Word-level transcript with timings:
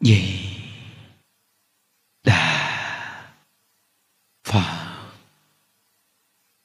gì 0.00 0.46
đà 2.24 2.46
phật 4.44 4.96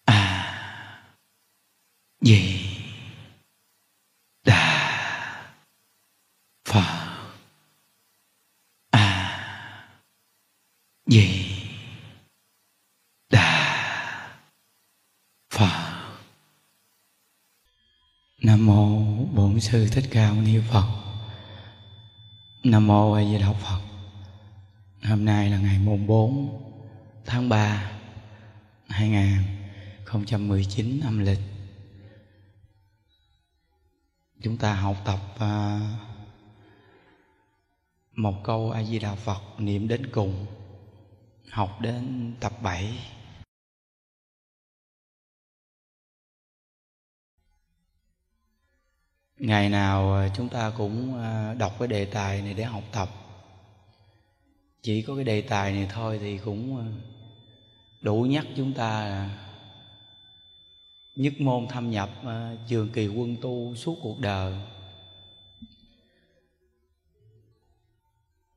a 0.05 0.21
di 2.21 2.59
đà 4.43 4.61
phật 6.65 6.83
a 8.91 9.07
di 11.05 11.45
đà 13.29 13.51
phật 15.49 15.95
nam 18.37 18.65
mô 18.65 18.99
bổn 19.25 19.59
sư 19.59 19.87
thích 19.91 20.05
ca 20.11 20.31
mâu 20.31 20.41
ni 20.41 20.59
phật 20.71 21.04
nam 22.65 22.87
mô 22.87 23.13
a 23.13 23.23
di 23.23 23.37
đà 23.37 23.53
phật. 23.53 23.81
Hôm 25.03 25.25
nay 25.25 25.49
là 25.49 25.59
ngày 25.59 25.79
mùng 25.79 26.07
4 26.07 26.61
tháng 27.25 27.49
3 27.49 27.91
2019 28.87 30.99
âm 31.03 31.19
lịch. 31.19 31.39
Chúng 34.43 34.57
ta 34.57 34.73
học 34.73 34.97
tập 35.05 35.19
à, 35.39 35.79
một 38.15 38.43
câu 38.43 38.71
a 38.71 38.83
di 38.83 38.99
đà 38.99 39.15
phật 39.15 39.41
niệm 39.57 39.87
đến 39.87 40.11
cùng, 40.11 40.45
học 41.51 41.81
đến 41.81 42.33
tập 42.39 42.53
7 42.61 42.99
ngày 49.37 49.69
nào 49.69 50.15
à, 50.15 50.29
chúng 50.35 50.49
ta 50.49 50.71
cũng 50.77 51.17
à, 51.23 51.53
đọc 51.53 51.75
cái 51.79 51.87
đề 51.87 52.05
tài 52.05 52.41
này 52.41 52.53
để 52.53 52.63
học 52.63 52.83
tập. 52.91 53.09
Chỉ 54.81 55.01
có 55.01 55.15
cái 55.15 55.23
đề 55.23 55.41
tài 55.41 55.71
này 55.71 55.87
thôi 55.93 56.19
thì 56.21 56.37
cũng 56.37 56.77
à, 56.77 56.85
đủ 58.01 58.21
nhắc 58.21 58.45
chúng 58.55 58.73
ta 58.73 59.29
nhất 61.15 61.33
môn 61.39 61.67
thâm 61.67 61.91
nhập 61.91 62.09
trường 62.67 62.89
kỳ 62.89 63.07
quân 63.07 63.35
tu 63.41 63.75
suốt 63.75 63.97
cuộc 64.01 64.19
đời. 64.19 64.53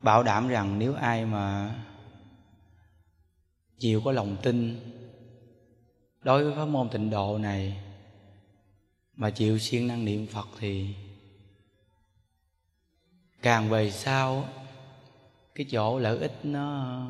Bảo 0.01 0.23
đảm 0.23 0.49
rằng 0.49 0.79
nếu 0.79 0.95
ai 0.95 1.27
mà 1.27 1.75
chịu 3.79 4.01
có 4.05 4.13
lòng 4.13 4.37
tin 4.43 4.81
đối 6.23 6.45
với 6.45 6.55
pháp 6.57 6.65
môn 6.65 6.89
tịnh 6.89 7.11
độ 7.11 7.39
này 7.39 7.88
mà 9.19 9.31
chịu 9.31 9.59
siêng 9.59 9.87
năng 9.87 10.05
niệm 10.05 10.27
phật 10.27 10.49
thì 10.59 10.95
càng 13.43 13.69
về 13.69 13.91
sau, 13.91 14.49
cái 15.55 15.67
chỗ 15.71 15.99
lợi 15.99 16.19
ích 16.19 16.39
nó 16.43 17.07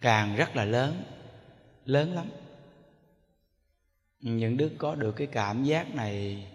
càng 0.00 0.36
rất 0.36 0.56
là 0.56 0.64
lớn 0.64 1.04
lớn 1.84 2.14
lắm. 2.14 2.26
Những 4.20 4.56
đứa 4.56 4.68
có 4.78 4.94
được 4.94 5.12
cái 5.12 5.26
cảm 5.26 5.64
giác 5.64 5.94
này 5.94 6.46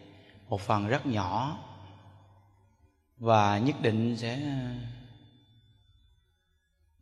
một 0.49 0.61
phần 0.61 0.87
rất 0.87 1.05
nhỏ 1.05 1.59
và 3.17 3.57
nhất 3.57 3.75
định 3.81 4.17
sẽ 4.17 4.41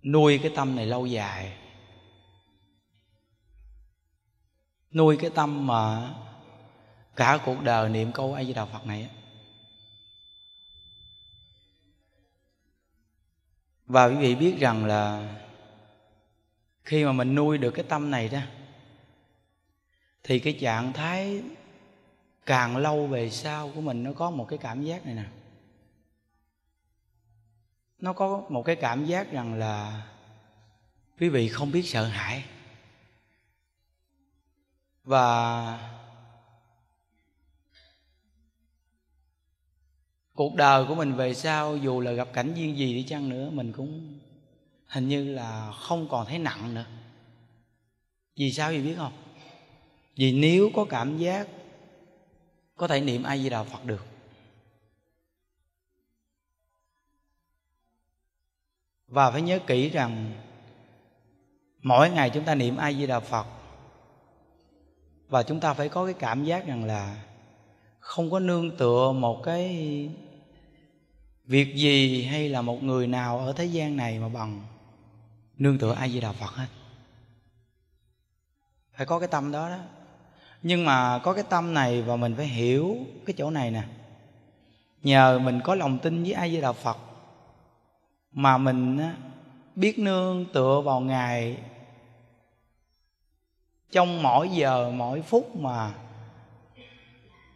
nuôi 0.04 0.40
cái 0.44 0.52
tâm 0.56 0.76
này 0.76 0.86
lâu 0.86 1.06
dài. 1.06 1.58
Nuôi 4.92 5.18
cái 5.18 5.30
tâm 5.36 5.68
mà 5.68 6.14
cả 7.16 7.40
cuộc 7.46 7.64
đời 7.64 7.90
niệm 7.90 8.12
câu 8.12 8.34
a 8.34 8.44
di 8.44 8.54
đà 8.54 8.66
phật 8.66 8.86
này 8.86 9.10
và 13.86 14.06
quý 14.06 14.16
vị 14.16 14.36
biết 14.36 14.56
rằng 14.60 14.86
là 14.86 15.36
khi 16.84 17.06
mà 17.06 17.12
mình 17.12 17.36
nuôi 17.36 17.58
được 17.58 17.72
cái 17.72 17.86
tâm 17.90 18.12
này 18.12 18.30
đó, 18.30 18.40
thì 20.24 20.40
cái 20.40 20.58
trạng 20.62 20.94
thái 20.94 21.42
càng 22.46 22.78
lâu 22.78 23.08
về 23.08 23.30
sau 23.30 23.72
của 23.76 23.82
mình 23.82 24.04
nó 24.04 24.14
có 24.14 24.32
một 24.32 24.46
cái 24.50 24.60
cảm 24.62 24.84
giác 24.84 25.06
này 25.06 25.16
nè. 25.16 25.26
Nó 28.00 28.14
có 28.14 28.44
một 28.50 28.64
cái 28.64 28.76
cảm 28.76 29.06
giác 29.06 29.32
rằng 29.32 29.54
là 29.54 30.08
quý 31.20 31.30
vị 31.30 31.50
không 31.50 31.72
biết 31.72 31.82
sợ 31.82 32.06
hãi. 32.06 32.44
Và 35.04 35.93
cuộc 40.36 40.56
đời 40.56 40.86
của 40.86 40.96
mình 40.96 41.14
về 41.14 41.34
sau, 41.34 41.78
dù 41.78 42.02
là 42.02 42.12
gặp 42.12 42.28
cảnh 42.34 42.54
duyên 42.54 42.78
gì 42.78 42.94
đi 42.94 43.04
chăng 43.04 43.30
nữa, 43.30 43.50
mình 43.50 43.72
cũng 43.72 44.20
hình 44.88 45.08
như 45.08 45.34
là 45.34 45.72
không 45.72 46.08
còn 46.10 46.26
thấy 46.26 46.40
nặng 46.40 46.74
nữa. 46.74 46.86
Vì 48.36 48.52
sao 48.52 48.72
vậy 48.72 48.82
biết 48.82 48.96
không? 48.98 49.14
Vì 50.16 50.32
nếu 50.32 50.70
có 50.76 50.86
cảm 50.90 51.18
giác, 51.18 51.48
có 52.76 52.88
thể 52.88 53.02
niệm 53.02 53.24
ai 53.24 53.44
di 53.44 53.50
đà 53.50 53.64
phật 53.64 53.86
được. 53.86 54.06
Và 59.08 59.32
phải 59.32 59.42
nhớ 59.42 59.60
kỹ 59.68 59.90
rằng, 59.90 60.32
mỗi 61.82 62.10
ngày 62.10 62.30
chúng 62.30 62.46
ta 62.46 62.56
niệm 62.56 62.78
ai 62.78 62.96
di 62.96 63.08
đà 63.08 63.20
phật, 63.20 63.46
và 65.28 65.44
chúng 65.44 65.60
ta 65.60 65.74
phải 65.74 65.90
có 65.90 66.06
cái 66.06 66.14
cảm 66.14 66.44
giác 66.44 66.68
rằng 66.68 66.84
là 66.86 67.24
không 68.00 68.32
có 68.32 68.40
nương 68.40 68.78
tựa 68.78 69.12
một 69.12 69.42
cái 69.44 70.10
việc 71.46 71.76
gì 71.76 72.24
hay 72.24 72.50
là 72.50 72.62
một 72.62 72.84
người 72.84 73.08
nào 73.08 73.40
ở 73.40 73.54
thế 73.54 73.66
gian 73.66 73.98
này 73.98 74.20
mà 74.20 74.30
bằng 74.30 74.62
nương 75.58 75.78
tựa 75.78 75.94
ai 75.94 76.12
di 76.12 76.22
đà 76.22 76.32
phật 76.32 76.50
hết? 76.50 76.68
Phải 78.98 79.06
có 79.06 79.20
cái 79.20 79.28
tâm 79.28 79.52
đó 79.52 79.70
đó. 79.70 79.78
Nhưng 80.62 80.86
mà 80.86 81.20
có 81.20 81.34
cái 81.34 81.44
tâm 81.50 81.74
này 81.74 82.02
và 82.02 82.16
mình 82.16 82.36
phải 82.36 82.46
hiểu 82.46 82.98
cái 83.26 83.34
chỗ 83.38 83.50
này 83.50 83.72
nè. 83.72 83.84
Nhờ 85.04 85.40
mình 85.40 85.62
có 85.64 85.76
lòng 85.76 86.00
tin 86.00 86.24
với 86.24 86.34
ai 86.34 86.52
di 86.52 86.62
đà 86.62 86.72
phật 86.72 86.98
mà 88.32 88.58
mình 88.58 89.00
biết 89.76 90.00
nương 90.00 90.46
tựa 90.54 90.82
vào 90.82 91.00
ngài 91.00 91.58
trong 93.92 94.24
mỗi 94.24 94.50
giờ, 94.50 94.92
mỗi 94.96 95.22
phút 95.22 95.56
mà 95.56 95.94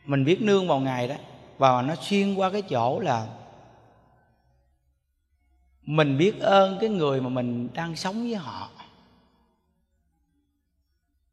mình 0.05 0.25
biết 0.25 0.41
nương 0.41 0.67
vào 0.67 0.79
ngài 0.79 1.07
đó. 1.07 1.15
Và 1.57 1.81
nó 1.81 1.95
xuyên 1.95 2.35
qua 2.35 2.49
cái 2.49 2.61
chỗ 2.61 2.99
là 2.99 3.27
mình 5.87 6.17
biết 6.17 6.39
ơn 6.39 6.77
cái 6.81 6.89
người 6.89 7.21
mà 7.21 7.29
mình 7.29 7.69
đang 7.73 7.95
sống 7.95 8.23
với 8.23 8.35
họ. 8.35 8.69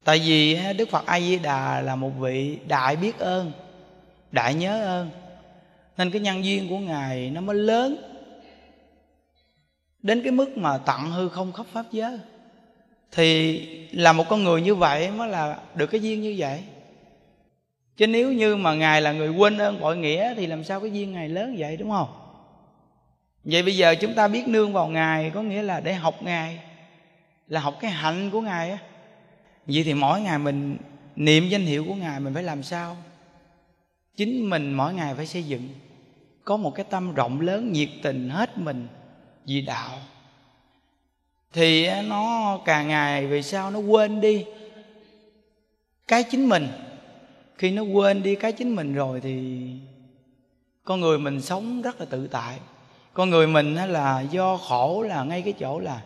Tại 0.05 0.19
vì 0.19 0.59
đức 0.73 0.89
phật 0.91 1.07
a 1.07 1.21
di 1.21 1.39
đà 1.39 1.81
là 1.81 1.97
một 1.97 2.11
vị 2.19 2.59
đại 2.69 2.97
biết 2.97 3.19
ơn, 3.19 3.53
đại 4.33 4.55
nhớ 4.55 4.85
ơn. 4.85 5.11
Nên 5.97 6.11
cái 6.11 6.21
nhân 6.21 6.45
duyên 6.45 6.69
của 6.69 6.79
ngài 6.79 7.31
nó 7.31 7.41
mới 7.41 7.57
lớn. 7.57 7.97
Đến 10.03 10.23
cái 10.23 10.33
mức 10.33 10.59
mà 10.59 10.79
tặng 10.79 11.11
hư 11.11 11.29
không 11.29 11.53
khắp 11.53 11.67
pháp 11.73 11.87
giới. 11.93 12.19
Thì 13.13 13.61
là 13.93 14.13
một 14.13 14.25
con 14.29 14.45
người 14.45 14.63
như 14.63 14.75
vậy 14.75 15.11
mới 15.11 15.29
là 15.29 15.59
được 15.75 15.87
cái 15.87 16.01
duyên 16.01 16.23
như 16.23 16.35
vậy. 16.39 16.63
Chứ 17.97 18.07
nếu 18.07 18.33
như 18.33 18.57
mà 18.57 18.75
ngài 18.75 19.03
là 19.03 19.13
người 19.13 19.29
quên 19.29 19.59
ơn 19.59 19.81
bội 19.81 19.97
nghĩa 19.97 20.35
thì 20.35 20.47
làm 20.47 20.65
sao 20.65 20.81
cái 20.81 20.91
duyên 20.91 21.13
ngài 21.13 21.29
lớn 21.29 21.55
vậy, 21.59 21.77
đúng 21.77 21.91
không? 21.91 22.24
Vậy 23.45 23.63
bây 23.63 23.77
giờ 23.77 23.95
chúng 23.95 24.15
ta 24.15 24.29
biết 24.29 24.49
nương 24.49 24.73
vào 24.73 24.87
ngài 24.87 25.31
có 25.31 25.43
nghĩa 25.43 25.63
là 25.63 25.81
để 25.81 25.95
học 25.95 26.23
ngài, 26.23 26.61
là 27.49 27.61
học 27.61 27.77
cái 27.81 27.91
hạnh 27.91 28.31
của 28.31 28.41
ngài 28.41 28.71
á. 28.71 28.79
Vậy 29.67 29.83
thì 29.85 29.95
mỗi 29.95 30.21
ngày 30.21 30.39
mình 30.39 30.77
niệm 31.17 31.49
danh 31.49 31.63
hiệu 31.63 31.85
của 31.89 31.95
ngài 31.95 32.21
mình 32.21 32.35
phải 32.35 32.43
làm 32.43 32.63
sao? 32.63 32.97
Chính 34.17 34.51
mình 34.51 34.73
mỗi 34.73 34.95
ngày 34.95 35.15
phải 35.15 35.27
xây 35.27 35.43
dựng. 35.43 35.69
Có 36.45 36.57
một 36.57 36.75
cái 36.75 36.87
tâm 36.91 37.15
rộng 37.15 37.41
lớn, 37.41 37.73
nhiệt 37.73 37.89
tình 38.03 38.31
hết 38.31 38.59
mình 38.59 38.87
vì 39.47 39.61
đạo. 39.61 39.99
Thì 41.53 41.91
nó 42.03 42.59
càng 42.65 42.89
ngày 42.89 43.27
về 43.27 43.43
sau 43.43 43.71
nó 43.71 43.79
quên 43.79 44.21
đi 44.21 44.45
cái 46.09 46.23
chính 46.23 46.49
mình? 46.49 46.69
Khi 47.59 47.71
nó 47.71 47.83
quên 47.83 48.23
đi 48.23 48.35
cái 48.35 48.53
chính 48.53 48.77
mình 48.77 48.95
rồi 48.95 49.21
thì 49.21 49.67
con 50.85 51.01
người 51.01 51.19
mình 51.19 51.41
sống 51.41 51.83
rất 51.83 52.01
là 52.01 52.07
tự 52.11 52.27
tại 52.27 52.59
con 53.15 53.31
người 53.31 53.47
mình 53.47 53.75
là 53.75 54.21
do 54.21 54.57
khổ 54.57 55.05
là 55.09 55.25
ngay 55.25 55.43
cái 55.43 55.53
chỗ 55.53 55.79
là 55.79 56.01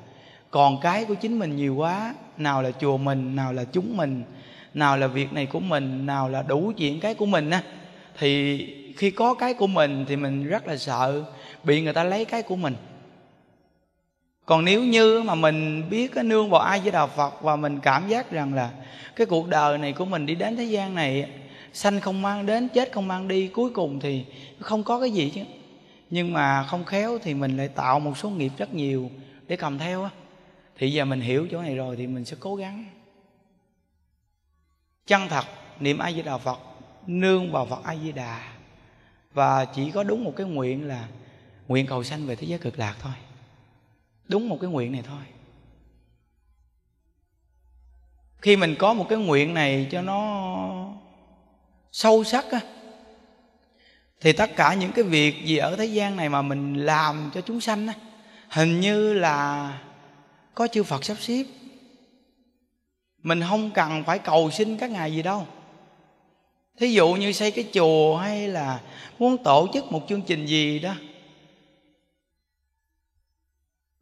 còn 0.51 0.81
cái 0.81 1.05
của 1.05 1.15
chính 1.15 1.39
mình 1.39 1.57
nhiều 1.57 1.75
quá. 1.75 2.15
Nào 2.37 2.63
là 2.63 2.71
chùa 2.71 2.97
mình, 2.97 3.37
nào 3.37 3.53
là 3.53 3.65
chúng 3.65 3.97
mình, 3.97 4.23
nào 4.75 4.97
là 4.97 5.07
việc 5.07 5.33
này 5.33 5.47
của 5.47 5.61
mình, 5.61 6.07
nào 6.07 6.29
là 6.29 6.43
đủ 6.43 6.73
chuyện 6.77 7.01
cái 7.01 7.15
của 7.15 7.27
mình 7.27 7.51
á, 7.51 7.63
thì 8.19 8.67
khi 8.97 9.11
có 9.11 9.35
cái 9.35 9.55
của 9.55 9.67
mình 9.67 10.05
thì 10.09 10.17
mình 10.17 10.47
rất 10.47 10.67
là 10.67 10.77
sợ 10.77 11.23
bị 11.65 11.83
người 11.83 11.93
ta 11.93 12.05
lấy 12.05 12.25
cái 12.25 12.43
của 12.43 12.57
mình. 12.57 12.75
Còn 14.47 14.65
nếu 14.65 14.85
như 14.85 15.23
mà 15.23 15.35
mình 15.35 15.91
biết 15.91 16.13
cái 16.15 16.25
nương 16.25 16.51
vào 16.51 16.61
ai 16.61 16.81
với 16.81 16.91
đạo 16.91 17.07
phật 17.17 17.43
và 17.43 17.57
mình 17.57 17.81
cảm 17.81 18.09
giác 18.09 18.31
rằng 18.31 18.55
là 18.55 18.71
cái 19.17 19.27
cuộc 19.27 19.49
đời 19.49 19.79
này 19.79 19.93
của 19.93 20.05
mình 20.05 20.27
đi 20.27 20.35
đến 20.35 20.57
thế 20.57 20.65
gian 20.65 20.95
này, 20.95 21.31
sanh 21.73 22.01
không 22.01 22.23
mang 22.23 22.47
đến, 22.47 22.69
chết 22.69 22.93
không 22.93 23.09
mang 23.09 23.29
đi, 23.29 23.49
cuối 23.49 23.71
cùng 23.71 24.01
thì 24.01 24.25
không 24.61 24.83
có 24.83 25.01
cái 25.01 25.11
gì 25.11 25.33
chứ 25.35 25.41
nhưng 26.11 26.33
mà 26.33 26.63
không 26.63 26.85
khéo 26.85 27.19
thì 27.23 27.35
mình 27.35 27.57
lại 27.57 27.69
tạo 27.69 28.01
một 28.01 28.19
số 28.19 28.31
nghiệp 28.31 28.53
rất 28.57 28.75
nhiều 28.75 29.11
để 29.47 29.57
cầm 29.57 29.79
theo 29.79 30.03
á. 30.03 30.11
Thì 30.77 30.93
giờ 30.93 31.05
mình 31.05 31.21
hiểu 31.21 31.47
chỗ 31.51 31.63
này 31.63 31.77
rồi 31.77 31.97
thì 31.97 32.07
mình 32.07 32.25
sẽ 32.25 32.37
cố 32.41 32.57
gắng. 32.57 32.85
Chân 35.07 35.29
thật, 35.29 35.45
niệm 35.81 35.99
a 35.99 36.13
di 36.13 36.23
đà 36.23 36.39
phật, 36.39 36.59
nương 37.07 37.53
vào 37.53 37.67
phật 37.67 37.85
a 37.85 37.97
di 37.97 38.13
đà 38.13 38.53
và 39.33 39.65
chỉ 39.65 39.91
có 39.91 40.03
đúng 40.03 40.25
một 40.25 40.33
cái 40.37 40.47
nguyện 40.47 40.89
là 40.89 41.09
nguyện 41.69 41.87
cầu 41.87 42.05
sanh 42.05 42.27
về 42.27 42.37
thế 42.37 42.47
giới 42.47 42.59
cực 42.59 42.79
lạc 42.79 42.97
thôi. 43.01 43.13
Đúng 44.29 44.49
một 44.49 44.59
cái 44.61 44.71
nguyện 44.71 44.93
này 44.93 45.03
thôi. 45.03 45.23
Khi 48.39 48.57
mình 48.57 48.75
có 48.79 48.95
một 48.95 49.07
cái 49.09 49.19
nguyện 49.19 49.55
này 49.55 49.89
cho 49.91 50.03
nó 50.03 50.93
sâu 51.93 52.25
sắc 52.25 52.45
á 52.51 52.61
thì 54.21 54.33
tất 54.33 54.57
cả 54.57 54.75
những 54.75 54.93
cái 54.93 55.05
việc 55.05 55.45
gì 55.45 55.57
ở 55.57 55.77
thế 55.77 55.85
gian 55.85 56.17
này 56.17 56.29
mà 56.29 56.43
mình 56.43 56.75
làm 56.75 57.31
cho 57.35 57.41
chúng 57.41 57.61
sanh 57.61 57.87
á, 57.87 57.95
hình 58.49 58.81
như 58.81 59.13
là 59.13 59.73
có 60.55 60.67
chư 60.67 60.83
Phật 60.83 61.05
sắp 61.05 61.17
xếp. 61.21 61.45
Mình 63.23 63.41
không 63.49 63.71
cần 63.71 64.05
phải 64.05 64.19
cầu 64.19 64.51
xin 64.51 64.77
các 64.77 64.91
ngài 64.91 65.13
gì 65.13 65.23
đâu. 65.23 65.47
Thí 66.79 66.93
dụ 66.93 67.09
như 67.15 67.33
xây 67.33 67.51
cái 67.51 67.65
chùa 67.73 68.17
hay 68.17 68.49
là 68.49 68.81
muốn 69.19 69.45
tổ 69.45 69.69
chức 69.73 69.93
một 69.93 70.07
chương 70.09 70.23
trình 70.23 70.47
gì 70.47 70.79
đó. 70.79 70.95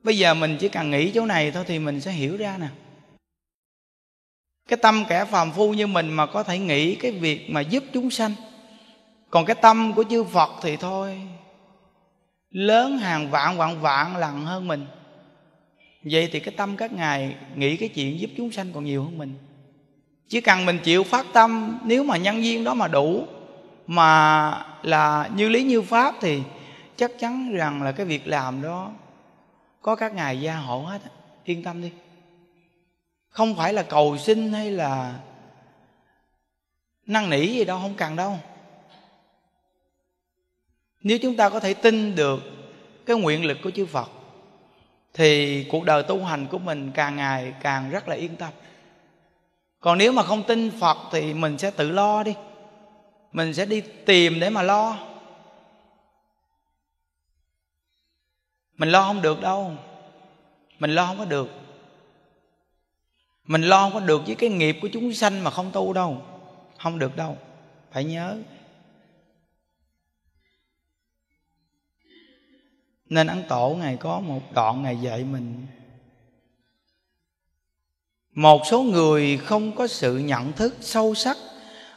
Bây 0.02 0.19
giờ 0.19 0.34
mình 0.34 0.56
chỉ 0.60 0.69
cần 0.69 0.90
nghĩ 0.90 1.10
chỗ 1.14 1.26
này 1.26 1.50
thôi 1.50 1.64
thì 1.66 1.78
mình 1.78 2.00
sẽ 2.00 2.12
hiểu 2.12 2.36
ra 2.36 2.58
nè. 2.58 2.69
Cái 4.69 4.76
tâm 4.82 5.04
kẻ 5.08 5.24
phàm 5.24 5.52
phu 5.52 5.74
như 5.74 5.86
mình 5.86 6.10
mà 6.10 6.26
có 6.26 6.42
thể 6.42 6.58
nghĩ 6.58 6.94
cái 6.94 7.10
việc 7.10 7.50
mà 7.50 7.60
giúp 7.60 7.84
chúng 7.92 8.10
sanh 8.10 8.32
còn 9.31 9.44
cái 9.44 9.56
tâm 9.62 9.93
của 9.93 10.05
chư 10.11 10.25
phật 10.25 10.50
thì 10.62 10.76
thôi. 10.76 11.20
Lớn 12.50 12.99
hàng 12.99 13.31
vạn 13.31 13.56
vạn 13.56 13.81
vạn 13.81 14.17
lần 14.17 14.44
hơn 14.44 14.69
mình. 14.69 14.87
Vậy 16.02 16.28
thì 16.32 16.40
cái 16.40 16.55
tâm 16.56 16.76
các 16.76 16.93
ngài 16.93 17.37
nghĩ 17.55 17.76
cái 17.76 17.88
chuyện 17.88 18.20
giúp 18.20 18.31
chúng 18.37 18.52
sanh 18.52 18.73
còn 18.73 18.84
nhiều 18.84 19.05
hơn 19.05 19.19
mình. 19.19 19.34
Chỉ 20.28 20.40
cần 20.40 20.67
mình 20.67 20.78
chịu 20.78 21.05
phát 21.05 21.26
tâm, 21.32 21.78
nếu 21.84 22.05
mà 22.05 22.17
nhân 22.17 22.37
viên 22.37 22.64
đó 22.64 22.75
mà 22.75 22.88
đủ, 22.88 23.25
mà 23.87 24.50
là 24.82 25.31
như 25.34 25.49
lý 25.49 25.62
như 25.62 25.82
pháp 25.82 26.14
thì 26.20 26.43
chắc 26.96 27.11
chắn 27.19 27.52
rằng 27.52 27.82
là 27.82 27.93
cái 27.93 28.06
việc 28.06 28.26
làm 28.26 28.62
đó 28.62 28.90
có 29.82 29.96
các 29.96 30.14
ngài 30.14 30.40
gia 30.40 30.56
hộ 30.56 30.81
hết. 30.82 31.00
Yên 31.44 31.62
tâm 31.62 31.82
đi. 31.82 31.90
Không 33.29 33.55
phải 33.55 33.72
là 33.72 33.82
cầu 33.82 34.19
xin 34.19 34.52
hay 34.52 34.70
là 34.70 35.19
năn 37.06 37.31
nỉ 37.31 37.46
gì 37.46 37.64
đâu, 37.64 37.79
không 37.82 37.94
cần 37.94 38.17
đâu 38.17 38.38
nếu 41.06 41.19
chúng 41.19 41.37
ta 41.37 41.49
có 41.49 41.61
thể 41.61 41.75
tin 41.75 42.14
được 42.14 42.43
cái 43.06 43.17
nguyện 43.17 43.44
lực 43.44 43.58
của 43.62 43.70
chư 43.70 43.87
phật, 43.87 44.11
thì 45.14 45.64
cuộc 45.64 45.85
đời 45.85 46.03
tu 46.03 46.25
hành 46.25 46.47
của 46.47 46.58
mình 46.58 46.91
càng 46.94 47.17
ngày 47.17 47.53
càng 47.62 47.91
rất 47.91 48.08
là 48.08 48.14
yên 48.14 48.37
tâm. 48.37 48.53
Còn 49.81 49.99
nếu 49.99 50.12
mà 50.12 50.23
không 50.23 50.43
tin 50.43 50.70
phật 50.81 50.97
thì 51.12 51.35
mình 51.35 51.58
sẽ 51.58 51.70
tự 51.70 51.91
lo 51.91 52.23
đi. 52.23 52.35
Mình 53.32 53.55
sẽ 53.55 53.67
đi 53.67 53.81
tìm 53.81 54.41
để 54.41 54.50
mà 54.50 54.62
lo. 54.62 54.99
Mình 58.76 58.88
lo 58.88 59.03
không 59.03 59.23
được 59.23 59.41
đâu. 59.41 59.73
Mình 60.79 60.91
lo 60.91 61.06
không 61.06 61.19
có 61.19 61.25
được. 61.25 61.49
Mình 63.44 63.62
lo 63.62 63.81
không 63.81 63.93
có 63.93 64.00
được 64.00 64.26
với 64.26 64.35
cái 64.35 64.50
nghiệp 64.50 64.79
của 64.82 64.88
chúng 64.93 65.12
sanh 65.12 65.44
mà 65.44 65.50
không 65.50 65.70
tu 65.73 65.93
đâu. 65.93 66.23
Không 66.79 66.99
được 66.99 67.17
đâu. 67.17 67.38
Phải 67.93 68.05
nhớ. 68.05 68.37
Nên 73.08 73.26
ấn 73.26 73.43
tổ 73.49 73.76
ngài 73.81 73.97
có 73.97 74.20
một 74.20 74.41
đoạn 74.55 74.82
ngài 74.82 74.97
dạy 74.97 75.25
mình. 75.25 75.67
Một 78.35 78.62
số 78.70 78.82
người 78.82 79.37
không 79.37 79.73
có 79.73 79.87
sự 79.87 80.19
nhận 80.19 80.53
thức 80.53 80.76
sâu 80.81 81.14
sắc 81.14 81.37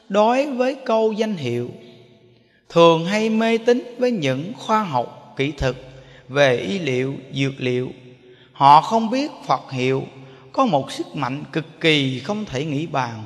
đối 0.09 0.51
với 0.51 0.75
câu 0.85 1.11
danh 1.11 1.35
hiệu, 1.35 1.69
thường 2.69 3.05
hay 3.05 3.29
mê 3.29 3.57
tín 3.57 3.95
với 3.97 4.11
những 4.11 4.53
khoa 4.57 4.83
học, 4.83 5.33
kỹ 5.37 5.51
thuật 5.51 5.75
về 6.27 6.57
y 6.57 6.79
liệu, 6.79 7.15
dược 7.33 7.53
liệu. 7.57 7.89
Họ 8.51 8.81
không 8.81 9.09
biết 9.09 9.31
phật 9.45 9.71
hiệu, 9.71 10.03
có 10.53 10.65
một 10.65 10.91
sức 10.91 11.15
mạnh 11.15 11.43
cực 11.51 11.65
kỳ 11.81 12.19
không 12.19 12.45
thể 12.45 12.65
nghĩ 12.65 12.87
bàn. 12.87 13.25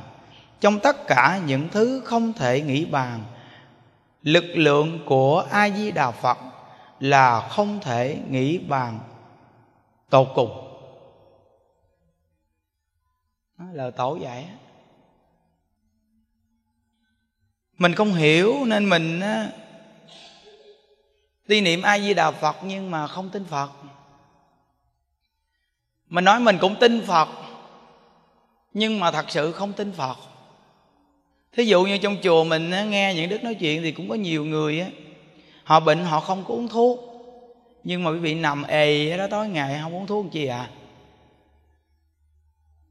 Trong 0.62 0.80
tất 0.80 1.08
cả 1.08 1.42
những 1.46 1.70
thứ 1.72 2.02
không 2.06 2.34
thể 2.34 2.62
nghĩ 2.62 2.86
bàn, 2.86 3.24
lực 4.24 4.46
lượng 4.54 5.00
của 5.06 5.46
a 5.52 5.70
di 5.70 5.92
đà 5.92 6.12
phật 6.12 6.38
là 7.04 7.48
không 7.50 7.80
thể 7.82 8.18
nghĩ 8.30 8.58
bàn 8.58 9.00
tột 10.10 10.28
cùng. 10.36 10.52
Lời 13.72 13.92
tổ 13.92 14.16
dạy 14.16 14.50
mình 17.78 17.96
không 17.96 18.14
hiểu 18.14 18.66
nên 18.66 18.90
mình 18.90 19.22
đi 21.48 21.62
niệm 21.62 21.82
a 21.82 22.00
di 22.00 22.14
đà 22.14 22.32
phật 22.32 22.56
nhưng 22.64 22.92
mà 22.92 23.08
không 23.08 23.30
tin 23.30 23.46
phật. 23.46 23.70
Mình 26.08 26.24
nói 26.24 26.40
mình 26.40 26.58
cũng 26.62 26.76
tin 26.80 27.02
phật, 27.06 27.30
nhưng 28.74 29.00
mà 29.00 29.12
thật 29.12 29.26
sự 29.30 29.52
không 29.52 29.74
tin 29.74 29.92
phật. 29.92 30.18
Thí 31.52 31.66
dụ 31.66 31.84
như 31.84 31.98
trong 31.98 32.18
chùa 32.24 32.44
mình 32.44 32.70
nghe 32.70 33.14
những 33.16 33.30
đức 33.30 33.44
nói 33.44 33.56
chuyện 33.56 33.82
thì 33.82 33.92
cũng 33.92 34.10
có 34.10 34.16
nhiều 34.16 34.46
người 34.46 34.80
á 34.80 34.90
họ 35.64 35.80
bệnh, 35.80 36.04
họ 36.04 36.20
không 36.20 36.44
có 36.48 36.54
uống 36.54 36.68
thuốc. 36.68 37.00
Nhưng 37.84 38.04
mà 38.04 38.12
quý 38.12 38.18
vị 38.18 38.36
nằm 38.36 38.64
ề 38.64 39.18
đó, 39.18 39.28
tối 39.28 39.48
ngày 39.48 39.80
không 39.82 39.96
uống 39.96 40.08
thuốc 40.08 40.26
chi 40.32 40.46
à? 40.46 40.70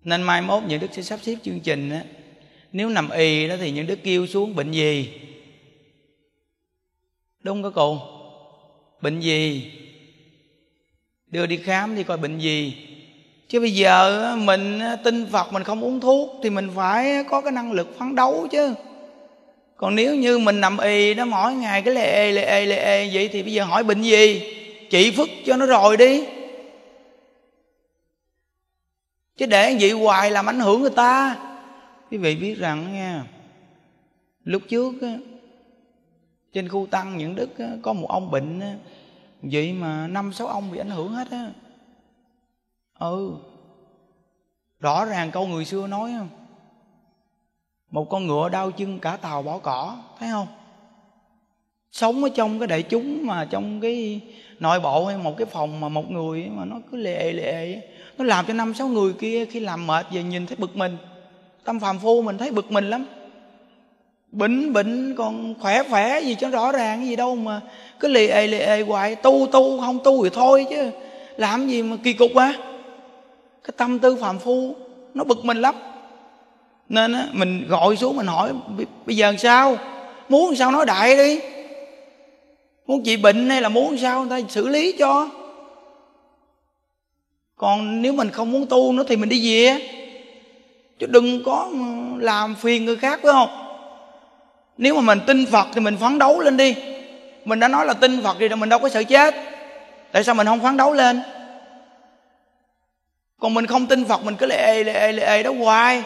Nên 0.04 0.22
mai 0.22 0.42
mốt 0.42 0.62
những 0.62 0.80
đức 0.80 0.88
sẽ 0.92 1.02
sắp 1.02 1.20
xếp 1.22 1.36
chương 1.42 1.60
trình 1.60 1.90
á. 1.90 2.04
Nếu 2.72 2.88
nằm 2.88 3.10
ì 3.10 3.48
đó 3.48 3.54
thì 3.60 3.70
những 3.70 3.86
đức 3.86 3.98
kêu 4.02 4.26
xuống, 4.26 4.56
bệnh 4.56 4.72
gì? 4.72 5.20
Đúng 7.42 7.62
không 7.62 7.72
cô 7.74 7.98
bệnh 9.00 9.20
gì? 9.20 9.72
Đưa 11.26 11.46
đi 11.46 11.56
khám 11.56 11.96
đi 11.96 12.02
coi 12.02 12.18
bệnh 12.18 12.38
gì. 12.38 12.88
Chứ 13.48 13.60
bây 13.60 13.74
giờ 13.74 14.36
mình 14.36 14.80
tin 15.04 15.26
phật 15.26 15.52
mình 15.52 15.64
không 15.64 15.84
uống 15.84 16.00
thuốc 16.00 16.30
thì 16.42 16.50
mình 16.50 16.70
phải 16.74 17.24
có 17.30 17.40
cái 17.40 17.52
năng 17.52 17.72
lực 17.72 17.98
phấn 17.98 18.14
đấu 18.14 18.48
chứ 18.50 18.74
còn 19.82 19.94
nếu 19.94 20.16
như 20.16 20.38
mình 20.38 20.60
nằm 20.60 20.78
y 20.78 21.14
nó 21.14 21.24
mỗi 21.24 21.54
ngày 21.54 21.82
cái 21.82 21.94
lệ 21.94 22.12
ê 22.12 22.32
lệ 22.32 22.44
ê 22.44 22.66
lệ 22.66 22.76
ê 22.76 23.10
vậy 23.12 23.28
thì 23.32 23.42
bây 23.42 23.52
giờ 23.52 23.64
hỏi 23.64 23.84
bệnh 23.84 24.02
gì? 24.02 24.42
Trị 24.90 25.10
phức 25.10 25.28
cho 25.46 25.56
nó 25.56 25.66
rồi 25.66 25.96
đi. 25.96 26.24
Chứ 29.36 29.46
để 29.46 29.76
vậy 29.80 29.90
hoài 29.90 30.30
làm 30.30 30.48
ảnh 30.48 30.60
hưởng 30.60 30.80
người 30.80 30.90
ta. 30.90 31.36
Quý 32.10 32.18
vị 32.18 32.36
biết 32.36 32.54
rằng 32.58 32.92
nha 32.92 33.24
lúc 34.44 34.62
trước 34.68 34.92
á, 35.02 35.18
trên 36.52 36.68
khu 36.68 36.86
tăng 36.90 37.18
những 37.18 37.34
đức 37.34 37.58
á, 37.58 37.68
có 37.82 37.92
một 37.92 38.06
ông 38.08 38.30
bệnh 38.30 38.60
á, 38.60 38.74
vậy 39.42 39.72
mà 39.72 40.06
năm 40.06 40.32
sáu 40.32 40.46
ông 40.46 40.72
bị 40.72 40.78
ảnh 40.78 40.90
hưởng 40.90 41.08
hết 41.08 41.30
á. 41.30 41.50
Ừ 42.98 43.32
rõ 44.80 45.04
ràng 45.04 45.30
câu 45.30 45.46
người 45.46 45.64
xưa 45.64 45.86
nói 45.86 46.12
không? 46.18 46.41
Một 47.92 48.10
con 48.10 48.26
ngựa 48.26 48.48
đau 48.48 48.70
chân 48.70 48.98
cả 48.98 49.16
tàu 49.16 49.42
bỏ 49.42 49.58
cỏ, 49.58 49.96
thấy 50.20 50.28
không? 50.32 50.46
Sống 51.92 52.24
ở 52.24 52.30
trong 52.34 52.58
cái 52.58 52.66
đại 52.66 52.82
chúng 52.82 53.26
mà 53.26 53.44
trong 53.50 53.80
cái 53.80 54.20
nội 54.60 54.80
bộ 54.80 55.06
hay 55.06 55.16
một 55.16 55.34
cái 55.38 55.46
phòng 55.46 55.80
mà 55.80 55.88
một 55.88 56.10
người 56.10 56.48
mà 56.50 56.64
nó 56.64 56.76
cứ 56.90 56.96
lệ 56.96 57.32
lệ 57.32 57.80
nó 58.18 58.24
làm 58.24 58.46
cho 58.46 58.54
năm 58.54 58.74
sáu 58.74 58.88
người 58.88 59.12
kia 59.12 59.46
khi 59.46 59.60
làm 59.60 59.86
mệt 59.86 60.06
về 60.10 60.22
nhìn 60.22 60.46
thấy 60.46 60.56
bực 60.56 60.76
mình. 60.76 60.96
Tâm 61.64 61.80
phàm 61.80 61.98
phu 61.98 62.22
mình 62.22 62.38
thấy 62.38 62.50
bực 62.50 62.72
mình 62.72 62.90
lắm. 62.90 63.06
Bệnh 64.32 64.72
bệnh 64.72 65.14
còn 65.14 65.54
khỏe 65.60 65.82
khỏe 65.90 66.20
gì 66.20 66.36
cho 66.40 66.48
rõ 66.48 66.72
ràng, 66.72 66.98
cái 66.98 67.08
gì 67.08 67.16
đâu 67.16 67.36
mà 67.36 67.60
cứ 68.00 68.08
lì 68.08 68.26
ề 68.26 68.46
lì 68.46 68.58
ề 68.58 68.82
hoài. 68.82 69.14
Tu 69.14 69.46
tu, 69.52 69.80
không 69.80 69.98
tu 70.04 70.24
thì 70.24 70.30
thôi 70.32 70.66
chứ. 70.70 70.90
Làm 71.36 71.68
gì 71.68 71.82
mà 71.82 71.96
kỳ 72.04 72.12
cục 72.12 72.30
quá. 72.34 72.54
Cái 73.64 73.72
tâm 73.76 73.98
tư 73.98 74.16
phàm 74.20 74.38
phu 74.38 74.74
nó 75.14 75.24
bực 75.24 75.44
mình 75.44 75.60
lắm 75.60 75.74
nên 76.92 77.12
á, 77.12 77.26
mình 77.32 77.68
gọi 77.68 77.96
xuống 77.96 78.16
mình 78.16 78.26
hỏi 78.26 78.52
bây 79.06 79.16
giờ 79.16 79.34
sao? 79.38 79.76
Muốn 80.28 80.56
sao 80.56 80.70
nói 80.70 80.86
đại 80.86 81.16
đi. 81.16 81.40
Muốn 82.86 83.02
trị 83.04 83.16
bệnh 83.16 83.50
hay 83.50 83.60
là 83.60 83.68
muốn 83.68 83.98
sao? 83.98 84.24
Người 84.24 84.42
ta 84.42 84.48
xử 84.48 84.68
lý 84.68 84.92
cho. 84.98 85.28
Còn 87.56 88.02
nếu 88.02 88.12
mình 88.12 88.30
không 88.30 88.52
muốn 88.52 88.66
tu 88.66 88.92
nữa 88.92 89.04
thì 89.08 89.16
mình 89.16 89.28
đi 89.28 89.52
về. 89.52 89.78
Chứ 90.98 91.06
đừng 91.06 91.44
có 91.44 91.70
làm 92.18 92.54
phiền 92.54 92.84
người 92.84 92.96
khác 92.96 93.20
phải 93.22 93.32
không? 93.32 93.48
Nếu 94.78 94.94
mà 94.94 95.00
mình 95.00 95.20
tin 95.26 95.46
phật 95.46 95.66
thì 95.74 95.80
mình 95.80 95.96
phấn 95.96 96.18
đấu 96.18 96.40
lên 96.40 96.56
đi. 96.56 96.74
Mình 97.44 97.60
đã 97.60 97.68
nói 97.68 97.86
là 97.86 97.94
tin 97.94 98.22
phật 98.22 98.36
thì 98.40 98.48
mình 98.48 98.68
đâu 98.68 98.78
có 98.78 98.88
sợ 98.88 99.02
chết. 99.02 99.34
Tại 100.12 100.24
sao 100.24 100.34
mình 100.34 100.46
không 100.46 100.60
phấn 100.60 100.76
đấu 100.76 100.92
lên? 100.92 101.20
Còn 103.40 103.54
mình 103.54 103.66
không 103.66 103.86
tin 103.86 104.04
phật 104.04 104.24
mình 104.24 104.36
cứ 104.36 104.46
lệ 104.46 104.56
ê 104.56 104.84
lệ 104.84 104.92
ê 104.92 105.12
lệ 105.12 105.24
ê 105.26 105.42
đó 105.42 105.52
hoài 105.58 106.02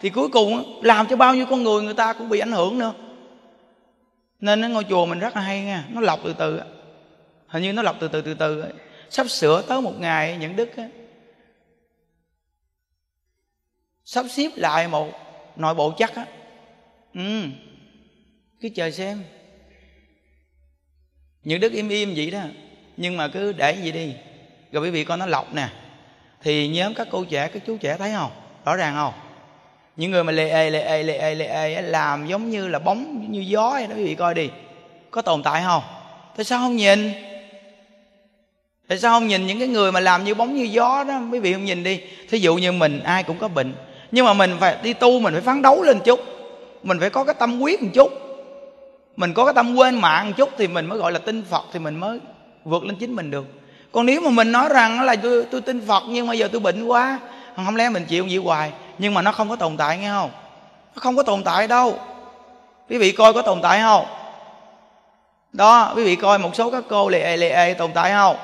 thì 0.00 0.10
cuối 0.10 0.28
cùng 0.28 0.80
làm 0.82 1.06
cho 1.06 1.16
bao 1.16 1.34
nhiêu 1.34 1.46
con 1.46 1.62
người 1.62 1.82
người 1.82 1.94
ta 1.94 2.12
cũng 2.12 2.28
bị 2.28 2.38
ảnh 2.38 2.52
hưởng 2.52 2.78
nữa. 2.78 2.94
Nên 4.40 4.72
ngôi 4.72 4.84
chùa 4.84 5.06
mình 5.06 5.18
rất 5.18 5.36
là 5.36 5.42
hay 5.42 5.62
nha, 5.62 5.84
nó 5.90 6.00
lọc 6.00 6.20
từ 6.24 6.34
từ 6.38 6.60
hình 7.46 7.62
như 7.62 7.72
nó 7.72 7.82
lọc 7.82 7.96
từ 8.00 8.08
từ 8.08 8.20
từ 8.20 8.34
từ 8.34 8.64
sắp 9.10 9.30
sửa 9.30 9.62
tới 9.62 9.80
một 9.80 10.00
ngày 10.00 10.36
những 10.36 10.56
đức 10.56 10.70
sắp 14.04 14.26
xếp 14.30 14.50
lại 14.56 14.88
một 14.88 15.08
nội 15.56 15.74
bộ 15.74 15.92
chắc 15.98 16.14
á. 16.14 16.26
Ừ 17.14 17.42
cứ 18.60 18.68
chờ 18.74 18.90
xem. 18.90 19.22
Những 21.44 21.60
đức 21.60 21.72
im 21.72 21.88
im 21.88 22.14
vậy 22.16 22.30
đó, 22.30 22.42
nhưng 22.96 23.16
mà 23.16 23.28
cứ 23.28 23.52
để 23.52 23.72
gì 23.82 23.92
đi. 23.92 24.14
Rồi 24.72 24.82
quý 24.82 24.90
vị 24.90 25.04
con 25.04 25.18
nó 25.18 25.26
lọc 25.26 25.54
nè. 25.54 25.68
Thì 26.42 26.68
nhóm 26.68 26.94
các 26.94 27.08
cô 27.10 27.24
trẻ, 27.24 27.48
các 27.48 27.62
chú 27.66 27.76
trẻ 27.76 27.96
thấy 27.98 28.12
không? 28.12 28.30
Rõ 28.64 28.76
ràng 28.76 28.94
không? 28.94 29.14
Những 29.96 30.10
người 30.10 30.24
mà 30.24 30.32
lê 30.32 30.50
ê 30.50 30.70
lê 30.70 30.80
ê 30.80 31.02
lê 31.02 31.16
ê 31.16 31.34
lê 31.34 31.46
ê 31.46 31.82
làm 31.82 32.26
giống 32.26 32.50
như 32.50 32.68
là 32.68 32.78
bóng 32.78 33.26
như 33.28 33.40
gió 33.40 33.70
vậy 33.70 33.86
đó, 33.86 33.94
quý 33.96 34.04
vị 34.04 34.14
coi 34.14 34.34
đi. 34.34 34.50
Có 35.10 35.22
tồn 35.22 35.42
tại 35.42 35.62
không? 35.66 35.82
Tại 36.36 36.44
sao 36.44 36.60
không 36.60 36.76
nhìn? 36.76 37.12
Tại 38.88 38.98
sao 38.98 39.12
không 39.12 39.28
nhìn 39.28 39.46
những 39.46 39.58
cái 39.58 39.68
người 39.68 39.92
mà 39.92 40.00
làm 40.00 40.24
như 40.24 40.34
bóng 40.34 40.54
như 40.54 40.64
gió 40.64 41.04
đó, 41.08 41.20
quý 41.32 41.38
vị 41.38 41.52
không 41.52 41.64
nhìn 41.64 41.82
đi? 41.82 42.00
Thí 42.28 42.38
dụ 42.38 42.56
như 42.56 42.72
mình, 42.72 43.00
ai 43.04 43.22
cũng 43.22 43.38
có 43.38 43.48
bệnh. 43.48 43.72
Nhưng 44.10 44.26
mà 44.26 44.34
mình 44.34 44.56
phải 44.60 44.76
đi 44.82 44.92
tu, 44.92 45.20
mình 45.20 45.34
phải 45.34 45.42
phấn 45.42 45.62
đấu 45.62 45.82
lên 45.82 46.00
chút. 46.04 46.20
Mình 46.82 47.00
phải 47.00 47.10
có 47.10 47.24
cái 47.24 47.34
tâm 47.38 47.60
quyết 47.60 47.82
một 47.82 47.88
chút. 47.94 48.12
Mình 49.16 49.34
có 49.34 49.44
cái 49.44 49.54
tâm 49.54 49.76
quên 49.76 49.94
mạng 49.94 50.26
một 50.26 50.32
chút 50.36 50.50
thì 50.58 50.68
mình 50.68 50.86
mới 50.86 50.98
gọi 50.98 51.12
là 51.12 51.18
tin 51.18 51.42
phật 51.50 51.64
thì 51.72 51.78
mình 51.78 51.96
mới 51.96 52.18
vượt 52.64 52.84
lên 52.84 52.96
chính 52.96 53.16
mình 53.16 53.30
được. 53.30 53.46
Còn 53.92 54.06
nếu 54.06 54.20
mà 54.20 54.30
mình 54.30 54.52
nói 54.52 54.68
rằng 54.68 55.00
là 55.00 55.16
tôi 55.16 55.44
tôi 55.50 55.60
tin 55.60 55.86
phật 55.86 56.02
nhưng 56.08 56.26
mà 56.26 56.34
giờ 56.34 56.48
tôi 56.52 56.60
bệnh 56.60 56.84
quá, 56.84 57.18
không 57.56 57.76
lẽ 57.76 57.88
mình 57.88 58.04
chịu 58.04 58.26
gì 58.26 58.36
hoài? 58.36 58.72
Nhưng 59.00 59.14
mà 59.14 59.22
nó 59.22 59.32
không 59.32 59.48
có 59.48 59.56
tồn 59.56 59.76
tại, 59.76 59.98
nghe 59.98 60.10
không? 60.10 60.30
Nó 60.94 61.00
không 61.00 61.16
có 61.16 61.22
tồn 61.22 61.44
tại 61.44 61.68
đâu. 61.68 61.98
Quý 62.88 62.98
vị 62.98 63.12
coi 63.12 63.32
có 63.32 63.42
tồn 63.42 63.62
tại 63.62 63.80
không? 63.80 64.06
Đó, 65.52 65.92
quý 65.96 66.04
vị 66.04 66.16
coi 66.16 66.38
một 66.38 66.56
số 66.56 66.70
các 66.70 66.84
cô 66.88 67.08
lì 67.08 67.18
ê 67.18 67.36
lì 67.36 67.48
ê 67.48 67.74
tồn 67.74 67.92
tại 67.92 68.12
không? 68.12 68.36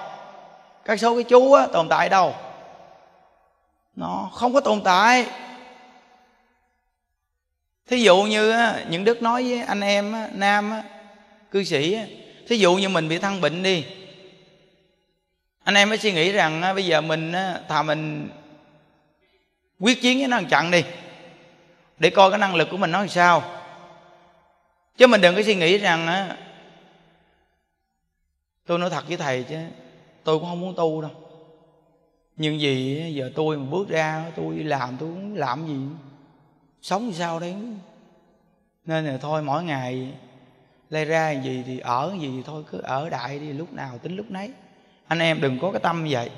Các 0.85 1.01
số 1.01 1.15
cái 1.15 1.25
chú 1.25 1.53
á, 1.53 1.67
tồn 1.73 1.89
tại 1.89 2.09
đâu? 2.09 2.35
Nó 3.97 4.31
không 4.33 4.55
có 4.55 4.61
tồn 4.61 4.81
tại. 4.81 5.27
Thí 7.89 8.03
dụ 8.03 8.23
như 8.23 8.55
những 8.89 9.05
đức 9.05 9.23
nói 9.23 9.43
với 9.43 9.63
anh 9.63 9.81
em 9.81 10.15
nam 10.33 10.83
cư 11.51 11.65
sĩ 11.65 11.99
thí 12.49 12.57
dụ 12.57 12.75
như 12.75 12.89
mình 12.89 13.09
bị 13.09 13.19
thăng 13.19 13.41
bệnh 13.41 13.63
đi. 13.63 13.85
Anh 15.65 15.75
em 15.75 15.89
mới 15.89 15.99
suy 15.99 16.13
nghĩ 16.13 16.33
rằng 16.33 16.63
bây 16.75 16.87
giờ 16.87 17.01
mình 17.01 17.33
thà 17.69 17.83
mình 17.83 18.29
quyết 19.81 20.03
chiến 20.03 20.19
với 20.19 20.29
nó 20.29 20.41
chặn 20.51 20.71
đi. 20.71 20.85
Để 21.99 22.11
coi 22.11 22.31
cái 22.31 22.39
năng 22.39 22.55
lực 22.55 22.69
của 22.71 22.77
mình 22.77 22.91
nó 22.91 22.99
làm 22.99 23.09
sao. 23.09 23.43
Chứ 24.97 25.07
mình 25.07 25.21
đừng 25.21 25.37
có 25.37 25.43
suy 25.43 25.55
nghĩ 25.55 25.79
rằng 25.79 26.29
tôi 28.67 28.79
nói 28.79 28.91
thật 28.91 29.09
với 29.09 29.17
thầy 29.17 29.43
chứ, 29.43 29.57
tôi 30.25 30.39
cũng 30.39 30.49
không 30.49 30.61
muốn 30.61 30.75
tu 30.77 31.03
đâu. 31.03 31.11
Nhưng 32.37 32.59
vì 32.59 33.05
giờ 33.15 33.31
tôi 33.35 33.57
mà 33.57 33.65
bước 33.71 33.89
ra 33.89 34.25
tôi 34.37 34.55
làm, 34.55 34.97
tôi 35.01 35.09
cũng 35.09 35.35
làm 35.35 35.67
gì. 35.67 35.77
Sống 36.83 37.13
sao 37.13 37.41
đấy 37.41 37.57
nên 38.85 39.07
là 39.07 39.19
thôi, 39.19 39.43
mỗi 39.43 39.65
ngày 39.65 40.13
lay 40.91 41.05
ra 41.05 41.31
gì 41.31 41.63
thì 41.67 41.79
ở 41.79 42.15
gì 42.21 42.33
thì 42.37 42.43
thôi, 42.47 42.65
cứ 42.71 42.79
ở 42.79 43.11
đại 43.11 43.39
đi, 43.39 43.53
lúc 43.53 43.73
nào 43.73 43.99
tính 43.99 44.17
lúc 44.17 44.31
nấy. 44.31 44.51
Anh 45.07 45.19
em 45.19 45.41
đừng 45.41 45.59
có 45.59 45.73
cái 45.73 45.81
tâm 45.81 46.07
vậy. 46.11 46.31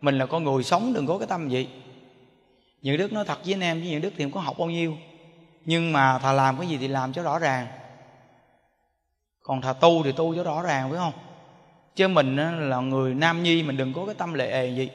Mình 0.00 0.18
là 0.18 0.26
con 0.26 0.44
người 0.44 0.62
sống, 0.62 0.92
đừng 0.92 1.06
có 1.06 1.18
cái 1.18 1.26
tâm 1.26 1.48
vậy 1.48 1.68
những 2.82 2.96
đức 2.96 3.12
nói 3.12 3.24
thật 3.24 3.38
với 3.44 3.54
anh 3.54 3.60
em 3.60 3.80
với 3.80 3.88
những 3.88 4.00
đức 4.00 4.12
thì 4.16 4.24
không 4.24 4.32
có 4.32 4.40
học 4.40 4.58
bao 4.58 4.70
nhiêu. 4.70 4.96
Nhưng 5.64 5.92
mà 5.92 6.18
thà 6.18 6.32
làm 6.32 6.58
cái 6.58 6.68
gì 6.68 6.76
thì 6.76 6.88
làm 6.88 7.12
cho 7.12 7.22
rõ 7.22 7.38
ràng. 7.38 7.66
Còn 9.42 9.60
thà 9.60 9.72
tu 9.72 10.02
thì 10.02 10.12
tu 10.12 10.34
cho 10.34 10.42
rõ 10.42 10.62
ràng, 10.62 10.90
phải 10.90 10.98
không? 10.98 11.12
Chứ 11.96 12.08
mình 12.08 12.36
là 12.70 12.80
người 12.80 13.14
nam 13.14 13.42
nhi, 13.42 13.62
mình 13.62 13.76
đừng 13.76 13.92
có 13.92 14.06
cái 14.06 14.14
tâm 14.14 14.34
lệ 14.34 14.50
ề 14.50 14.66
gì. 14.66 14.90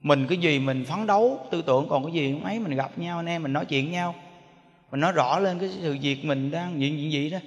Mình 0.00 0.26
cái 0.28 0.38
gì 0.38 0.58
mình 0.58 0.84
phấn 0.84 1.06
đấu, 1.06 1.38
tư 1.50 1.62
tưởng, 1.62 1.88
còn 1.88 2.04
cái 2.04 2.12
gì 2.12 2.32
mấy 2.32 2.52
ấy, 2.52 2.58
mình 2.58 2.76
gặp 2.76 2.98
nhau, 2.98 3.18
anh 3.18 3.26
em 3.26 3.42
mình 3.42 3.52
nói 3.52 3.64
chuyện 3.64 3.92
nhau. 3.92 4.14
Mình 4.90 5.00
nói 5.00 5.12
rõ 5.12 5.38
lên 5.38 5.58
cái 5.58 5.70
sự 5.82 5.96
việc 6.00 6.24
mình 6.24 6.50
đang 6.50 6.80
diện 6.80 6.98
diện 6.98 7.12
gì 7.12 7.30
đó. 7.30 7.38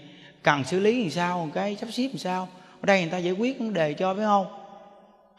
Cần 0.44 0.64
xử 0.64 0.80
lý 0.80 1.02
làm 1.02 1.10
sao 1.10 1.50
cái 1.54 1.76
sắp 1.76 1.88
xếp 1.92 2.08
làm 2.08 2.18
sao. 2.18 2.48
Ở 2.82 2.86
đây 2.86 3.02
người 3.02 3.12
ta 3.12 3.18
giải 3.18 3.34
quyết 3.34 3.60
vấn 3.60 3.74
đề 3.74 3.94
cho, 3.94 4.16
phải 4.16 4.26
không? 4.26 4.46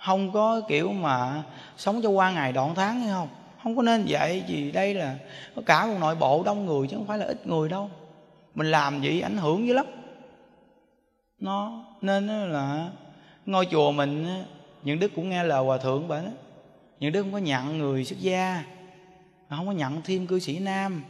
Không 0.07 0.33
có 0.33 0.61
kiểu 0.69 0.93
mà 0.93 1.43
sống 1.77 2.01
cho 2.03 2.09
qua 2.09 2.31
ngày 2.31 2.53
đoạn 2.53 2.75
tháng 2.75 3.01
hay 3.01 3.11
không? 3.11 3.29
Không 3.63 3.77
có 3.77 3.83
nên 3.83 4.05
vậy 4.09 4.45
vì 4.49 4.71
đây 4.73 4.95
là 4.95 5.19
có 5.57 5.63
cả 5.67 5.87
một 5.87 5.97
nội 6.01 6.15
bộ 6.15 6.43
đông 6.47 6.67
người 6.67 6.89
chứ 6.89 6.97
không 6.97 7.07
phải 7.07 7.19
là 7.19 7.27
ít 7.27 7.47
người 7.47 7.69
đâu. 7.69 7.91
Mình 8.55 8.71
làm 8.71 9.01
vậy 9.01 9.21
ảnh 9.21 9.37
hưởng 9.37 9.67
dữ 9.67 9.75
lắm. 9.75 9.87
Nó 11.39 11.85
nên 12.01 12.29
là 12.29 12.91
ngôi 13.47 13.67
chùa 13.67 13.93
mình 13.93 14.27
những 14.83 14.99
đức 14.99 15.13
cũng 15.15 15.29
nghe 15.29 15.45
lời 15.45 15.65
hòa 15.65 15.79
thượng 15.79 16.09
bởi 16.09 16.25
đó. 16.25 16.31
Những 17.01 17.13
đức 17.13 17.23
không 17.23 17.33
có 17.33 17.39
nhận 17.39 17.79
người 17.79 18.05
xuất 18.05 18.21
gia 18.21 18.65
không 19.51 19.67
có 19.67 19.73
nhận 19.73 20.03
thêm 20.03 20.27
cư 20.27 20.39
sĩ 20.39 20.59
nam. 20.59 21.03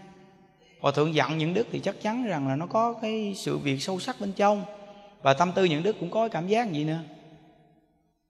Hòa 0.80 0.92
thượng 0.92 1.14
dặn 1.14 1.38
những 1.38 1.54
đức 1.54 1.66
thì 1.72 1.80
chắc 1.80 2.02
chắn 2.02 2.24
rằng 2.24 2.48
là 2.48 2.56
nó 2.56 2.66
có 2.66 2.92
cái 2.92 3.34
sự 3.36 3.58
việc 3.58 3.82
sâu 3.82 4.00
sắc 4.00 4.16
bên 4.20 4.32
trong. 4.32 4.64
Và 5.22 5.34
tâm 5.34 5.52
tư 5.52 5.64
những 5.64 5.82
đức 5.82 5.96
cũng 6.00 6.10
có 6.10 6.20
cái 6.20 6.28
cảm 6.28 6.48
giác 6.48 6.72
gì 6.72 6.84
nữa. 6.84 6.98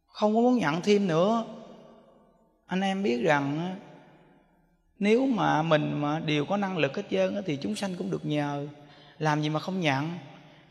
Không 0.06 0.34
có 0.34 0.40
muốn 0.40 0.58
nhận 0.58 0.80
thêm 0.80 1.06
nữa. 1.06 1.44
Anh 2.66 2.80
em 2.80 3.02
biết 3.02 3.22
rằng 3.22 3.76
nếu 4.98 5.26
mà 5.26 5.62
mình 5.62 6.00
mà 6.00 6.18
đều 6.18 6.44
có 6.44 6.56
năng 6.56 6.78
lực 6.78 6.96
hết 6.96 7.02
trơn 7.10 7.42
thì 7.46 7.56
chúng 7.56 7.76
sanh 7.76 7.94
cũng 7.98 8.10
được 8.10 8.26
nhờ. 8.26 8.66
Làm 9.18 9.42
gì 9.42 9.48
mà 9.48 9.60
không 9.60 9.80
nhận 9.80 10.10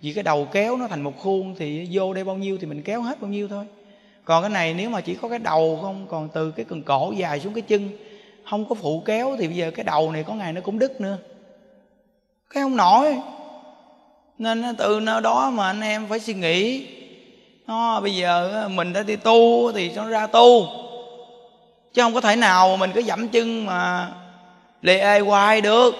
vì 0.01 0.13
cái 0.13 0.24
đầu 0.24 0.48
kéo 0.51 0.77
nó 0.77 0.88
thành 0.88 1.01
một 1.01 1.13
khuôn 1.17 1.55
thì 1.57 1.88
vô 1.91 2.13
đây 2.13 2.24
bao 2.24 2.36
nhiêu 2.36 2.57
thì 2.62 2.65
mình 2.65 2.81
kéo 2.81 3.01
hết 3.01 3.22
bao 3.22 3.31
nhiêu 3.31 3.48
thôi. 3.48 3.65
Còn 4.25 4.43
cái 4.43 4.50
này 4.50 4.74
nếu 4.74 4.89
mà 4.89 5.01
chỉ 5.01 5.15
có 5.15 5.29
cái 5.29 5.39
đầu 5.39 5.79
không, 5.81 6.07
còn 6.10 6.29
từ 6.34 6.51
cái 6.51 6.65
cần 6.65 6.84
cổ 6.84 7.13
dài 7.17 7.39
xuống 7.39 7.53
cái 7.53 7.62
chân, 7.62 7.89
không 8.50 8.69
có 8.69 8.75
phụ 8.75 9.03
kéo 9.05 9.36
thì 9.39 9.48
bây 9.48 9.57
giờ 9.57 9.72
cái 9.72 9.84
đầu 9.84 10.12
này 10.12 10.24
có 10.24 10.34
ngày 10.34 10.53
nó 10.53 10.62
cũng 10.62 10.79
đứt 10.79 11.01
nữa. 11.01 11.17
Cái 12.50 12.63
không 12.63 12.77
nổi. 12.77 13.17
Nên 14.38 14.75
từ 14.77 15.00
nơi 15.00 15.22
đó 15.22 15.50
mà 15.50 15.67
anh 15.67 15.81
em 15.81 16.07
phải 16.10 16.19
suy 16.19 16.34
nghĩ. 16.34 16.88
Nó 17.67 18.00
bây 18.00 18.15
giờ 18.15 18.67
mình 18.74 18.93
đã 18.93 19.03
đi 19.03 19.15
tu 19.15 19.72
thì 19.72 19.91
nó 19.96 20.10
ra 20.10 20.27
tu 20.27 20.67
chứ 21.98 22.04
không 22.04 22.13
có 22.13 22.22
thể 22.22 22.36
nào 22.36 22.77
mình 22.77 22.92
cứ 22.96 23.01
dậm 23.01 23.27
chân 23.27 23.66
mà 23.66 24.12
lê 24.82 25.00
ê 25.00 25.20
hoài 25.20 25.62
được. 25.62 25.96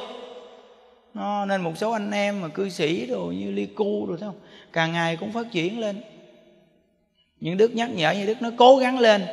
Nó 1.14 1.46
nên 1.46 1.62
một 1.62 1.72
số 1.78 1.92
anh 1.92 2.12
em 2.12 2.42
mà 2.42 2.48
cư 2.48 2.70
sĩ 2.70 3.06
rồi 3.06 3.36
như 3.36 3.52
ly 3.52 3.66
cu 3.66 4.06
rồi 4.06 4.18
thấy 4.20 4.30
không? 4.30 4.40
Càng 4.74 4.92
ngày 4.92 5.18
cũng 5.18 5.32
phát 5.32 5.48
triển 5.52 5.80
lên. 5.80 6.02
Những 7.40 7.58
đức 7.58 7.76
nhắc 7.76 7.90
nhở 7.90 8.12
như 8.12 8.26
đức 8.26 8.42
nó 8.42 8.50
cố 8.58 8.78
gắng 8.78 9.00
lên. 9.00 9.26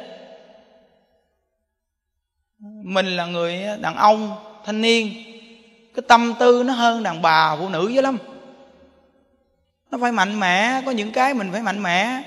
Mình 2.83 3.07
là 3.07 3.27
người 3.27 3.63
đàn 3.81 3.97
ông, 3.97 4.37
thanh 4.65 4.81
niên, 4.81 5.13
cái 5.95 6.03
tâm 6.09 6.35
tư 6.41 6.63
nó 6.67 6.73
hơn 6.73 7.03
đàn 7.03 7.23
bà, 7.23 7.57
phụ 7.57 7.69
nữ 7.69 7.89
dữ 7.89 8.01
lắm. 8.01 8.19
Nó 9.91 9.99
phải 10.01 10.13
mạnh 10.13 10.41
mẽ, 10.41 10.83
có 10.87 10.91
những 10.91 11.11
cái 11.11 11.35
mình 11.35 11.53
phải 11.53 11.63
mạnh 11.63 11.83
mẽ. 11.83 12.23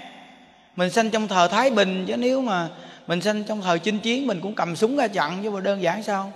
Mình 0.76 0.90
sinh 0.90 1.10
trong 1.10 1.28
thời 1.28 1.50
thái 1.50 1.70
bình, 1.70 2.06
chứ 2.08 2.18
nếu 2.18 2.42
mà 2.42 2.70
mình 3.08 3.22
sinh 3.22 3.44
trong 3.44 3.62
thời 3.62 3.80
chinh 3.80 4.00
chiến, 4.00 4.28
mình 4.28 4.40
cũng 4.42 4.56
cầm 4.56 4.76
súng 4.76 4.98
ra 4.98 5.08
chặn, 5.08 5.40
chứ 5.44 5.50
mà 5.50 5.62
đơn 5.62 5.82
giản 5.82 6.04
sao? 6.04 6.34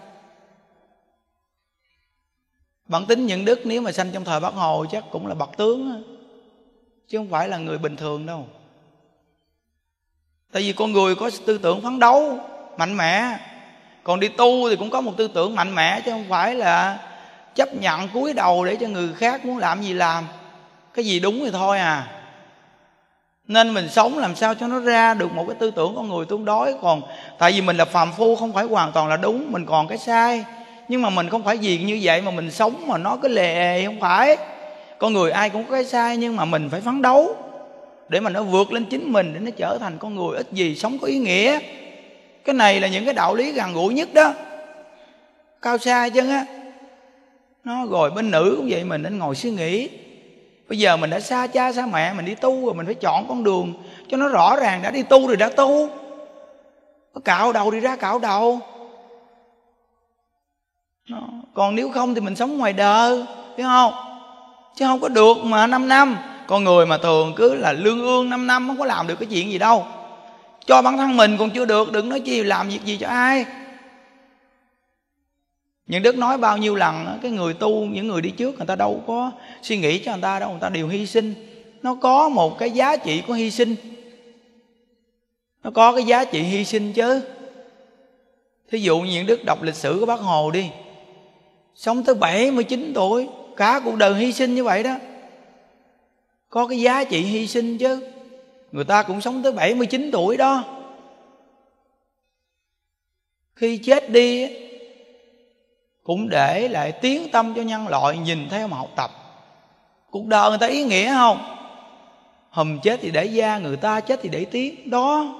Bản 2.87 3.05
tính 3.05 3.25
những 3.25 3.45
đức, 3.45 3.59
nếu 3.63 3.81
mà 3.81 3.91
sanh 3.91 4.11
trong 4.11 4.23
thời 4.23 4.39
bác 4.39 4.53
hồ 4.53 4.85
chắc 4.91 5.03
cũng 5.11 5.27
là 5.27 5.35
bậc 5.35 5.57
tướng 5.57 6.03
chứ 7.07 7.17
không 7.17 7.29
phải 7.29 7.47
là 7.47 7.57
người 7.57 7.77
bình 7.77 7.95
thường 7.95 8.25
đâu. 8.25 8.47
Tại 10.51 10.63
vì 10.63 10.73
con 10.73 10.91
người 10.91 11.15
có 11.15 11.29
tư 11.45 11.57
tưởng 11.57 11.81
phấn 11.81 11.99
đấu, 11.99 12.39
mạnh 12.77 12.97
mẽ. 12.97 13.37
Còn 14.03 14.19
đi 14.19 14.27
tu 14.27 14.69
thì 14.69 14.75
cũng 14.75 14.89
có 14.89 15.01
một 15.01 15.13
tư 15.17 15.27
tưởng 15.27 15.55
mạnh 15.55 15.75
mẽ, 15.75 16.01
chứ 16.05 16.11
không 16.11 16.25
phải 16.29 16.55
là 16.55 17.07
chấp 17.55 17.73
nhận 17.73 18.07
cúi 18.07 18.33
đầu 18.33 18.65
để 18.65 18.77
cho 18.81 18.87
người 18.87 19.13
khác 19.13 19.45
muốn 19.45 19.57
làm 19.57 19.81
gì 19.81 19.93
làm. 19.93 20.27
Cái 20.93 21.05
gì 21.05 21.19
đúng 21.19 21.39
thì 21.39 21.51
thôi 21.51 21.79
à 21.79 22.20
nên 23.53 23.73
mình 23.73 23.89
sống 23.89 24.17
làm 24.17 24.35
sao 24.35 24.55
cho 24.55 24.67
nó 24.67 24.79
ra 24.79 25.13
được 25.13 25.33
một 25.33 25.43
cái 25.47 25.55
tư 25.59 25.71
tưởng 25.71 25.95
con 25.95 26.09
người 26.09 26.25
tương 26.25 26.45
đối. 26.45 26.73
Còn 26.81 27.01
tại 27.37 27.51
vì 27.51 27.61
mình 27.61 27.77
là 27.77 27.85
phàm 27.85 28.11
phu, 28.17 28.35
không 28.35 28.53
phải 28.53 28.65
hoàn 28.65 28.91
toàn 28.91 29.07
là 29.07 29.17
đúng, 29.17 29.51
mình 29.51 29.65
còn 29.65 29.87
cái 29.87 29.97
sai. 29.97 30.45
Nhưng 30.87 31.01
mà 31.01 31.09
mình 31.09 31.29
không 31.29 31.43
phải 31.43 31.57
gì 31.57 31.77
như 31.77 31.99
vậy 32.01 32.21
mà 32.21 32.31
mình 32.31 32.51
sống 32.51 32.87
mà 32.87 32.97
nó 32.97 33.17
cứ 33.21 33.27
lề 33.27 33.85
không 33.85 33.99
phải. 33.99 34.37
Con 34.97 35.13
người 35.13 35.31
ai 35.31 35.49
cũng 35.49 35.63
có 35.63 35.71
cái 35.71 35.85
sai, 35.85 36.17
nhưng 36.17 36.35
mà 36.35 36.45
mình 36.45 36.69
phải 36.69 36.81
phấn 36.81 37.01
đấu 37.01 37.35
để 38.09 38.19
mà 38.19 38.29
nó 38.29 38.43
vượt 38.43 38.73
lên 38.73 38.85
chính 38.85 39.13
mình, 39.13 39.33
để 39.33 39.39
nó 39.39 39.51
trở 39.57 39.77
thành 39.77 39.97
con 39.97 40.15
người 40.15 40.37
ít 40.37 40.47
gì 40.51 40.75
sống 40.75 40.97
có 40.99 41.07
ý 41.07 41.17
nghĩa. 41.17 41.59
Cái 42.45 42.55
này 42.55 42.79
là 42.79 42.87
những 42.87 43.05
cái 43.05 43.13
đạo 43.13 43.35
lý 43.35 43.51
gần 43.51 43.73
gũi 43.73 43.93
nhất 43.93 44.13
đó. 44.13 44.33
Cao 45.61 45.77
xa 45.77 46.09
chứ 46.09 46.29
á. 46.29 46.45
Nó 47.63 47.85
rồi 47.85 48.11
bên 48.11 48.31
nữ 48.31 48.53
cũng 48.57 48.67
vậy, 48.69 48.83
mình 48.83 49.03
nên 49.03 49.17
ngồi 49.17 49.35
suy 49.35 49.51
nghĩ 49.51 49.89
bây 50.71 50.79
giờ 50.79 50.97
mình 50.97 51.09
đã 51.09 51.19
xa 51.19 51.47
cha 51.47 51.73
xa 51.73 51.85
mẹ, 51.85 52.13
mình 52.13 52.25
đi 52.25 52.35
tu 52.35 52.65
rồi 52.65 52.73
mình 52.73 52.85
phải 52.85 52.95
chọn 52.95 53.27
con 53.27 53.43
đường 53.43 53.73
cho 54.09 54.17
nó 54.17 54.27
rõ 54.27 54.55
ràng. 54.55 54.81
Đã 54.81 54.91
đi 54.91 55.03
tu 55.03 55.27
rồi 55.27 55.37
đã 55.37 55.49
tu. 55.49 55.89
Có 57.13 57.21
cạo 57.25 57.53
đầu 57.53 57.71
đi 57.71 57.79
ra 57.79 57.95
cạo 57.95 58.19
đầu. 58.19 58.59
Còn 61.53 61.75
nếu 61.75 61.91
không 61.91 62.15
thì 62.15 62.21
mình 62.21 62.35
sống 62.35 62.57
ngoài 62.57 62.73
đời 62.73 63.25
biết 63.57 63.63
không? 63.63 63.93
Chứ 64.75 64.85
không 64.85 64.99
có 64.99 65.09
được 65.09 65.37
mà 65.43 65.67
5 65.67 65.87
năm. 65.87 66.17
Con 66.47 66.63
người 66.63 66.85
mà 66.85 66.97
thường 66.97 67.33
cứ 67.35 67.55
là 67.55 67.73
lương 67.73 68.01
ương 68.01 68.29
năm 68.29 68.47
năm, 68.47 68.67
không 68.67 68.77
có 68.77 68.85
làm 68.85 69.07
được 69.07 69.15
cái 69.19 69.27
chuyện 69.31 69.51
gì 69.51 69.57
đâu. 69.57 69.85
Cho 70.65 70.81
bản 70.81 70.97
thân 70.97 71.17
mình 71.17 71.37
còn 71.37 71.49
chưa 71.49 71.65
được, 71.65 71.91
đừng 71.91 72.09
nói 72.09 72.19
chi 72.19 72.43
làm 72.43 72.69
việc 72.69 72.85
gì 72.85 72.97
cho 72.97 73.07
ai 73.07 73.45
những 75.91 76.03
đức 76.03 76.17
nói 76.17 76.37
bao 76.37 76.57
nhiêu 76.57 76.75
lần 76.75 77.19
cái 77.21 77.31
người 77.31 77.53
tu, 77.53 77.85
những 77.85 78.07
người 78.07 78.21
đi 78.21 78.31
trước, 78.31 78.57
người 78.57 78.67
ta 78.67 78.75
đâu 78.75 79.03
có 79.07 79.31
suy 79.61 79.77
nghĩ 79.77 79.99
cho 79.99 80.11
người 80.11 80.21
ta 80.21 80.39
đâu, 80.39 80.49
người 80.51 80.59
ta 80.61 80.69
đều 80.69 80.87
hy 80.87 81.07
sinh. 81.07 81.33
Nó 81.81 81.95
có 81.95 82.29
một 82.29 82.57
cái 82.59 82.71
giá 82.71 82.97
trị 82.97 83.23
của 83.27 83.33
hy 83.33 83.51
sinh. 83.51 83.75
Nó 85.63 85.71
có 85.71 85.95
cái 85.95 86.03
giá 86.03 86.25
trị 86.25 86.41
hy 86.41 86.65
sinh 86.65 86.93
chứ. 86.93 87.21
Thí 88.69 88.79
dụ 88.79 88.99
như 88.99 89.11
những 89.11 89.25
đức 89.25 89.39
đọc 89.45 89.63
lịch 89.63 89.75
sử 89.75 89.97
của 89.99 90.05
bác 90.05 90.19
hồ 90.19 90.51
đi. 90.51 90.69
Sống 91.75 92.03
tới 92.03 92.15
79 92.15 92.91
tuổi, 92.95 93.27
cả 93.57 93.81
cuộc 93.83 93.95
đời 93.95 94.13
hy 94.13 94.33
sinh 94.33 94.55
như 94.55 94.63
vậy 94.63 94.83
đó. 94.83 94.95
Có 96.49 96.67
cái 96.67 96.81
giá 96.81 97.03
trị 97.03 97.21
hy 97.21 97.47
sinh 97.47 97.77
chứ. 97.77 98.07
Người 98.71 98.85
ta 98.85 99.03
cũng 99.03 99.21
sống 99.21 99.43
tới 99.43 99.51
79 99.51 100.09
tuổi 100.11 100.37
đó. 100.37 100.63
Khi 103.55 103.77
chết 103.77 104.09
đi 104.09 104.60
cũng 106.11 106.29
để 106.29 106.67
lại 106.67 106.91
tiếng 106.91 107.31
tâm 107.31 107.53
cho 107.55 107.61
nhân 107.61 107.87
loại 107.87 108.17
nhìn 108.17 108.49
theo 108.49 108.67
mà 108.67 108.77
học 108.77 108.89
tập. 108.95 109.11
Cuộc 110.09 110.25
đời 110.25 110.49
người 110.49 110.59
ta 110.59 110.67
ý 110.67 110.83
nghĩa 110.83 111.13
không? 111.13 111.55
Hầm 112.49 112.79
chết 112.79 112.99
thì 113.01 113.11
để 113.11 113.25
da 113.25 113.57
người 113.57 113.77
ta 113.77 113.99
chết 113.99 114.19
thì 114.23 114.29
để 114.29 114.45
tiếng. 114.45 114.89
Đó. 114.89 115.35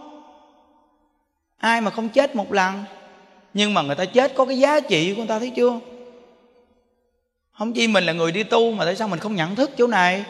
Ai 1.58 1.82
mà 1.82 1.92
không 1.92 2.10
chết 2.10 2.36
một 2.36 2.54
lần 2.54 2.84
nhưng 3.54 3.74
mà 3.74 3.82
người 3.82 3.96
ta 3.96 4.06
chết 4.06 4.36
có 4.36 4.46
cái 4.46 4.60
giá 4.60 4.80
trị 4.80 5.14
của 5.14 5.18
người 5.18 5.28
ta 5.28 5.40
thấy 5.40 5.50
chưa? 5.50 5.80
Không 7.52 7.74
chỉ 7.74 7.88
mình 7.88 8.04
là 8.04 8.14
người 8.14 8.32
đi 8.32 8.44
tu 8.44 8.72
mà 8.72 8.86
tại 8.86 8.96
sao 8.96 9.08
mình 9.08 9.20
không 9.20 9.36
nhận 9.36 9.56
thức 9.56 9.72
chỗ 9.78 9.88
này? 9.88 10.26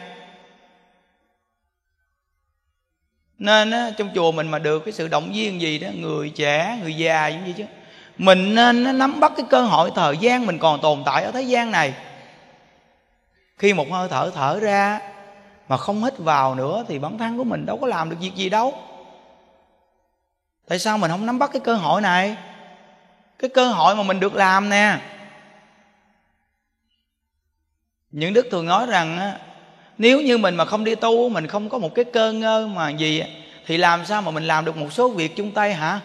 Nên 3.38 3.72
á, 3.72 3.92
trong 3.98 4.10
chùa 4.16 4.32
mình 4.32 4.48
mà 4.52 4.60
được 4.60 4.80
cái 4.86 4.94
sự 4.94 5.08
động 5.08 5.32
viên 5.34 5.62
gì 5.62 5.80
đó 5.80 5.90
người 5.96 6.30
trẻ 6.30 6.80
người 6.84 6.94
già 6.94 7.28
gì 7.28 7.54
chứ 7.58 7.66
mình 8.22 8.56
nên 8.56 8.98
nắm 8.98 9.20
bắt 9.20 9.32
cái 9.38 9.46
cơ 9.50 9.62
hội 9.62 9.92
thời 9.96 10.18
gian 10.18 10.46
mình 10.46 10.60
còn 10.60 10.82
tồn 10.82 11.04
tại 11.06 11.24
ở 11.24 11.32
thế 11.32 11.42
gian 11.42 11.72
này. 11.72 11.94
Khi 13.58 13.74
một 13.74 13.92
hơi 13.92 14.08
thở 14.12 14.32
thở 14.36 14.60
ra 14.60 15.00
mà 15.68 15.78
không 15.78 16.04
hít 16.04 16.18
vào 16.18 16.56
nữa 16.56 16.86
thì 16.88 17.00
bản 17.00 17.18
thân 17.18 17.38
của 17.38 17.44
mình 17.44 17.66
đâu 17.66 17.78
có 17.82 17.88
làm 17.88 18.10
được 18.10 18.16
việc 18.20 18.36
gì 18.36 18.50
đâu. 18.50 18.74
Tại 20.68 20.80
sao 20.80 20.98
mình 20.98 21.12
không 21.12 21.26
nắm 21.26 21.40
bắt 21.40 21.50
cái 21.54 21.60
cơ 21.60 21.76
hội 21.76 22.02
này? 22.02 22.36
Cái 23.40 23.50
cơ 23.50 23.68
hội 23.68 23.96
mà 23.96 24.04
mình 24.04 24.20
được 24.20 24.36
làm 24.36 24.70
nè. 24.70 24.98
Những 28.12 28.34
đức 28.34 28.48
thường 28.52 28.66
nói 28.66 28.86
rằng 28.86 29.34
nếu 29.98 30.22
như 30.22 30.38
mình 30.38 30.56
mà 30.56 30.66
không 30.66 30.84
đi 30.84 30.96
tu, 30.96 31.30
mình 31.30 31.48
không 31.48 31.70
có 31.70 31.78
một 31.78 31.96
cái 31.96 32.06
cơ 32.06 32.32
ngơ 32.32 32.68
mà 32.68 32.90
gì 32.90 33.24
thì 33.66 33.78
làm 33.78 34.06
sao 34.06 34.22
mà 34.22 34.32
mình 34.32 34.44
làm 34.44 34.66
được 34.66 34.78
một 34.78 34.94
số 34.94 35.10
việc 35.10 35.36
chung 35.36 35.52
tay 35.52 35.74
hả? 35.74 36.00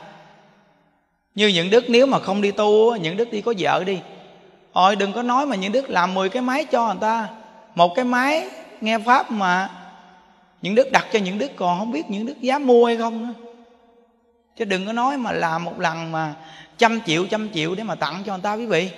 Như 1.37 1.49
những 1.49 1.71
đức 1.71 1.85
nếu 1.88 2.07
mà 2.07 2.19
không 2.19 2.43
đi 2.43 2.50
tu 2.50 2.97
những 2.97 3.16
đức 3.16 3.31
đi 3.31 3.40
có 3.40 3.55
vợ 3.59 3.85
đi. 3.87 3.99
Ôi, 4.73 4.97
đừng 4.97 5.12
có 5.12 5.23
nói 5.23 5.47
mà 5.47 5.57
những 5.57 5.73
đức 5.73 5.90
làm 5.90 6.14
10 6.14 6.28
cái 6.28 6.43
máy 6.43 6.64
cho 6.64 6.87
người 6.87 6.97
ta. 7.00 7.28
Một 7.75 7.95
cái 7.95 8.05
máy, 8.05 8.49
nghe 8.81 8.99
Pháp 8.99 9.31
mà. 9.31 9.71
Những 10.62 10.75
đức 10.75 10.93
đặt 10.93 11.07
cho 11.12 11.19
những 11.19 11.38
đức 11.38 11.50
còn 11.57 11.78
không 11.78 11.93
biết 11.93 12.11
những 12.11 12.26
đức 12.26 12.40
dám 12.40 12.66
mua 12.66 12.87
hay 12.87 12.97
không 12.97 13.26
nữa. 13.26 13.33
Chứ 14.57 14.64
đừng 14.64 14.87
có 14.87 14.93
nói 14.93 15.19
mà 15.19 15.33
làm 15.33 15.64
một 15.64 15.81
lần 15.81 16.12
mà 16.12 16.35
trăm 16.78 17.00
triệu 17.07 17.26
trăm 17.26 17.49
triệu 17.55 17.75
để 17.75 17.83
mà 17.83 17.95
tặng 17.95 18.23
cho 18.26 18.33
người 18.33 18.43
ta 18.43 18.55
quý 18.55 18.66
vị. 18.66 18.90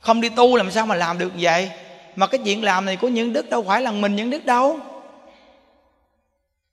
Không 0.00 0.20
đi 0.20 0.28
tu 0.28 0.56
làm 0.56 0.70
sao 0.70 0.86
mà 0.86 0.94
làm 0.94 1.18
được 1.18 1.32
vậy? 1.38 1.70
Mà 2.16 2.26
cái 2.26 2.40
chuyện 2.44 2.64
làm 2.64 2.84
này 2.84 2.96
của 2.96 3.08
những 3.08 3.32
đức 3.32 3.50
đâu 3.50 3.62
phải 3.62 3.82
là 3.82 3.90
mình, 3.90 4.16
những 4.16 4.30
đức 4.30 4.44
đâu? 4.44 4.78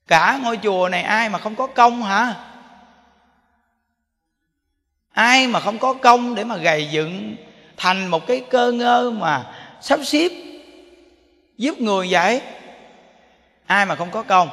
Cả 0.07 0.39
ngôi 0.43 0.57
chùa 0.63 0.89
này 0.89 1.01
ai 1.01 1.29
mà 1.29 1.39
không 1.39 1.55
có 1.55 1.67
công 1.67 2.03
hả? 2.03 2.48
Ai 5.19 5.47
mà 5.47 5.59
không 5.59 5.77
có 5.77 5.93
công 5.93 6.35
để 6.35 6.43
mà 6.43 6.57
gầy 6.57 6.87
dựng 6.91 7.35
thành 7.77 8.07
một 8.07 8.27
cái 8.27 8.41
cơ 8.49 8.71
ngơ 8.71 9.11
mà 9.11 9.45
sắp 9.81 9.99
xếp 10.03 10.31
giúp 11.57 11.81
người 11.81 12.07
vậy? 12.11 12.41
Ai 13.65 13.85
mà 13.85 13.95
không 13.95 14.11
có 14.11 14.23
công? 14.23 14.49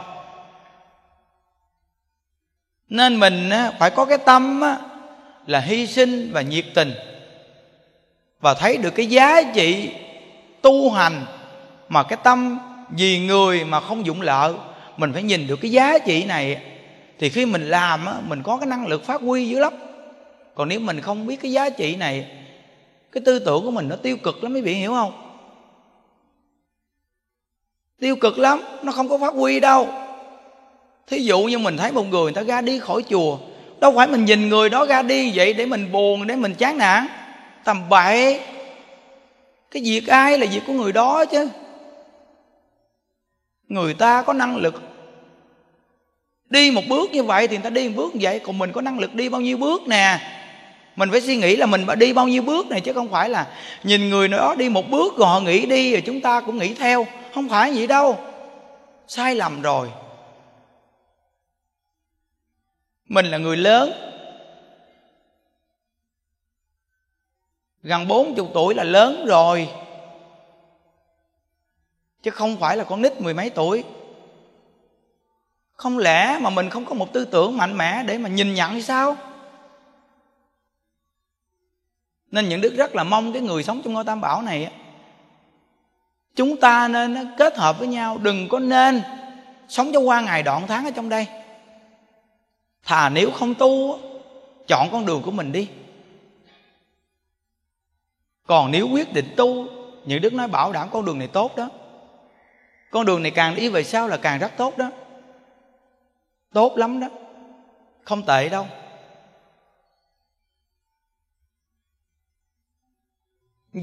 Nên 2.89 3.21
mình 3.21 3.51
phải 3.79 3.91
có 3.91 4.05
cái 4.05 4.19
tâm 4.19 4.63
là 5.47 5.61
hy 5.61 5.87
sinh 5.87 6.31
và 6.33 6.41
nhiệt 6.41 6.65
tình. 6.75 6.93
Và 8.41 8.55
thấy 8.55 8.77
được 8.77 8.91
cái 8.91 9.07
giá 9.07 9.43
trị 9.55 9.91
tu 10.63 10.91
hành 10.91 11.25
mà 11.89 12.03
cái 12.03 12.19
tâm 12.23 12.59
vì 12.91 13.19
người 13.19 13.65
mà 13.65 13.81
không 13.81 14.07
dụng 14.07 14.21
lợi, 14.21 14.55
mình 14.97 15.13
phải 15.13 15.23
nhìn 15.23 15.47
được 15.47 15.57
cái 15.57 15.71
giá 15.71 15.99
trị 15.99 16.25
này 16.25 16.63
thì 17.19 17.29
khi 17.29 17.47
mình 17.47 17.69
làm 17.69 18.07
mình 18.29 18.43
có 18.43 18.57
cái 18.57 18.67
năng 18.67 18.87
lực 18.87 19.07
phát 19.07 19.21
huy 19.21 19.49
dữ 19.49 19.59
lắm 19.59 19.73
còn 20.57 20.69
nếu 20.69 20.81
mình 20.81 21.01
không 21.01 21.27
biết 21.27 21.41
cái 21.43 21.53
giá 21.53 21.71
trị 21.71 21.97
này, 21.97 22.27
cái 23.13 23.23
tư 23.25 23.39
tưởng 23.39 23.65
của 23.65 23.71
mình 23.71 23.89
nó 23.89 23.97
tiêu 23.97 24.17
cực 24.17 24.43
lắm, 24.43 24.53
mấy 24.53 24.63
vị 24.63 24.75
hiểu 24.75 24.93
không? 24.93 25.13
Tiêu 28.01 28.17
cực 28.17 28.39
lắm, 28.39 28.61
nó 28.83 28.93
không 28.93 29.09
có 29.09 29.19
phát 29.19 29.35
huy 29.35 29.61
đâu. 29.61 29.89
Thí 31.07 31.19
dụ 31.19 31.43
như 31.43 31.59
mình 31.59 31.77
thấy 31.77 31.93
một 31.93 32.03
người 32.03 32.23
người 32.23 32.33
ta 32.33 32.43
ra 32.43 32.61
đi 32.61 32.79
khỏi 32.79 33.03
chùa, 33.09 33.39
đâu 33.81 33.93
phải 33.97 34.07
mình 34.07 34.25
nhìn 34.25 34.49
người 34.49 34.69
đó 34.69 34.87
ra 34.87 35.03
đi 35.03 35.33
vậy 35.35 35.53
để 35.53 35.67
mình 35.67 35.93
buồn, 35.93 36.27
để 36.27 36.37
mình 36.37 36.55
chán 36.55 36.79
nản. 36.79 37.07
Tầm 37.65 37.89
bậy. 37.89 38.41
Cái 39.71 39.83
việc 39.83 40.07
ai 40.07 40.39
là 40.39 40.47
việc 40.53 40.61
của 40.67 40.73
người 40.73 40.93
đó 40.93 41.25
chứ? 41.25 41.49
Người 43.69 43.95
ta 43.95 44.23
có 44.23 44.33
năng 44.33 44.57
lực. 44.57 44.83
Đi 46.51 46.71
một 46.71 46.83
bước 46.89 47.11
như 47.11 47.23
vậy 47.23 47.49
thì 47.49 47.57
người 47.57 47.65
ta 47.65 47.71
đi 47.71 47.89
một 47.89 47.95
bước 47.97 48.15
như 48.15 48.21
vậy, 48.23 48.39
còn 48.39 48.59
mình 48.59 48.73
có 48.73 48.81
năng 48.81 48.99
lực 48.99 49.15
đi 49.15 49.29
bao 49.29 49.41
nhiêu 49.41 49.57
bước 49.57 49.89
nè? 49.89 50.19
Mình 50.97 51.11
phải 51.11 51.21
suy 51.21 51.37
nghĩ 51.37 51.57
là 51.57 51.67
mình 51.67 51.87
đi 51.99 52.13
bao 52.13 52.29
nhiêu 52.29 52.43
bước 52.43 52.67
này, 52.67 52.81
chứ 52.81 52.93
không 52.93 53.09
phải 53.09 53.29
là 53.29 53.47
nhìn 53.83 54.11
người 54.11 54.29
đó 54.29 54.55
đi 54.59 54.69
một 54.69 54.91
bước 54.91 55.17
rồi 55.17 55.29
họ 55.29 55.41
nghĩ 55.41 55.67
đi 55.67 55.93
rồi 55.93 56.03
chúng 56.07 56.21
ta 56.21 56.41
cũng 56.41 56.59
nghĩ 56.59 56.75
theo. 56.75 57.07
Không 57.35 57.49
phải 57.49 57.73
vậy 57.75 57.87
đâu. 57.87 58.19
Sai 59.09 59.35
lầm 59.35 59.63
rồi. 59.63 59.91
Mình 63.09 63.27
là 63.27 63.39
người 63.39 63.57
lớn. 63.57 63.93
Gần 67.83 68.09
bốn 68.09 68.35
chục 68.35 68.51
tuổi 68.55 68.75
là 68.75 68.85
lớn 68.85 69.25
rồi. 69.27 69.69
Chứ 72.23 72.31
không 72.31 72.57
phải 72.57 72.77
là 72.77 72.85
con 72.85 73.03
nít 73.03 73.21
mười 73.21 73.35
mấy 73.35 73.51
tuổi. 73.51 73.85
Không 75.73 75.99
lẽ 75.99 76.39
mà 76.41 76.51
mình 76.51 76.71
không 76.71 76.85
có 76.85 76.95
một 76.95 77.13
tư 77.13 77.25
tưởng 77.25 77.57
mạnh 77.57 77.77
mẽ 77.77 78.03
để 78.07 78.19
mà 78.19 78.29
nhìn 78.29 78.55
nhận 78.55 78.71
hay 78.71 78.83
sao? 78.83 79.17
Nên 82.31 82.49
những 82.49 82.61
đức 82.61 82.75
rất 82.77 82.95
là 82.95 83.05
mong 83.05 83.33
cái 83.33 83.43
người 83.43 83.63
sống 83.63 83.83
trong 83.85 83.93
ngôi 83.95 84.05
tam 84.05 84.21
bảo 84.21 84.43
này 84.43 84.71
chúng 86.37 86.57
ta 86.57 86.89
nên 86.89 87.35
kết 87.39 87.57
hợp 87.57 87.79
với 87.79 87.89
nhau, 87.89 88.19
đừng 88.23 88.49
có 88.49 88.59
nên 88.59 89.03
sống 89.69 89.91
cho 89.93 90.01
qua 90.01 90.21
ngày 90.21 90.43
đoạn 90.43 90.67
tháng 90.69 90.85
ở 90.85 90.91
trong 90.91 91.09
đây. 91.09 91.27
Thà 92.85 93.09
nếu 93.09 93.31
không 93.31 93.55
tu 93.55 93.99
chọn 94.67 94.89
con 94.93 95.07
đường 95.07 95.23
của 95.23 95.31
mình 95.31 95.53
đi. 95.53 95.69
Còn 98.47 98.71
nếu 98.71 98.89
quyết 98.89 99.13
định 99.13 99.35
tu, 99.37 99.67
những 100.05 100.21
đức 100.21 100.33
nói 100.33 100.49
bảo 100.49 100.73
đảm 100.73 100.89
con 100.91 101.05
đường 101.05 101.19
này 101.19 101.29
tốt 101.29 101.57
đó. 101.57 101.69
Con 102.91 103.07
đường 103.07 103.23
này 103.23 103.31
càng 103.31 103.55
đi 103.55 103.69
về 103.69 103.85
sau 103.85 104.09
là 104.09 104.17
càng 104.17 104.39
rất 104.39 104.53
tốt 104.57 104.79
đó. 104.79 104.91
Tốt 106.53 106.77
lắm 106.77 107.01
đó. 107.01 107.09
Không 108.05 108.23
tệ 108.23 108.49
đâu. 108.49 108.67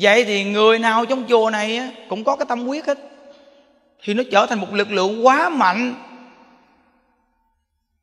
Vậy 0.02 0.26
thì 0.26 0.44
người 0.44 0.80
nào 0.80 1.06
trong 1.06 1.26
chùa 1.30 1.50
này 1.50 1.92
cũng 2.10 2.24
có 2.24 2.36
cái 2.36 2.46
tâm 2.50 2.68
quyết 2.68 2.86
hết. 2.86 2.98
Thì 4.04 4.14
nó 4.14 4.24
trở 4.32 4.46
thành 4.46 4.60
một 4.60 4.74
lực 4.74 4.92
lượng 4.92 5.26
quá 5.26 5.50
mạnh 5.50 5.96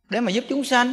để 0.09 0.20
mà 0.20 0.31
giúp 0.31 0.44
chúng 0.48 0.64
sanh. 0.64 0.92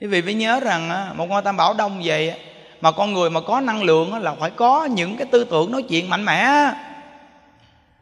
Quý 0.00 0.06
vị 0.06 0.22
phải 0.22 0.34
nhớ 0.34 0.60
rằng 0.60 1.10
một 1.16 1.28
ngôi 1.28 1.42
tam 1.42 1.56
bảo 1.56 1.74
đông 1.74 2.02
vậy 2.04 2.34
mà 2.80 2.92
con 2.92 3.12
người 3.12 3.30
mà 3.30 3.40
có 3.40 3.60
năng 3.60 3.82
lượng 3.82 4.14
là 4.14 4.34
phải 4.34 4.50
có 4.50 4.84
những 4.84 5.16
cái 5.16 5.26
tư 5.30 5.44
tưởng 5.44 5.72
nói 5.72 5.82
chuyện 5.82 6.10
mạnh 6.10 6.24
mẽ. 6.24 6.70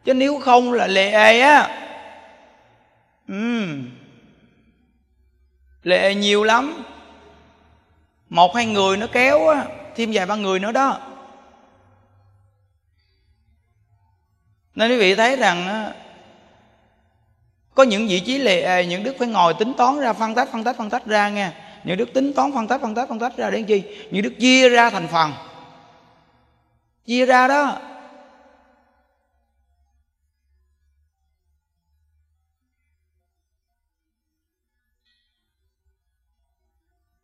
Chứ 0.05 0.13
nếu 0.13 0.39
không 0.39 0.73
là 0.73 0.87
lệ 0.87 1.11
ê 1.11 1.39
á. 1.39 1.79
Ừ. 3.27 3.65
lệ 5.83 6.15
nhiều 6.15 6.43
lắm. 6.43 6.83
Một 8.29 8.55
hai 8.55 8.65
người 8.65 8.97
nó 8.97 9.07
kéo 9.11 9.47
á, 9.47 9.65
thêm 9.95 10.11
vài 10.13 10.25
ba 10.25 10.35
người 10.35 10.59
nữa 10.59 10.71
đó. 10.71 10.99
nên 14.75 14.91
quý 14.91 14.97
vị 14.97 15.15
thấy 15.15 15.35
rằng 15.35 15.91
có 17.75 17.83
những 17.83 18.07
vị 18.07 18.19
trí 18.19 18.37
lệ 18.37 18.61
à, 18.61 18.81
những 18.81 19.03
đức 19.03 19.15
phải 19.19 19.27
ngồi 19.27 19.53
tính 19.53 19.73
toán 19.77 19.99
ra, 19.99 20.13
phân 20.13 20.35
tách 20.35 20.49
phân 20.51 20.63
tách 20.63 20.77
phân 20.77 20.89
tách 20.89 21.05
ra 21.05 21.29
nghe. 21.29 21.51
Những 21.83 21.97
đức 21.97 22.13
tính 22.13 22.33
toán, 22.33 22.51
phân 22.53 22.67
tách 22.67 22.81
phân 22.81 22.95
tách 22.95 23.09
phân 23.09 23.19
tách 23.19 23.37
ra 23.37 23.49
đến 23.49 23.65
chi? 23.65 23.83
Những 24.11 24.23
đức 24.23 24.33
chia 24.39 24.69
ra 24.69 24.89
thành 24.89 25.07
phần. 25.07 25.33
Chia 27.05 27.25
ra 27.25 27.47
đó. 27.47 27.79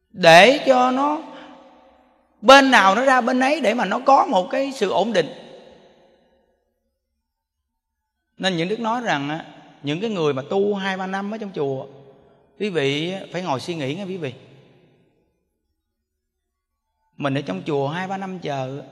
Để 0.09 0.63
cho 0.67 0.91
nó, 0.91 1.21
bên 2.41 2.71
nào 2.71 2.95
nó 2.95 3.05
ra 3.05 3.21
bên 3.21 3.39
ấy 3.39 3.61
để 3.61 3.73
mà 3.73 3.85
nó 3.85 3.99
có 3.99 4.25
một 4.25 4.47
cái 4.51 4.71
sự 4.75 4.89
ổn 4.89 5.13
định 5.13 5.48
nên 8.39 8.57
những 8.57 8.69
đức 8.69 8.79
nói 8.79 9.01
rằng 9.01 9.39
những 9.83 10.01
cái 10.01 10.09
người 10.09 10.33
mà 10.33 10.41
tu 10.49 10.75
hai, 10.75 10.97
ba 10.97 11.07
năm 11.07 11.33
ở 11.33 11.37
trong 11.37 11.51
chùa, 11.55 11.87
quý 12.59 12.69
vị 12.69 13.13
phải 13.31 13.41
ngồi 13.41 13.59
suy 13.59 13.75
nghĩ 13.75 13.95
nghe 13.95 14.03
quý 14.03 14.17
vị. 14.17 14.33
Mình 17.17 17.37
ở 17.37 17.41
trong 17.41 17.61
chùa 17.65 17.87
hai, 17.87 18.07
ba 18.07 18.17
năm 18.17 18.39
chờ, 18.39 18.83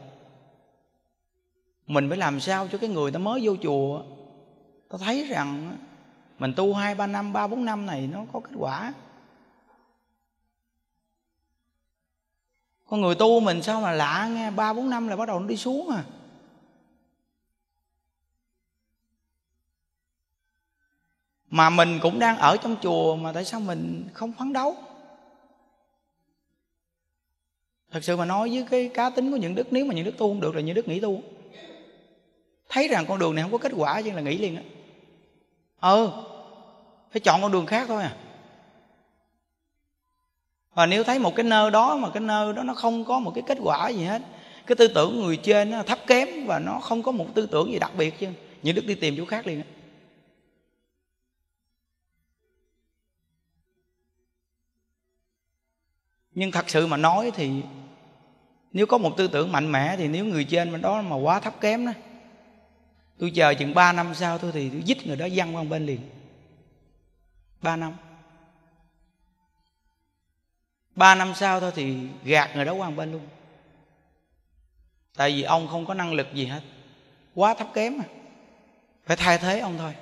mình 1.88 2.10
phải 2.10 2.18
làm 2.18 2.40
sao 2.40 2.68
cho 2.68 2.78
cái 2.78 2.90
người 2.90 3.12
ta 3.12 3.20
mới 3.20 3.42
vô 3.44 3.56
chùa 3.64 4.04
ta 4.90 4.98
thấy 4.98 5.28
rằng 5.28 5.78
mình 6.40 6.54
tu 6.56 6.74
hai, 6.74 6.96
ba 6.96 7.08
năm, 7.08 7.34
ba, 7.34 7.48
bốn 7.48 7.66
năm 7.66 7.86
này 7.86 8.10
nó 8.14 8.26
có 8.34 8.40
kết 8.40 8.52
quả. 8.58 8.94
Con 12.88 13.02
người 13.02 13.16
tu 13.16 13.40
mình 13.40 13.62
sao 13.62 13.82
mà 13.82 13.92
lạ 13.92 14.30
nghe, 14.32 14.52
ba, 14.52 14.74
bốn 14.74 14.90
năm 14.90 15.08
là 15.08 15.16
bắt 15.16 15.28
đầu 15.28 15.40
nó 15.40 15.48
đi 15.48 15.58
xuống 15.58 15.90
à. 15.90 16.04
Mà 21.50 21.70
mình 21.70 22.00
cũng 22.02 22.20
đang 22.20 22.38
ở 22.38 22.58
trong 22.58 22.76
chùa 22.82 23.16
mà 23.16 23.32
tại 23.34 23.46
sao 23.46 23.60
mình 23.60 24.08
không 24.14 24.34
phấn 24.34 24.54
đấu? 24.54 24.76
Thật 27.92 28.04
sự 28.04 28.18
mà 28.18 28.26
nói 28.26 28.50
với 28.50 28.66
cái 28.70 28.90
cá 28.94 29.10
tính 29.10 29.32
của 29.32 29.38
những 29.38 29.56
đức, 29.56 29.74
nếu 29.74 29.86
mà 29.86 29.94
những 29.94 30.06
đức 30.06 30.18
tu 30.18 30.28
không 30.28 30.42
được 30.42 30.56
là 30.56 30.62
những 30.62 30.76
đức 30.76 30.88
nghỉ 30.88 31.00
tu. 31.00 31.22
Thấy 32.70 32.88
rằng 32.88 33.06
con 33.08 33.20
đường 33.20 33.36
này 33.36 33.44
không 33.44 33.52
có 33.52 33.58
kết 33.58 33.72
quả, 33.76 34.02
chứ 34.02 34.12
là 34.12 34.22
nghỉ 34.22 34.38
liền 34.38 34.56
á. 34.56 34.62
Ờ 35.80 36.24
phải 37.12 37.20
chọn 37.20 37.42
con 37.42 37.52
đường 37.52 37.66
khác 37.66 37.86
thôi 37.88 38.04
à. 38.04 38.16
Và 40.74 40.86
nếu 40.86 41.04
thấy 41.04 41.20
một 41.20 41.36
cái 41.36 41.44
nơi 41.44 41.72
đó 41.72 41.98
mà 41.98 42.10
cái 42.10 42.22
nơi 42.22 42.54
đó 42.54 42.64
nó 42.64 42.74
không 42.74 43.06
có 43.06 43.20
một 43.20 43.32
cái 43.36 43.44
kết 43.48 43.58
quả 43.62 43.90
gì 43.90 44.04
hết, 44.04 44.22
cái 44.68 44.76
tư 44.76 44.88
tưởng 44.88 45.20
người 45.20 45.38
trên 45.38 45.72
nó 45.72 45.84
thấp 45.84 46.00
kém 46.08 46.28
và 46.46 46.60
nó 46.60 46.80
không 46.80 47.04
có 47.04 47.12
một 47.12 47.26
tư 47.34 47.48
tưởng 47.52 47.72
gì 47.72 47.80
đặc 47.80 47.92
biệt 47.98 48.20
chứ, 48.20 48.28
những 48.64 48.76
đức 48.76 48.86
đi 48.86 48.96
tìm 48.96 49.16
chỗ 49.18 49.26
khác 49.26 49.48
liền 49.48 49.60
á. 49.60 49.66
Nhưng 56.38 56.52
thật 56.52 56.70
sự 56.70 56.88
mà 56.88 56.98
nói 56.98 57.32
thì 57.36 57.52
nếu 58.72 58.86
có 58.86 58.98
một 58.98 59.18
tư 59.18 59.28
tưởng 59.28 59.52
mạnh 59.52 59.72
mẽ 59.72 59.96
thì 59.98 60.08
nếu 60.08 60.26
người 60.26 60.44
trên 60.44 60.72
bên 60.72 60.82
đó 60.82 61.02
mà 61.02 61.16
quá 61.16 61.40
thấp 61.40 61.62
kém 61.62 61.86
đó, 61.86 61.92
tôi 63.20 63.32
chờ 63.36 63.54
chừng 63.54 63.74
3 63.74 63.92
năm 63.92 64.16
sau 64.16 64.38
thôi 64.38 64.52
thì 64.54 64.70
tôi 64.70 64.84
dít 64.86 65.08
người 65.08 65.16
đó 65.16 65.28
văng 65.36 65.56
qua 65.56 65.64
bên 65.64 65.86
liền. 65.86 66.00
3 67.62 67.76
năm. 67.76 67.94
Ba 70.96 71.16
năm 71.16 71.34
sau 71.36 71.60
thôi 71.60 71.72
thì 71.76 71.98
gạt 72.24 72.56
người 72.56 72.66
đó 72.66 72.74
qua 72.74 72.90
bên 72.90 73.12
luôn. 73.12 73.28
Tại 75.16 75.32
vì 75.32 75.44
ông 75.44 75.68
không 75.68 75.86
có 75.86 75.94
năng 75.94 76.14
lực 76.14 76.28
gì 76.34 76.46
hết. 76.46 76.62
Quá 77.36 77.54
thấp 77.54 77.68
kém 77.74 77.98
mà 77.98 78.06
phải 79.06 79.18
thay 79.18 79.38
thế 79.38 79.60
ông 79.60 79.78
thôi. 79.78 79.94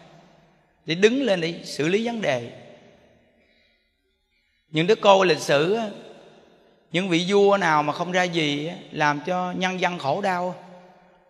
Để 0.85 0.95
đứng 0.95 1.23
lên 1.23 1.41
để 1.41 1.61
xử 1.63 1.87
lý 1.87 2.05
vấn 2.05 2.21
đề. 2.21 2.61
Những 4.69 4.87
đứa 4.87 4.95
cô 4.95 5.23
lịch 5.23 5.39
sử 5.39 5.79
những 6.95 7.09
vị 7.09 7.25
vua 7.27 7.57
nào 7.57 7.83
mà 7.83 7.93
không 7.93 8.11
ra 8.11 8.23
gì 8.23 8.71
làm 8.91 9.19
cho 9.25 9.51
nhân 9.51 9.79
dân 9.79 9.99
khổ 9.99 10.21
đau 10.21 10.55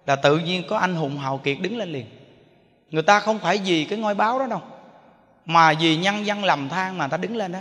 là 0.06 0.16
tự 0.16 0.38
nhiên 0.38 0.64
có 0.70 0.78
anh 0.78 0.96
hùng 0.96 1.18
hào 1.18 1.38
kiệt 1.38 1.58
đứng 1.62 1.78
lên 1.78 1.92
liền. 1.92 2.06
Người 2.92 3.04
ta 3.04 3.20
không 3.20 3.40
phải 3.40 3.58
vì 3.66 3.86
cái 3.86 4.00
ngôi 4.00 4.16
báo 4.16 4.40
đó 4.40 4.48
đâu, 4.48 4.62
mà 5.46 5.74
vì 5.74 5.98
nhân 5.98 6.26
dân 6.26 6.44
lầm 6.44 6.70
than 6.70 6.98
mà 6.98 7.08
ta 7.08 7.18
đứng 7.18 7.36
lên 7.36 7.52
đó. 7.52 7.60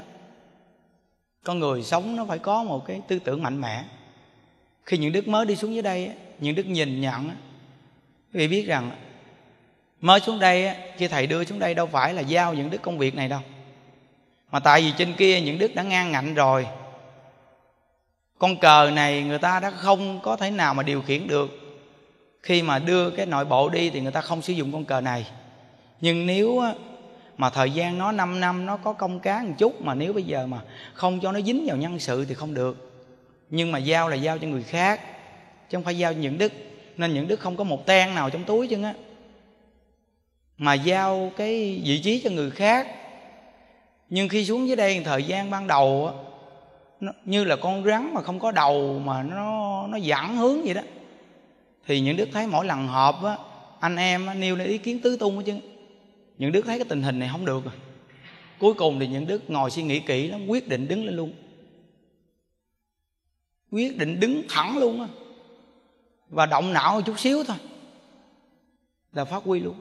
Con 1.44 1.58
người 1.58 1.82
sống 1.82 2.16
nó 2.16 2.24
phải 2.24 2.38
có 2.38 2.62
một 2.62 2.86
cái 2.86 3.00
tư 3.08 3.18
tưởng 3.18 3.42
mạnh 3.42 3.60
mẽ. 3.60 3.84
Khi 4.84 4.98
những 4.98 5.12
đức 5.12 5.28
mới 5.28 5.46
đi 5.46 5.56
xuống 5.56 5.74
dưới 5.74 5.82
đây 5.82 6.10
những 6.38 6.54
đức 6.54 6.66
nhìn 6.66 7.00
nhận 7.00 7.30
quý 8.34 8.40
vị 8.40 8.48
biết 8.48 8.66
rằng 8.66 8.90
mới 10.00 10.20
xuống 10.20 10.38
đây 10.38 10.76
khi 10.96 11.08
thầy 11.08 11.26
đưa 11.26 11.44
xuống 11.44 11.58
đây 11.58 11.74
đâu 11.74 11.86
phải 11.86 12.14
là 12.14 12.20
giao 12.20 12.54
những 12.54 12.70
đức 12.70 12.82
công 12.82 12.98
việc 12.98 13.14
này 13.14 13.28
đâu. 13.28 13.40
Mà 14.50 14.60
tại 14.60 14.80
vì 14.80 14.92
trên 14.98 15.14
kia 15.14 15.40
những 15.40 15.58
đức 15.58 15.74
đã 15.74 15.82
ngang 15.82 16.12
ngạnh 16.12 16.34
rồi 16.34 16.66
con 18.44 18.57
cờ 18.57 18.90
này 18.90 19.22
người 19.22 19.38
ta 19.38 19.61
đã 19.61 19.70
không 19.70 20.20
có 20.22 20.37
thể 20.37 20.50
nào 20.50 20.74
mà 20.74 20.83
điều 20.83 21.02
khiển 21.02 21.28
được. 21.28 21.50
Khi 22.42 22.62
mà 22.62 22.78
đưa 22.78 23.11
cái 23.11 23.26
nội 23.26 23.44
bộ 23.44 23.68
đi 23.68 23.90
thì 23.90 24.00
người 24.00 24.12
ta 24.12 24.20
không 24.20 24.42
sử 24.42 24.52
dụng 24.52 24.72
con 24.72 24.85
cờ 24.85 25.00
này. 25.00 25.26
Nhưng 26.00 26.26
nếu 26.26 26.62
mà 27.37 27.50
thời 27.50 27.70
gian 27.70 27.98
nó 27.98 28.12
5 28.12 28.40
năm, 28.40 28.66
nó 28.66 28.76
có 28.76 28.92
công 28.92 29.20
cá 29.20 29.42
một 29.42 29.54
chút, 29.59 29.80
mà 29.83 29.94
nếu 29.94 30.12
bây 30.12 30.22
giờ 30.22 30.46
mà 30.46 30.61
không 30.94 31.20
cho 31.20 31.33
nó 31.33 31.40
dính 31.40 31.66
vào 31.66 31.76
nhân 31.76 31.98
sự 31.98 32.24
thì 32.24 32.35
không 32.35 32.54
được. 32.54 33.04
Nhưng 33.50 33.72
mà 33.72 33.78
giao 33.78 34.09
là 34.09 34.16
giao 34.16 34.38
cho 34.38 34.48
người 34.48 34.62
khác, 34.62 35.00
chứ 35.70 35.76
không 35.76 35.85
phải 35.85 35.98
giao 35.98 36.12
cho 36.12 36.20
những 36.20 36.38
đức. 36.38 36.52
Nên 36.96 37.14
những 37.14 37.28
đức 37.28 37.40
không 37.40 37.57
có 37.57 37.64
một 37.64 37.87
ten 37.87 38.14
nào 38.14 38.30
trong 38.30 38.44
túi 38.44 38.66
chứ 38.66 38.83
á. 38.83 38.94
Mà 40.59 40.74
giao 40.74 41.33
cái 41.37 41.83
vị 41.85 42.00
trí 42.04 42.20
cho 42.24 42.30
người 42.30 42.50
khác. 42.50 42.88
Nhưng 44.09 44.28
khi 44.28 44.44
xuống 44.44 44.66
dưới 44.66 44.76
đây 44.76 45.02
thời 45.04 45.22
gian 45.22 45.50
ban 45.50 45.66
đầu 45.66 46.12
á 46.14 46.34
nó, 47.04 47.12
như 47.24 47.44
là 47.44 47.56
con 47.56 47.84
rắn 47.84 48.14
mà 48.14 48.22
không 48.22 48.40
có 48.40 48.50
đầu 48.50 48.98
mà 48.98 49.22
nó 49.22 49.86
nó 49.86 49.96
dẫn 49.96 50.36
hướng 50.36 50.62
vậy 50.62 50.74
đó. 50.74 50.82
Thì 51.86 52.00
những 52.00 52.16
đức 52.16 52.28
thấy 52.32 52.46
mỗi 52.46 52.66
lần 52.66 52.86
họp 52.86 53.24
á 53.24 53.36
anh 53.80 53.96
em 53.96 54.26
á, 54.26 54.34
nêu 54.34 54.56
lên 54.56 54.68
ý 54.68 54.78
kiến 54.78 55.00
tứ 55.00 55.16
tung 55.16 55.36
hết 55.36 55.42
chứ 55.46 55.54
những 56.38 56.52
đức 56.52 56.62
thấy 56.66 56.78
cái 56.78 56.86
tình 56.88 57.02
hình 57.02 57.18
này 57.18 57.28
không 57.32 57.44
được 57.44 57.64
rồi. 57.64 57.74
Cuối 58.58 58.74
cùng 58.74 59.00
thì 59.00 59.06
những 59.06 59.26
đức 59.26 59.50
ngồi 59.50 59.70
suy 59.70 59.82
nghĩ 59.82 60.00
kỹ 60.00 60.28
lắm 60.28 60.46
quyết 60.46 60.68
định 60.68 60.88
đứng 60.88 61.04
lên 61.04 61.16
luôn. 61.16 61.32
Quyết 63.70 63.96
định 63.96 64.20
đứng 64.20 64.42
thẳng 64.48 64.78
luôn 64.78 65.00
á. 65.00 65.08
Và 66.28 66.46
động 66.46 66.72
não 66.72 66.94
một 66.94 67.00
chút 67.06 67.18
xíu 67.18 67.44
thôi. 67.44 67.56
Là 69.12 69.24
phát 69.24 69.42
huy 69.44 69.60
luôn. 69.60 69.74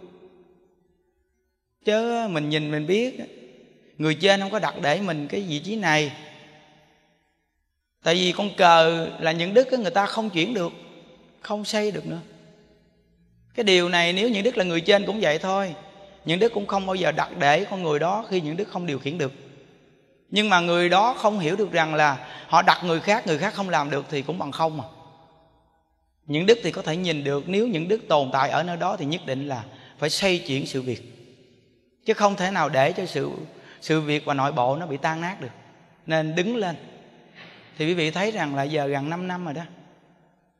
Chứ 1.85 2.27
mình 2.27 2.49
nhìn 2.49 2.71
mình 2.71 2.87
biết 2.87 3.19
người 3.97 4.15
trên 4.15 4.39
không 4.39 4.51
có 4.51 4.59
đặt 4.59 4.75
để 4.81 5.01
mình 5.01 5.27
cái 5.27 5.41
vị 5.41 5.59
trí 5.59 5.75
này 5.75 6.11
tại 8.03 8.15
vì 8.15 8.31
con 8.31 8.49
cờ 8.57 9.07
là 9.19 9.31
những 9.31 9.53
đức 9.53 9.73
người 9.73 9.91
ta 9.91 10.05
không 10.05 10.29
chuyển 10.29 10.53
được, 10.53 10.71
không 11.41 11.65
xây 11.65 11.91
được 11.91 12.05
nữa. 12.05 12.19
Cái 13.55 13.63
điều 13.63 13.89
này 13.89 14.13
nếu 14.13 14.29
những 14.29 14.43
đức 14.43 14.57
là 14.57 14.63
người 14.63 14.81
trên 14.81 15.05
cũng 15.05 15.19
vậy 15.21 15.37
thôi. 15.37 15.75
Những 16.25 16.39
đức 16.39 16.53
cũng 16.53 16.67
không 16.67 16.85
bao 16.85 16.95
giờ 16.95 17.11
đặt 17.11 17.29
để 17.39 17.65
con 17.65 17.83
người 17.83 17.99
đó 17.99 18.25
khi 18.29 18.41
những 18.41 18.57
đức 18.57 18.67
không 18.67 18.85
điều 18.85 18.99
khiển 18.99 19.17
được. 19.17 19.31
Nhưng 20.29 20.49
mà 20.49 20.59
người 20.59 20.89
đó 20.89 21.13
không 21.13 21.39
hiểu 21.39 21.55
được 21.55 21.71
rằng 21.71 21.95
là 21.95 22.27
họ 22.47 22.61
đặt 22.61 22.83
người 22.83 22.99
khác 22.99 23.27
người 23.27 23.37
khác 23.37 23.53
không 23.53 23.69
làm 23.69 23.89
được 23.89 24.05
thì 24.09 24.21
cũng 24.21 24.37
bằng 24.37 24.51
không 24.51 24.77
mà 24.77 24.83
những 26.25 26.45
đức 26.45 26.59
thì 26.63 26.71
có 26.71 26.81
thể 26.81 26.97
nhìn 26.97 27.23
được, 27.23 27.49
nếu 27.49 27.67
những 27.67 27.87
đức 27.87 28.01
tồn 28.07 28.29
tại 28.33 28.49
ở 28.49 28.63
nơi 28.63 28.77
đó 28.77 28.97
thì 28.97 29.05
nhất 29.05 29.21
định 29.25 29.47
là 29.47 29.63
phải 29.97 30.09
xây 30.09 30.39
chuyển 30.39 30.65
sự 30.65 30.81
việc. 30.81 31.01
Chứ 32.05 32.13
không 32.13 32.35
thể 32.35 32.51
nào 32.51 32.69
để 32.69 32.91
cho 32.91 33.05
sự 33.05 33.31
sự 33.81 34.01
việc 34.01 34.25
và 34.25 34.33
nội 34.33 34.51
bộ 34.51 34.75
nó 34.75 34.85
bị 34.85 34.97
tan 34.97 35.21
nát 35.21 35.41
được. 35.41 35.51
Nên 36.05 36.35
đứng 36.35 36.55
lên 36.55 36.75
thì 37.77 37.85
quý 37.85 37.93
vị 37.93 38.11
thấy 38.11 38.31
rằng 38.31 38.55
là 38.55 38.63
giờ 38.63 38.87
gần 38.87 39.09
5 39.09 39.27
năm 39.27 39.45
rồi 39.45 39.53
đó. 39.53 39.61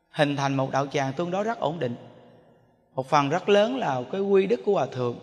Hình 0.10 0.36
thành 0.36 0.56
một 0.56 0.72
đạo 0.72 0.88
tràng 0.88 1.14
tương 1.14 1.32
đối 1.32 1.44
rất 1.44 1.60
ổn 1.60 1.80
định. 1.80 1.96
Một 2.96 3.10
phần 3.10 3.30
rất 3.30 3.50
lớn 3.50 3.78
là 3.78 4.02
cái 4.12 4.22
quy 4.22 4.46
đức 4.48 4.62
của 4.66 4.74
hòa 4.74 4.86
thượng. 4.86 5.20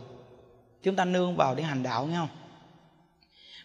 Chúng 0.83 0.97
ta 0.97 1.05
nương 1.05 1.37
vào 1.37 1.55
để 1.55 1.63
hành 1.63 1.83
đạo 1.83 2.07
nghe 2.07 2.17
không? 2.17 2.29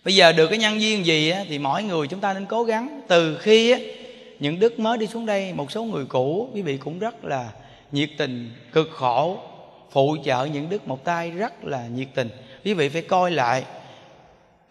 Bây 0.06 0.16
giờ 0.16 0.32
được 0.32 0.48
cái 0.48 0.58
nhân 0.58 0.82
duyên 0.82 1.06
gì 1.06 1.30
á, 1.30 1.44
thì 1.48 1.60
mỗi 1.60 1.84
người 1.84 2.08
chúng 2.08 2.20
ta 2.20 2.34
nên 2.34 2.46
cố 2.46 2.64
gắng. 2.64 3.02
Từ 3.08 3.38
khi 3.38 3.72
á, 3.72 3.80
những 4.40 4.60
đức 4.60 4.80
mới 4.80 4.98
đi 4.98 5.08
xuống 5.08 5.26
đây 5.26 5.54
một 5.54 5.72
số 5.72 5.84
người 5.84 6.06
cũ 6.06 6.50
quý 6.54 6.62
vị 6.62 6.78
cũng 6.78 7.00
rất 7.00 7.26
là 7.26 7.52
nhiệt 7.92 8.10
tình 8.18 8.52
cực 8.74 8.90
khổ 8.92 9.40
phụ 9.92 10.18
trợ 10.26 10.46
những 10.46 10.70
đức 10.70 10.88
một 10.88 11.04
tay 11.04 11.32
rất 11.32 11.66
là 11.66 11.88
nhiệt 11.88 12.08
tình. 12.16 12.30
Quý 12.66 12.74
vị 12.74 12.90
phải 12.90 13.02
coi 13.02 13.32
lại 13.32 13.64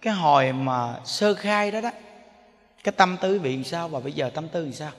cái 0.02 0.14
hồi 0.14 0.52
mà 0.52 0.94
sơ 1.04 1.34
khai 1.34 1.70
đó 1.70 1.80
đó 1.80 1.90
cái 2.84 2.92
tâm 2.92 3.16
tư 3.20 3.32
quý 3.32 3.38
vị 3.38 3.56
làm 3.56 3.64
sao 3.64 3.88
và 3.88 4.00
bây 4.00 4.12
giờ 4.12 4.30
tâm 4.34 4.48
tư 4.48 4.64
làm 4.64 4.72
sao? 4.72 4.90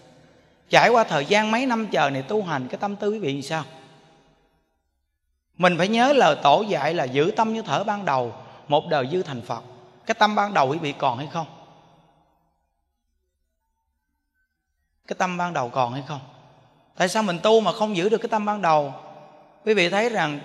Trải 0.69 0.89
qua 0.89 1.04
thời 1.04 1.26
gian 1.26 1.52
mấy 1.52 1.65
năm 1.65 1.88
chờ 1.91 2.10
này 2.10 2.21
tu 2.21 2.43
hành, 2.43 2.67
cái 2.67 2.78
tâm 2.78 2.95
tư 2.95 3.10
quý 3.12 3.19
vị 3.19 3.34
làm 3.34 3.41
sao? 3.41 3.63
Mình 5.58 5.78
phải 5.78 5.88
nhớ 5.88 6.13
lời 6.13 6.38
tổ 6.43 6.62
dạy 6.62 6.93
là 6.93 7.04
giữ 7.04 7.32
tâm 7.36 7.54
như 7.54 7.62
thở 7.62 7.84
ban 7.84 8.06
đầu, 8.06 8.34
một 8.67 8.88
đời 8.89 9.08
dư 9.12 9.24
thành 9.24 9.41
phật. 9.41 9.63
Cái 10.06 10.15
tâm 10.19 10.36
ban 10.36 10.54
đầu 10.54 10.69
quý 10.69 10.78
vị 10.78 10.93
còn 10.98 11.17
hay 11.17 11.28
không? 11.32 11.48
Cái 15.08 15.15
tâm 15.19 15.38
ban 15.38 15.54
đầu 15.54 15.69
còn 15.69 15.93
hay 15.93 16.04
không? 16.08 16.21
Tại 16.95 17.08
sao 17.10 17.24
mình 17.24 17.39
tu 17.43 17.62
mà 17.62 17.71
không 17.71 17.98
giữ 17.98 18.10
được 18.10 18.17
cái 18.17 18.30
tâm 18.30 18.45
ban 18.45 18.62
đầu? 18.62 18.93
Quý 19.65 19.74
vị 19.74 19.89
thấy 19.89 20.10
rằng 20.10 20.39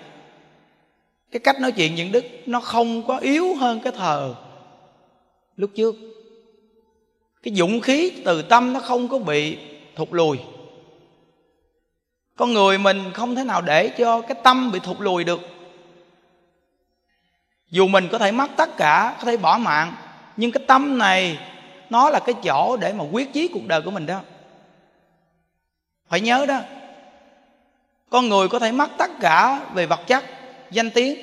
cái 1.30 1.40
cách 1.40 1.60
nói 1.60 1.72
chuyện 1.72 1.94
những 1.94 2.12
đức 2.12 2.24
nó 2.46 2.60
không 2.60 3.06
có 3.06 3.18
yếu 3.18 3.54
hơn 3.54 3.80
cái 3.80 3.92
thờ 3.92 4.34
lúc 5.56 5.70
trước 5.76 5.94
cái 7.42 7.54
dũng 7.54 7.80
khí 7.80 8.12
từ 8.24 8.42
tâm 8.42 8.72
nó 8.72 8.80
không 8.80 9.08
có 9.08 9.18
bị 9.18 9.58
thụt 9.96 10.08
lùi. 10.10 10.38
Con 12.36 12.52
người 12.52 12.78
mình 12.78 13.12
không 13.14 13.34
thể 13.34 13.44
nào 13.44 13.62
để 13.62 13.88
cho 13.88 14.20
cái 14.20 14.36
tâm 14.44 14.72
bị 14.72 14.78
thụt 14.78 14.96
lùi 15.00 15.24
được. 15.24 15.40
Dù 17.70 17.88
mình 17.88 18.08
có 18.12 18.18
thể 18.18 18.32
mất 18.32 18.50
tất 18.56 18.76
cả, 18.76 19.16
có 19.18 19.24
thể 19.24 19.36
bỏ 19.36 19.58
mạng, 19.58 19.94
nhưng 20.36 20.52
cái 20.52 20.64
tâm 20.66 20.98
này, 20.98 21.38
nó 21.90 22.10
là 22.10 22.20
cái 22.20 22.34
chỗ 22.44 22.76
để 22.76 22.92
mà 22.92 23.04
quyết 23.12 23.32
chí 23.32 23.48
cuộc 23.48 23.66
đời 23.66 23.82
của 23.82 23.90
mình 23.90 24.06
đó. 24.06 24.20
Phải 26.08 26.20
nhớ 26.20 26.46
đó, 26.46 26.60
con 28.10 28.28
người 28.28 28.48
có 28.48 28.58
thể 28.58 28.72
mất 28.72 28.90
tất 28.98 29.10
cả 29.20 29.60
về 29.74 29.86
vật 29.86 30.00
chất, 30.06 30.24
danh 30.70 30.90
tiếng, 30.90 31.18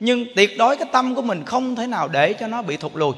nhưng 0.00 0.24
tuyệt 0.36 0.58
đối 0.58 0.76
cái 0.76 0.88
tâm 0.92 1.14
của 1.14 1.22
mình 1.22 1.44
không 1.44 1.76
thể 1.76 1.86
nào 1.86 2.08
để 2.08 2.32
cho 2.32 2.46
nó 2.46 2.62
bị 2.62 2.76
thụt 2.76 2.92
lùi 2.94 3.12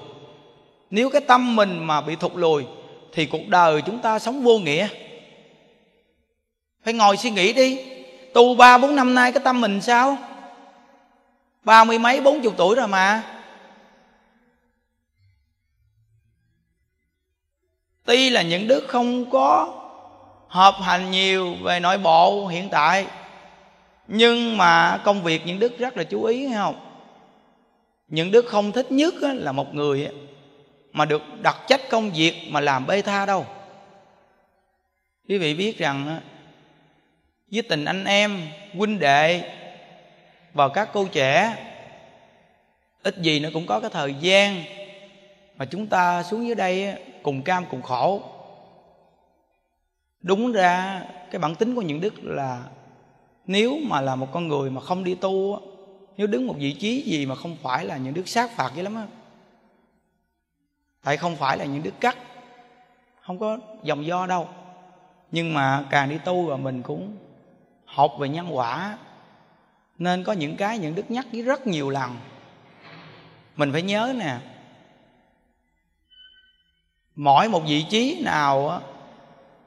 nếu 0.90 1.10
cái 1.10 1.20
tâm 1.20 1.56
mình 1.56 1.84
mà 1.84 2.00
bị 2.00 2.16
thụt 2.16 2.32
lùi, 2.34 2.64
thì 3.12 3.26
cuộc 3.26 3.48
đời 3.48 3.82
chúng 3.86 3.98
ta 3.98 4.18
sống 4.18 4.42
vô 4.42 4.58
nghĩa. 4.58 4.88
Phải 6.84 6.94
ngồi 6.94 7.16
suy 7.16 7.30
nghĩ 7.30 7.52
đi. 7.52 7.78
Tu 8.34 8.54
ba, 8.54 8.78
bốn 8.78 8.96
năm 8.96 9.14
nay 9.14 9.32
cái 9.32 9.42
tâm 9.44 9.60
mình 9.60 9.80
sao? 9.80 10.16
Ba 11.64 11.84
mươi 11.84 11.98
mấy, 11.98 12.20
bốn 12.20 12.40
chục 12.40 12.54
tuổi 12.56 12.76
rồi 12.76 12.88
mà. 12.88 13.22
Tuy 18.04 18.30
là 18.30 18.42
những 18.42 18.68
đức 18.68 18.84
không 18.88 19.30
có 19.30 19.74
hợp 20.48 20.74
hành 20.82 21.10
nhiều 21.10 21.54
về 21.62 21.80
nội 21.80 21.98
bộ 21.98 22.46
hiện 22.46 22.68
tại, 22.70 23.06
nhưng 24.08 24.56
mà 24.56 25.00
công 25.04 25.22
việc 25.22 25.42
những 25.46 25.58
đức 25.58 25.78
rất 25.78 25.96
là 25.96 26.04
chú 26.04 26.24
ý 26.24 26.46
hay 26.46 26.56
không? 26.56 26.80
Những 28.08 28.30
đức 28.30 28.46
không 28.46 28.72
thích 28.72 28.92
nhất 28.92 29.14
là 29.20 29.52
một 29.52 29.74
người 29.74 30.08
mà 30.98 31.04
được 31.04 31.22
đặt 31.42 31.56
trách 31.66 31.80
công 31.90 32.10
việc 32.10 32.34
mà 32.48 32.60
làm 32.60 32.86
bê 32.86 33.02
tha 33.02 33.26
đâu. 33.26 33.46
Quý 35.28 35.38
vị 35.38 35.54
biết 35.54 35.78
rằng 35.78 36.20
với 37.52 37.62
tình 37.62 37.84
anh 37.84 38.04
em, 38.04 38.48
huynh 38.74 38.98
đệ 38.98 39.50
và 40.52 40.68
các 40.68 40.88
cô 40.92 41.06
trẻ, 41.12 41.56
ít 43.02 43.18
gì 43.18 43.40
nó 43.40 43.48
cũng 43.54 43.66
có 43.66 43.80
cái 43.80 43.90
thời 43.90 44.14
gian 44.14 44.62
mà 45.56 45.64
chúng 45.64 45.86
ta 45.86 46.22
xuống 46.22 46.46
dưới 46.46 46.54
đây 46.54 46.94
cùng 47.22 47.42
cam 47.42 47.64
cùng 47.70 47.82
khổ. 47.82 48.22
Đúng 50.20 50.52
ra 50.52 51.02
cái 51.30 51.38
bản 51.38 51.54
tính 51.54 51.74
của 51.74 51.82
những 51.82 52.00
đức 52.00 52.14
là 52.22 52.64
nếu 53.46 53.78
mà 53.82 54.00
là 54.00 54.16
một 54.16 54.28
con 54.32 54.48
người 54.48 54.70
mà 54.70 54.80
không 54.80 55.04
đi 55.04 55.14
tu 55.14 55.60
nếu 56.16 56.26
đứng 56.26 56.46
một 56.46 56.54
vị 56.58 56.72
trí 56.72 57.02
gì 57.02 57.26
mà 57.26 57.34
không 57.34 57.56
phải 57.62 57.84
là 57.84 57.96
những 57.96 58.14
đức 58.14 58.28
sát 58.28 58.50
phạt 58.56 58.70
vậy 58.74 58.84
lắm 58.84 58.94
á 58.94 59.06
tại 61.02 61.16
không 61.16 61.36
phải 61.36 61.58
là 61.58 61.64
những 61.64 61.82
đức 61.82 62.00
cắt, 62.00 62.16
không 63.20 63.38
có 63.38 63.58
dòng 63.82 64.06
do 64.06 64.26
đâu. 64.26 64.48
Nhưng 65.30 65.54
mà 65.54 65.84
càng 65.90 66.08
đi 66.08 66.18
tu 66.24 66.46
và 66.46 66.56
mình 66.56 66.82
cũng 66.82 67.16
học 67.84 68.12
về 68.18 68.28
nhân 68.28 68.56
quả, 68.56 68.98
nên 69.98 70.24
có 70.24 70.32
những 70.32 70.56
cái 70.56 70.78
những 70.78 70.94
đức 70.94 71.10
nhắc 71.10 71.26
với 71.32 71.42
rất 71.42 71.66
nhiều 71.66 71.90
lần. 71.90 72.16
Mình 73.56 73.72
phải 73.72 73.82
nhớ 73.82 74.14
nè, 74.16 74.36
mỗi 77.14 77.48
một 77.48 77.62
vị 77.66 77.84
trí 77.90 78.22
nào 78.24 78.82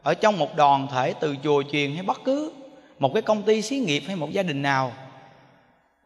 ở 0.04 0.14
trong 0.14 0.40
một 0.40 0.56
đoàn 0.56 0.88
thể 0.92 1.14
từ 1.14 1.36
chùa 1.44 1.64
truyền 1.72 1.94
hay 1.94 2.04
bất 2.04 2.22
cứ 2.26 2.54
một 3.00 3.12
cái 3.14 3.22
công 3.22 3.44
ty 3.44 3.62
xí 3.62 3.80
nghiệp 3.80 4.04
hay 4.08 4.16
một 4.16 4.32
gia 4.32 4.44
đình 4.44 4.62
nào, 4.62 4.92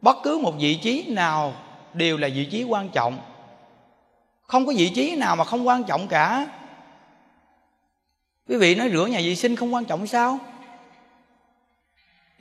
bất 0.01 0.17
cứ 0.23 0.39
một 0.43 0.53
vị 0.59 0.75
trí 0.75 1.05
nào 1.07 1.53
đều 1.93 2.17
là 2.17 2.27
vị 2.27 2.45
trí 2.51 2.63
quan 2.63 2.89
trọng 2.89 3.17
không 4.47 4.65
có 4.65 4.73
vị 4.77 4.91
trí 4.95 5.15
nào 5.15 5.35
mà 5.35 5.43
không 5.43 5.67
quan 5.67 5.83
trọng 5.83 6.07
cả. 6.07 6.47
Quý 8.47 8.57
vị 8.57 8.75
nói 8.75 8.89
rửa 8.93 9.05
nhà 9.05 9.19
vệ 9.23 9.35
sinh 9.35 9.55
không 9.55 9.73
quan 9.73 9.85
trọng 9.85 10.07
sao? 10.07 10.39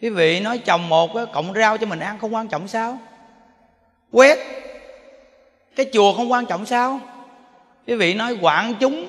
Quý 0.03 0.11
vị 0.11 0.41
nói 0.41 0.59
trồng 0.59 0.89
một 0.89 1.11
cái 1.15 1.27
rau 1.55 1.79
cho 1.79 1.87
mình 1.87 1.99
ăn 1.99 2.19
không 2.19 2.35
quan 2.35 2.49
trọng 2.49 2.69
sao? 2.69 2.99
Quét 4.13 4.39
cái 5.77 5.91
chùa 5.93 6.13
không 6.17 6.33
quan 6.33 6.47
trọng 6.47 6.67
sao? 6.67 7.01
Quý 7.87 7.95
vị 7.95 8.15
nói 8.15 8.39
quản 8.41 8.75
chúng 8.81 9.07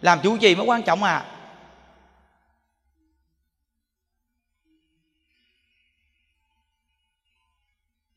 làm 0.00 0.18
chủ 0.22 0.36
trì 0.36 0.54
mới 0.54 0.66
quan 0.66 0.82
trọng 0.82 1.02
à. 1.02 1.26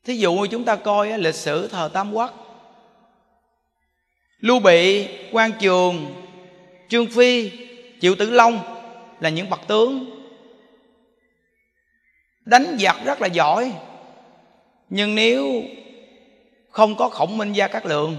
Thí 0.04 0.18
dụ 0.18 0.46
chúng 0.46 0.66
ta 0.66 0.76
coi 0.76 1.20
lịch 1.20 1.36
sử 1.36 1.68
thờ 1.68 1.90
tam 1.94 2.14
quốc 2.14 2.47
lưu 4.40 4.60
bị 4.60 5.08
quan 5.32 5.52
trường, 5.60 6.24
trương 6.90 7.08
phi, 7.08 7.52
triệu 8.02 8.16
tử 8.16 8.30
long 8.30 8.60
là 9.20 9.30
những 9.30 9.50
bậc 9.50 9.68
tướng. 9.68 10.06
Đánh 12.46 12.78
giặc 12.80 12.96
rất 13.06 13.22
là 13.22 13.28
giỏi, 13.28 13.74
nhưng 14.90 15.16
nếu 15.16 15.64
không 16.70 16.96
có 16.96 17.10
khổng 17.10 17.38
minh 17.38 17.54
gia 17.54 17.68
cát 17.68 17.86
lượng, 17.86 18.18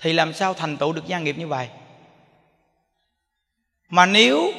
thì 0.00 0.12
làm 0.12 0.32
sao 0.32 0.54
thành 0.54 0.76
tựu 0.76 0.92
được 0.92 1.06
gia 1.06 1.18
nghiệp 1.18 1.38
như 1.38 1.46
vậy? 1.46 1.68
Mà 3.88 4.06
nếu 4.06 4.52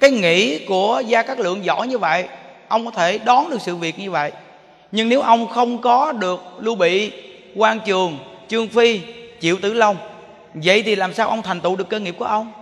cái 0.00 0.10
nghĩ 0.10 0.66
của 0.66 1.02
gia 1.06 1.22
cát 1.22 1.38
lượng 1.38 1.64
giỏi 1.64 1.86
như 1.86 1.98
vậy, 1.98 2.28
ông 2.68 2.84
có 2.84 2.90
thể 2.90 3.18
đón 3.18 3.50
được 3.50 3.60
sự 3.60 3.76
việc 3.76 3.98
như 3.98 4.10
vậy. 4.10 4.32
Nhưng 4.92 5.08
nếu 5.08 5.20
ông 5.20 5.48
không 5.48 5.80
có 5.80 6.12
được 6.12 6.40
lưu 6.58 6.74
bị 6.74 7.12
quan 7.54 7.80
trường, 7.86 8.18
trương 8.48 8.68
phi 8.68 9.00
chịu 9.44 9.58
tử 9.62 9.74
long. 9.74 9.96
Vậy 10.54 10.82
thì 10.82 10.96
làm 10.96 11.14
sao 11.14 11.28
ông 11.28 11.42
thành 11.42 11.60
tựu 11.60 11.76
được 11.76 11.88
cơ 11.88 12.00
nghiệp 12.00 12.14
của 12.18 12.24
ông? 12.24 12.52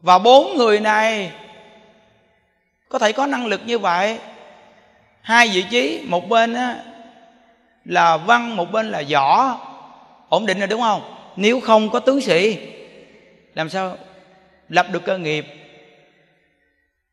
Và 0.00 0.18
bốn 0.18 0.56
người 0.56 0.80
này 0.80 1.32
có 2.88 2.98
thể 2.98 3.12
có 3.12 3.26
năng 3.26 3.46
lực 3.46 3.60
như 3.66 3.78
vậy. 3.78 4.18
Hai 5.20 5.48
vị 5.48 5.64
trí 5.70 6.02
một 6.06 6.28
bên 6.28 6.54
á, 6.54 6.76
là 7.84 8.16
văn 8.16 8.56
một 8.56 8.72
bên 8.72 8.90
là 8.90 9.02
võ. 9.10 9.58
Ổn 10.28 10.46
định 10.46 10.58
rồi 10.58 10.68
đúng 10.68 10.80
không? 10.80 11.32
Nếu 11.36 11.60
không 11.60 11.90
có 11.90 12.00
tướng 12.00 12.20
sĩ 12.20 12.58
làm 13.54 13.68
sao 13.68 13.96
lập 14.68 14.86
được 14.92 15.04
cơ 15.04 15.18
nghiệp? 15.18 15.46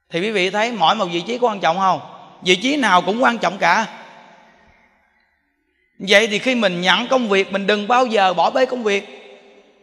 Thì 0.10 0.22
quý 0.22 0.32
vị 0.32 0.50
thấy 0.50 0.72
mỗi 0.72 0.96
một 0.96 1.06
vị 1.06 1.22
trí 1.22 1.38
có 1.38 1.48
quan 1.48 1.60
trọng 1.60 1.78
không? 1.78 2.00
Vị 2.42 2.56
trí 2.56 2.76
nào 2.76 3.02
cũng 3.02 3.24
quan 3.24 3.38
trọng 3.38 3.58
cả 3.58 4.03
vậy 6.00 6.28
thì 6.28 6.40
khi 6.40 6.56
mình 6.56 6.82
nhận 6.82 7.08
công 7.08 7.30
việc, 7.30 7.52
mình 7.52 7.68
đừng 7.68 7.88
bao 7.88 8.06
giờ 8.06 8.34
bỏ 8.34 8.50
bê 8.50 8.66
công 8.66 8.84
việc. 8.84 9.20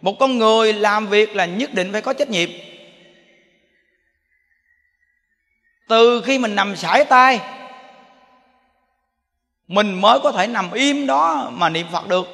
Một 0.01 0.16
con 0.20 0.38
người 0.38 0.73
làm 0.73 1.07
việc 1.07 1.37
là 1.37 1.46
nhất 1.46 1.75
định 1.75 1.92
phải 1.92 2.03
có 2.03 2.12
trách 2.12 2.31
nhiệm. 2.31 2.51
Từ 5.88 6.23
khi 6.25 6.38
mình 6.38 6.55
nằm 6.55 6.77
sải 6.77 7.05
tay, 7.05 7.40
mình 9.68 10.01
mới 10.01 10.18
có 10.23 10.33
thể 10.33 10.46
nằm 10.46 10.73
im 10.73 11.07
đó 11.07 11.51
mà 11.53 11.68
niệm 11.68 11.87
phật 11.92 12.09
được. 12.09 12.29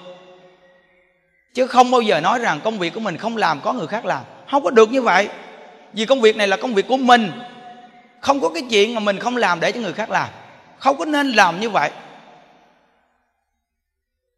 Chứ 1.54 1.66
không 1.66 1.90
bao 1.90 2.00
giờ 2.00 2.20
nói 2.20 2.38
rằng 2.38 2.60
công 2.64 2.78
việc 2.78 2.94
của 2.94 3.00
mình 3.00 3.16
không 3.16 3.36
làm, 3.36 3.60
có 3.60 3.72
người 3.72 3.86
khác 3.86 4.04
làm. 4.04 4.24
Không 4.50 4.64
có 4.64 4.70
được 4.70 4.92
như 4.92 5.02
vậy. 5.02 5.28
Vì 5.92 6.06
công 6.06 6.20
việc 6.20 6.36
này 6.36 6.48
là 6.48 6.56
công 6.56 6.74
việc 6.74 6.88
của 6.88 6.96
mình. 6.96 7.32
Không 8.20 8.40
có 8.40 8.48
cái 8.48 8.62
chuyện 8.70 8.94
mà 8.94 9.00
mình 9.00 9.18
không 9.18 9.36
làm 9.36 9.60
để 9.60 9.72
cho 9.72 9.80
người 9.80 9.92
khác 9.92 10.10
làm. 10.10 10.28
Không 10.78 10.96
có 10.96 11.04
nên 11.04 11.32
làm 11.32 11.60
như 11.60 11.70
vậy 11.70 11.90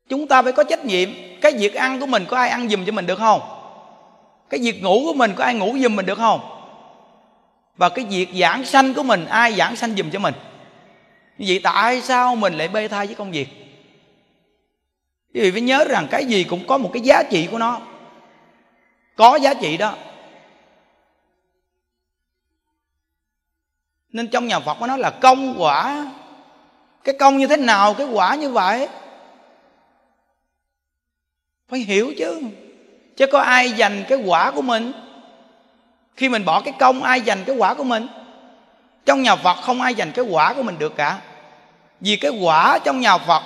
chúng 0.09 0.29
ta 0.29 0.43
phải 0.43 0.53
có 0.53 0.65
trách 0.65 0.85
nhiệm. 0.85 1.09
Cái 1.41 1.53
việc 1.53 1.75
ăn 1.75 2.01
của 2.01 2.07
mình 2.07 2.25
có 2.29 2.37
ai 2.37 2.49
ăn 2.49 2.69
giùm 2.69 2.85
cho 2.85 2.93
mình 2.93 3.07
được 3.07 3.19
không? 3.19 3.41
Cái 4.51 4.61
việc 4.61 4.83
ngủ 4.83 5.03
của 5.05 5.15
mình 5.15 5.33
có 5.37 5.45
ai 5.45 5.55
ngủ 5.55 5.77
giùm 5.81 5.97
mình 5.97 6.07
được 6.07 6.19
không? 6.19 6.41
Và 7.77 7.89
cái 7.89 8.05
việc 8.05 8.29
giảng 8.41 8.65
sanh 8.65 8.95
của 8.95 9.03
mình, 9.03 9.27
ai 9.27 9.53
giảng 9.53 9.77
sanh 9.77 9.95
giùm 9.97 10.11
cho 10.11 10.19
mình? 10.19 10.35
Như 11.39 11.45
vậy 11.49 11.61
tại 11.63 12.01
sao 12.01 12.37
mình 12.37 12.53
lại 12.55 12.69
bê 12.69 12.89
tha 12.89 13.05
với 13.05 13.15
công 13.15 13.31
việc? 13.31 13.49
Quý 15.35 15.41
vị 15.41 15.51
phải 15.51 15.61
nhớ 15.61 15.85
rằng 15.89 16.07
cái 16.11 16.25
gì 16.25 16.45
cũng 16.45 16.67
có 16.67 16.79
một 16.79 16.91
cái 16.93 17.03
giá 17.03 17.23
trị 17.31 17.49
của 17.51 17.59
nó. 17.59 17.81
Có 19.17 19.37
giá 19.37 19.55
trị 19.55 19.77
đó. 19.77 19.95
Nên 24.13 24.29
trong 24.29 24.47
nhà 24.47 24.61
phật 24.61 24.77
có 24.81 24.87
nói 24.87 24.99
là 24.99 25.11
công 25.11 25.55
quả. 25.59 26.11
Cái 27.05 27.15
công 27.19 27.39
như 27.39 27.47
thế 27.47 27.57
nào, 27.57 27.95
cái 27.95 28.07
quả 28.07 28.35
như 28.35 28.51
vậy? 28.51 28.89
Phải 31.71 31.81
hiểu 31.81 32.13
chứ. 32.19 32.41
Chứ 33.17 33.27
có 33.27 33.39
ai 33.39 33.73
dành 33.73 34.05
cái 34.09 34.19
quả 34.27 34.51
của 34.51 34.63
mình? 34.63 34.93
Khi 36.17 36.29
mình 36.29 36.45
bỏ 36.45 36.61
cái 36.61 36.75
công, 36.79 37.03
ai 37.03 37.21
dành 37.21 37.45
cái 37.47 37.57
quả 37.57 37.75
của 37.75 37.85
mình? 37.85 38.07
Trong 39.07 39.23
nhà 39.23 39.37
phật 39.37 39.55
không 39.55 39.81
ai 39.81 39.95
dành 39.95 40.13
cái 40.13 40.25
quả 40.31 40.55
của 40.55 40.63
mình 40.63 40.79
được 40.79 40.97
cả. 40.97 41.19
Vì 42.01 42.17
cái 42.17 42.31
quả 42.31 42.79
trong 42.85 43.01
nhà 43.01 43.19
phật 43.19 43.43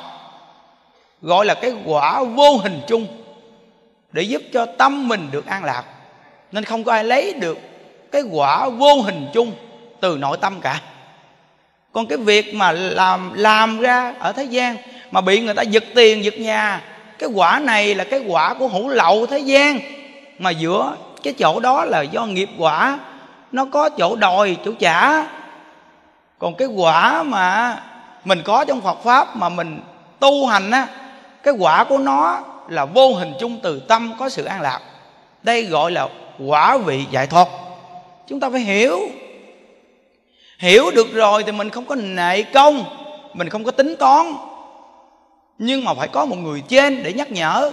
gọi 1.23 1.47
là 1.47 1.55
cái 1.55 1.73
quả 1.85 2.25
vô 2.25 2.57
hình 2.57 2.81
chung, 2.89 3.07
để 4.13 4.23
giúp 4.23 4.43
cho 4.53 4.67
tâm 4.67 5.09
mình 5.09 5.29
được 5.31 5.47
an 5.47 5.65
lạc. 5.65 5.85
Nên 6.53 6.65
không 6.65 6.85
có 6.85 6.93
ai 6.93 7.05
lấy 7.05 7.33
được 7.33 7.59
cái 8.13 8.23
quả 8.23 8.69
vô 8.69 9.03
hình 9.03 9.27
chung 9.33 9.53
từ 10.01 10.19
nội 10.19 10.39
tâm 10.41 10.61
cả. 10.61 10.81
Còn 11.93 12.07
cái 12.07 12.19
việc 12.19 12.55
mà 12.55 12.73
làm 12.73 13.33
làm 13.35 13.81
ra 13.81 14.15
ở 14.19 14.33
thế 14.33 14.45
gian 14.45 14.77
mà 15.11 15.21
bị 15.21 15.41
người 15.41 15.55
ta 15.55 15.63
giật 15.63 15.85
tiền, 15.95 16.25
giật 16.25 16.35
nhà 16.39 16.81
cái 17.23 17.31
quả 17.35 17.59
này 17.59 17.95
là 17.95 18.05
cái 18.05 18.21
quả 18.29 18.55
của 18.55 18.69
hữu 18.69 18.89
lậu 18.89 19.27
thế 19.27 19.39
gian. 19.39 19.81
Mà 20.39 20.51
giữa 20.51 20.97
cái 21.23 21.33
chỗ 21.33 21.61
đó 21.61 21.85
là 21.85 22.03
do 22.03 22.27
nghiệp 22.27 22.49
quả. 22.59 22.99
Nó 23.53 23.65
có 23.65 23.89
chỗ 23.89 24.17
đòi, 24.17 24.57
chỗ 24.65 24.73
trả. 24.79 25.27
Còn 26.39 26.55
cái 26.55 26.69
quả 26.69 27.23
mà 27.23 27.77
mình 28.25 28.43
có 28.45 28.65
trong 28.65 28.81
phật 28.81 29.03
pháp 29.05 29.37
mà 29.37 29.49
mình 29.49 29.81
tu 30.21 30.47
hành 30.47 30.71
á, 30.71 30.87
cái 31.43 31.55
quả 31.59 31.85
của 31.85 31.99
nó 31.99 32.39
là 32.69 32.85
vô 32.85 33.15
hình 33.15 33.33
chung 33.41 33.59
từ 33.63 33.81
tâm, 33.81 34.15
có 34.19 34.29
sự 34.29 34.45
an 34.45 34.61
lạc. 34.61 34.81
Đây 35.43 35.65
gọi 35.65 35.93
là 35.93 36.09
quả 36.47 36.77
vị 36.77 37.05
giải 37.11 37.27
thoát. 37.27 37.49
Chúng 38.29 38.41
ta 38.41 38.51
phải 38.51 38.61
hiểu. 38.61 38.99
Hiểu 40.59 40.91
được 40.91 41.13
rồi 41.13 41.43
thì 41.43 41.53
mình 41.53 41.71
không 41.71 41.85
có 41.85 41.95
nệ 41.95 42.43
công, 42.43 42.85
mình 43.35 43.49
không 43.49 43.65
có 43.65 43.71
tính 43.71 43.95
toán 43.99 44.35
nhưng 45.65 45.85
mà 45.85 45.95
phải 45.95 46.09
có 46.09 46.25
một 46.25 46.37
người 46.37 46.63
trên 46.69 47.03
để 47.03 47.13
nhắc 47.13 47.33
nhở. 47.33 47.71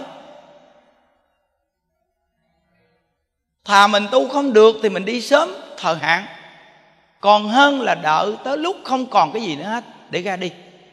Thà 3.64 3.86
mình 3.86 4.06
tu 4.10 4.28
không 4.28 4.52
được 4.52 4.76
thì 4.82 4.88
mình 4.88 5.04
đi 5.04 5.20
sớm, 5.20 5.54
thời 5.76 5.96
hạn. 5.96 6.24
Còn 7.20 7.48
hơn 7.48 7.80
là 7.80 7.94
đợi 7.94 8.34
tới 8.44 8.58
lúc 8.58 8.76
không 8.84 9.06
còn 9.06 9.32
cái 9.32 9.42
gì 9.42 9.56
nữa 9.56 9.64
hết, 9.64 9.84
để 10.10 10.22
ra 10.22 10.36
đi. 10.36 10.50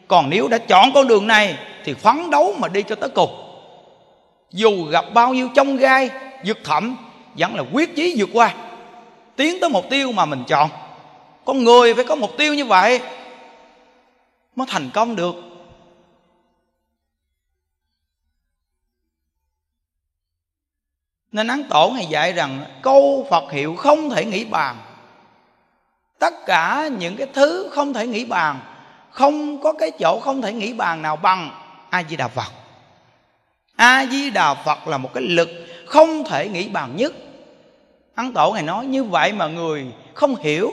Còn 0.08 0.30
nếu 0.30 0.48
đã 0.48 0.58
chọn 0.58 0.92
con 0.94 1.08
đường 1.08 1.28
này, 1.28 1.58
thì 1.86 1.94
phấn 1.94 2.32
đấu 2.32 2.56
mà 2.60 2.68
đi 2.68 2.82
cho 2.82 2.96
tới 2.96 3.10
cùng. 3.10 3.30
Dù 4.52 4.84
gặp 4.84 5.06
bao 5.14 5.34
nhiêu 5.34 5.50
trong 5.56 5.78
gai 5.78 6.10
vượt 6.46 6.58
thẳm, 6.64 6.98
vẫn 7.38 7.56
là 7.56 7.64
quyết 7.74 7.96
chí 7.96 8.16
vượt 8.18 8.30
qua. 8.34 8.54
Tiến 9.36 9.60
tới 9.62 9.70
mục 9.70 9.90
tiêu 9.90 10.12
mà 10.12 10.26
mình 10.26 10.44
chọn. 10.48 10.70
Con 11.46 11.64
người 11.64 11.94
phải 11.94 12.04
có 12.04 12.16
mục 12.16 12.38
tiêu 12.38 12.54
như 12.54 12.66
vậy, 12.66 13.02
mới 14.56 14.68
thành 14.70 14.90
công 14.94 15.16
được. 15.16 15.47
Nên 21.32 21.48
ấn 21.48 21.64
tổ 21.70 21.92
ngày 21.96 22.06
dạy 22.06 22.34
rằng, 22.34 22.66
câu 22.82 23.28
phật 23.30 23.52
hiệu 23.52 23.76
không 23.76 24.10
thể 24.10 24.26
nghĩ 24.26 24.46
bàn. 24.46 24.78
Tất 26.20 26.34
cả 26.46 26.90
những 27.00 27.18
cái 27.18 27.28
thứ 27.34 27.70
không 27.72 27.94
thể 27.94 28.08
nghĩ 28.08 28.26
bàn, 28.26 28.60
không 29.12 29.62
có 29.62 29.74
cái 29.74 29.92
chỗ 29.92 30.20
không 30.20 30.42
thể 30.42 30.54
nghĩ 30.54 30.74
bàn 30.74 31.02
nào 31.02 31.16
bằng 31.16 31.52
a 31.90 32.04
di 32.10 32.16
đà 32.16 32.28
phật. 32.28 32.52
A 33.76 34.06
di 34.12 34.30
đà 34.30 34.54
phật 34.54 34.88
là 34.88 34.98
một 34.98 35.14
cái 35.14 35.24
lực 35.24 35.50
không 35.86 36.24
thể 36.24 36.50
nghĩ 36.50 36.70
bàn 36.70 36.96
nhất. 36.96 37.14
Ấn 38.16 38.34
tổ 38.34 38.52
ngày 38.52 38.64
nói 38.64 38.86
như 38.86 39.04
vậy 39.04 39.34
mà 39.34 39.48
người 39.48 39.86
không 40.14 40.36
hiểu, 40.36 40.72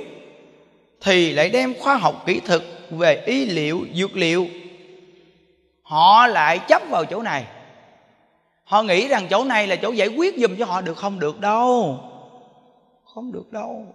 thì 1.01 1.33
lại 1.33 1.51
đem 1.51 1.75
khoa 1.81 1.97
học 1.97 2.23
kỹ 2.27 2.41
thuật 2.41 2.63
về 2.91 3.23
y 3.27 3.47
liệu, 3.47 3.87
dược 3.95 4.17
liệu, 4.17 4.47
họ 5.83 6.27
lại 6.27 6.59
chấp 6.59 6.83
vào 6.91 7.05
chỗ 7.05 7.23
này 7.23 7.45
họ 8.65 8.83
nghĩ 8.83 9.09
rằng 9.09 9.27
chỗ 9.31 9.45
này 9.45 9.67
là 9.67 9.77
chỗ 9.77 9.93
giải 9.93 10.09
quyết 10.09 10.35
giùm 10.39 10.57
cho 10.59 10.65
họ. 10.65 10.81
Được 10.81 10.99
không? 10.99 11.21
Được 11.21 11.41
đâu. 11.41 12.01
Không 13.05 13.33
được 13.33 13.53
đâu. 13.53 13.87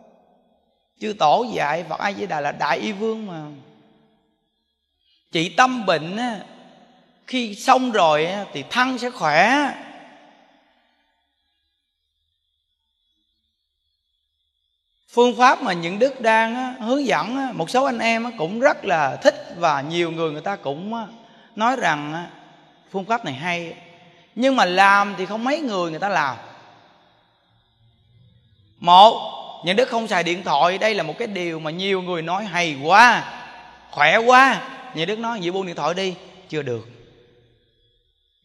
Chư 1.00 1.14
tổ 1.20 1.46
dạy 1.54 1.84
phật 1.90 2.00
a 2.00 2.12
di 2.12 2.26
đà 2.26 2.42
là 2.42 2.52
đại 2.52 2.80
y 2.80 2.92
vương 2.92 3.26
mà. 3.26 3.46
Chị 5.32 5.50
tâm 5.50 5.86
bệnh 5.86 6.18
khi 7.28 7.56
xong 7.56 7.92
rồi 7.92 8.28
thì 8.54 8.64
thân 8.70 8.98
sẽ 8.98 9.10
khỏe. 9.10 9.72
Phương 15.10 15.36
pháp 15.38 15.62
mà 15.62 15.74
những 15.74 16.00
đức 16.00 16.22
đang 16.22 16.74
hướng 16.82 17.06
dẫn 17.06 17.58
một 17.58 17.70
số 17.70 17.84
anh 17.84 18.00
em 18.00 18.38
cũng 18.38 18.60
rất 18.60 18.86
là 18.86 19.16
thích 19.16 19.56
và 19.58 19.82
nhiều 19.82 20.12
người 20.12 20.32
người 20.32 20.42
ta 20.42 20.56
cũng 20.56 21.08
nói 21.56 21.76
rằng 21.76 22.28
phương 22.92 23.06
pháp 23.06 23.26
này 23.26 23.34
hay 23.34 23.76
nhưng 24.40 24.56
mà 24.56 24.66
làm 24.66 25.16
thì 25.18 25.26
không 25.26 25.44
mấy 25.44 25.60
người 25.60 25.92
người 25.92 26.00
ta 26.00 26.10
làm. 26.10 26.38
Một 28.78 29.32
những 29.66 29.76
đức 29.76 29.90
không 29.90 30.08
xài 30.08 30.24
điện 30.24 30.44
thoại 30.44 30.78
đây 30.78 30.96
là 30.96 31.04
một 31.04 31.14
cái 31.20 31.28
điều 31.28 31.60
mà 31.60 31.72
nhiều 31.72 32.02
người 32.02 32.22
nói 32.22 32.46
hay 32.46 32.78
quá 32.84 33.34
khỏe 33.92 34.18
quá. 34.18 34.62
Những 34.96 35.08
đức 35.08 35.20
nói 35.20 35.40
vậy 35.42 35.52
buông 35.52 35.66
điện 35.66 35.76
thoại 35.76 35.94
đi. 35.94 36.16
Chưa 36.50 36.62
được. 36.62 36.88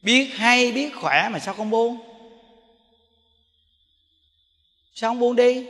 Biết 0.02 0.24
hay 0.36 0.72
biết 0.72 0.96
khỏe 0.96 1.28
mà 1.28 1.38
sao 1.38 1.54
không 1.54 1.70
buông? 1.70 1.98
Sao 4.94 5.10
không 5.10 5.20
buông 5.20 5.36
đi? 5.36 5.66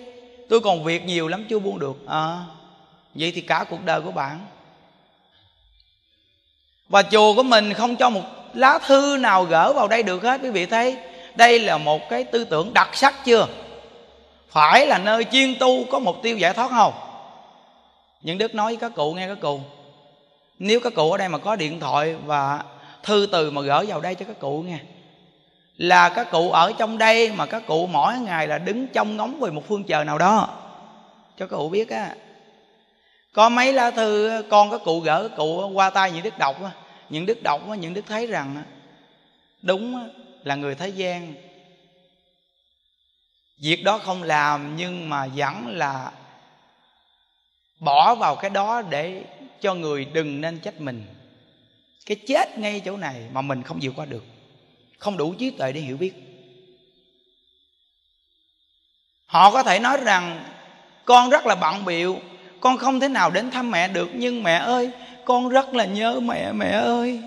Tôi 0.48 0.60
còn 0.60 0.84
việc 0.84 1.04
nhiều 1.04 1.28
lắm 1.28 1.46
chưa 1.50 1.58
buông 1.58 1.78
được. 1.78 2.06
À, 2.06 2.44
vậy 3.14 3.32
thì 3.34 3.40
cả 3.40 3.64
cuộc 3.70 3.84
đời 3.84 4.00
của 4.00 4.12
bạn. 4.12 4.46
Và 6.88 7.02
chùa 7.02 7.34
của 7.34 7.42
mình 7.42 7.74
không 7.74 7.96
cho 7.96 8.10
một 8.10 8.22
lá 8.54 8.78
thư 8.86 9.16
nào 9.20 9.44
gỡ 9.44 9.72
vào 9.72 9.88
đây 9.88 10.02
được 10.02 10.22
hết, 10.22 10.40
quý 10.42 10.50
vị 10.50 10.66
thấy? 10.66 10.96
Đây 11.34 11.58
là 11.58 11.78
một 11.78 12.08
cái 12.10 12.24
tư 12.24 12.44
tưởng 12.44 12.74
đặc 12.74 12.88
sắc 12.92 13.24
chưa? 13.24 13.46
Phải 14.50 14.86
là 14.86 14.98
nơi 14.98 15.24
chuyên 15.24 15.54
tu 15.58 15.84
có 15.90 15.98
mục 15.98 16.16
tiêu 16.22 16.36
giải 16.36 16.52
thoát 16.52 16.70
không? 16.70 16.92
Những 18.22 18.38
đức 18.38 18.54
nói 18.54 18.66
với 18.66 18.76
các 18.76 18.92
cụ, 18.96 19.12
nghe 19.12 19.28
các 19.28 19.40
cụ. 19.40 19.60
Nếu 20.58 20.80
các 20.80 20.94
cụ 20.94 21.12
ở 21.12 21.18
đây 21.18 21.28
mà 21.28 21.38
có 21.38 21.56
điện 21.56 21.80
thoại 21.80 22.16
và 22.26 22.62
thư 23.02 23.26
từ 23.32 23.50
mà 23.50 23.60
gửi 23.60 23.86
vào 23.86 24.00
đây 24.00 24.14
cho 24.14 24.24
các 24.28 24.38
cụ 24.38 24.64
nghe. 24.66 24.78
Là 25.76 26.08
các 26.08 26.30
cụ 26.30 26.50
ở 26.50 26.72
trong 26.78 26.98
đây 26.98 27.32
mà 27.32 27.46
các 27.46 27.62
cụ 27.66 27.86
mỗi 27.86 28.14
ngày 28.14 28.46
là 28.46 28.58
đứng 28.58 28.86
trong 28.86 29.16
ngóng 29.16 29.40
về 29.40 29.50
một 29.50 29.62
phương 29.68 29.84
trời 29.84 30.04
nào 30.04 30.18
đó. 30.18 30.48
Cho 31.38 31.46
các 31.46 31.56
cụ 31.56 31.68
biết 31.68 31.90
á. 31.90 32.14
Có 33.32 33.48
mấy 33.48 33.72
lá 33.72 33.90
thư, 33.90 34.42
con 34.50 34.70
các 34.70 34.80
cụ 34.84 35.00
gỡ, 35.00 35.28
các 35.28 35.36
cụ 35.36 35.70
qua 35.74 35.90
tay 35.90 36.12
những 36.12 36.22
đức 36.22 36.38
đọc 36.38 36.56
á 36.64 36.70
những 37.14 37.26
đức 37.26 37.42
đọc 37.42 37.70
á, 37.70 37.76
những 37.76 37.94
đức 37.94 38.04
thấy 38.06 38.26
rằng 38.26 38.62
đúng 39.62 40.08
là 40.44 40.54
người 40.54 40.74
thế 40.74 40.88
gian. 40.88 41.34
Việc 43.62 43.84
đó 43.84 43.98
không 43.98 44.22
làm 44.22 44.76
nhưng 44.76 45.08
mà 45.08 45.26
vẫn 45.26 45.66
là 45.66 46.12
bỏ 47.80 48.14
vào 48.14 48.36
cái 48.36 48.50
đó 48.50 48.82
để 48.82 49.24
cho 49.60 49.74
người 49.74 50.04
đừng 50.04 50.40
nên 50.40 50.60
trách 50.60 50.80
mình. 50.80 51.06
Cái 52.06 52.16
chết 52.26 52.58
ngay 52.58 52.80
chỗ 52.84 52.96
này 52.96 53.28
mà 53.32 53.40
mình 53.42 53.62
không 53.62 53.78
vượt 53.82 53.92
qua 53.96 54.04
được. 54.04 54.24
Không 54.98 55.16
đủ 55.16 55.34
trí 55.34 55.50
tuệ 55.50 55.72
để 55.72 55.80
hiểu 55.80 55.96
biết. 55.96 56.14
Họ 59.26 59.50
có 59.50 59.62
thể 59.62 59.78
nói 59.78 59.98
rằng, 60.04 60.44
con 61.04 61.30
rất 61.30 61.46
là 61.46 61.54
bận 61.54 61.84
biệu 61.84 62.20
con 62.60 62.78
không 62.78 63.00
thể 63.00 63.08
nào 63.08 63.30
đến 63.30 63.50
thăm 63.50 63.70
mẹ 63.70 63.88
được, 63.88 64.08
nhưng 64.14 64.42
mẹ 64.42 64.54
ơi 64.54 64.90
con 65.24 65.48
rất 65.48 65.74
là 65.74 65.84
nhớ 65.84 66.20
mẹ 66.20 66.52
mẹ 66.52 66.70
ơi. 66.70 67.22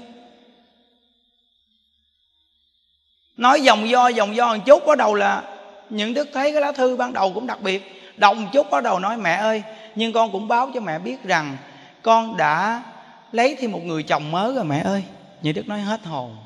Nói 3.38 3.62
dòng 3.62 3.90
do 3.90 4.08
dòng 4.08 4.36
do 4.36 4.56
một 4.56 4.64
chút, 4.66 4.86
bắt 4.88 4.98
đầu 4.98 5.14
là 5.14 5.44
những 5.90 6.14
đức 6.14 6.30
thấy 6.34 6.52
cái 6.52 6.62
lá 6.62 6.72
thư 6.72 6.96
ban 6.96 7.14
đầu 7.14 7.34
cũng 7.34 7.48
đặc 7.48 7.62
biệt. 7.62 7.84
Đọc 8.18 8.38
một 8.38 8.50
chút, 8.54 8.70
bắt 8.72 8.84
đầu 8.84 9.00
nói, 9.00 9.18
mẹ 9.18 9.36
ơi, 9.36 9.64
nhưng 9.96 10.14
con 10.14 10.32
cũng 10.32 10.48
báo 10.48 10.72
cho 10.74 10.80
mẹ 10.80 11.00
biết 11.00 11.24
rằng 11.24 11.58
con 12.02 12.38
đã 12.38 12.84
lấy 13.32 13.56
thêm 13.60 13.72
một 13.72 13.82
người 13.84 14.04
chồng 14.04 14.32
mới 14.32 14.54
rồi, 14.54 14.64
mẹ 14.64 14.80
ơi. 14.80 15.04
Như 15.42 15.52
đức 15.52 15.68
nói 15.68 15.80
hết 15.80 16.06
hồn. 16.06 16.38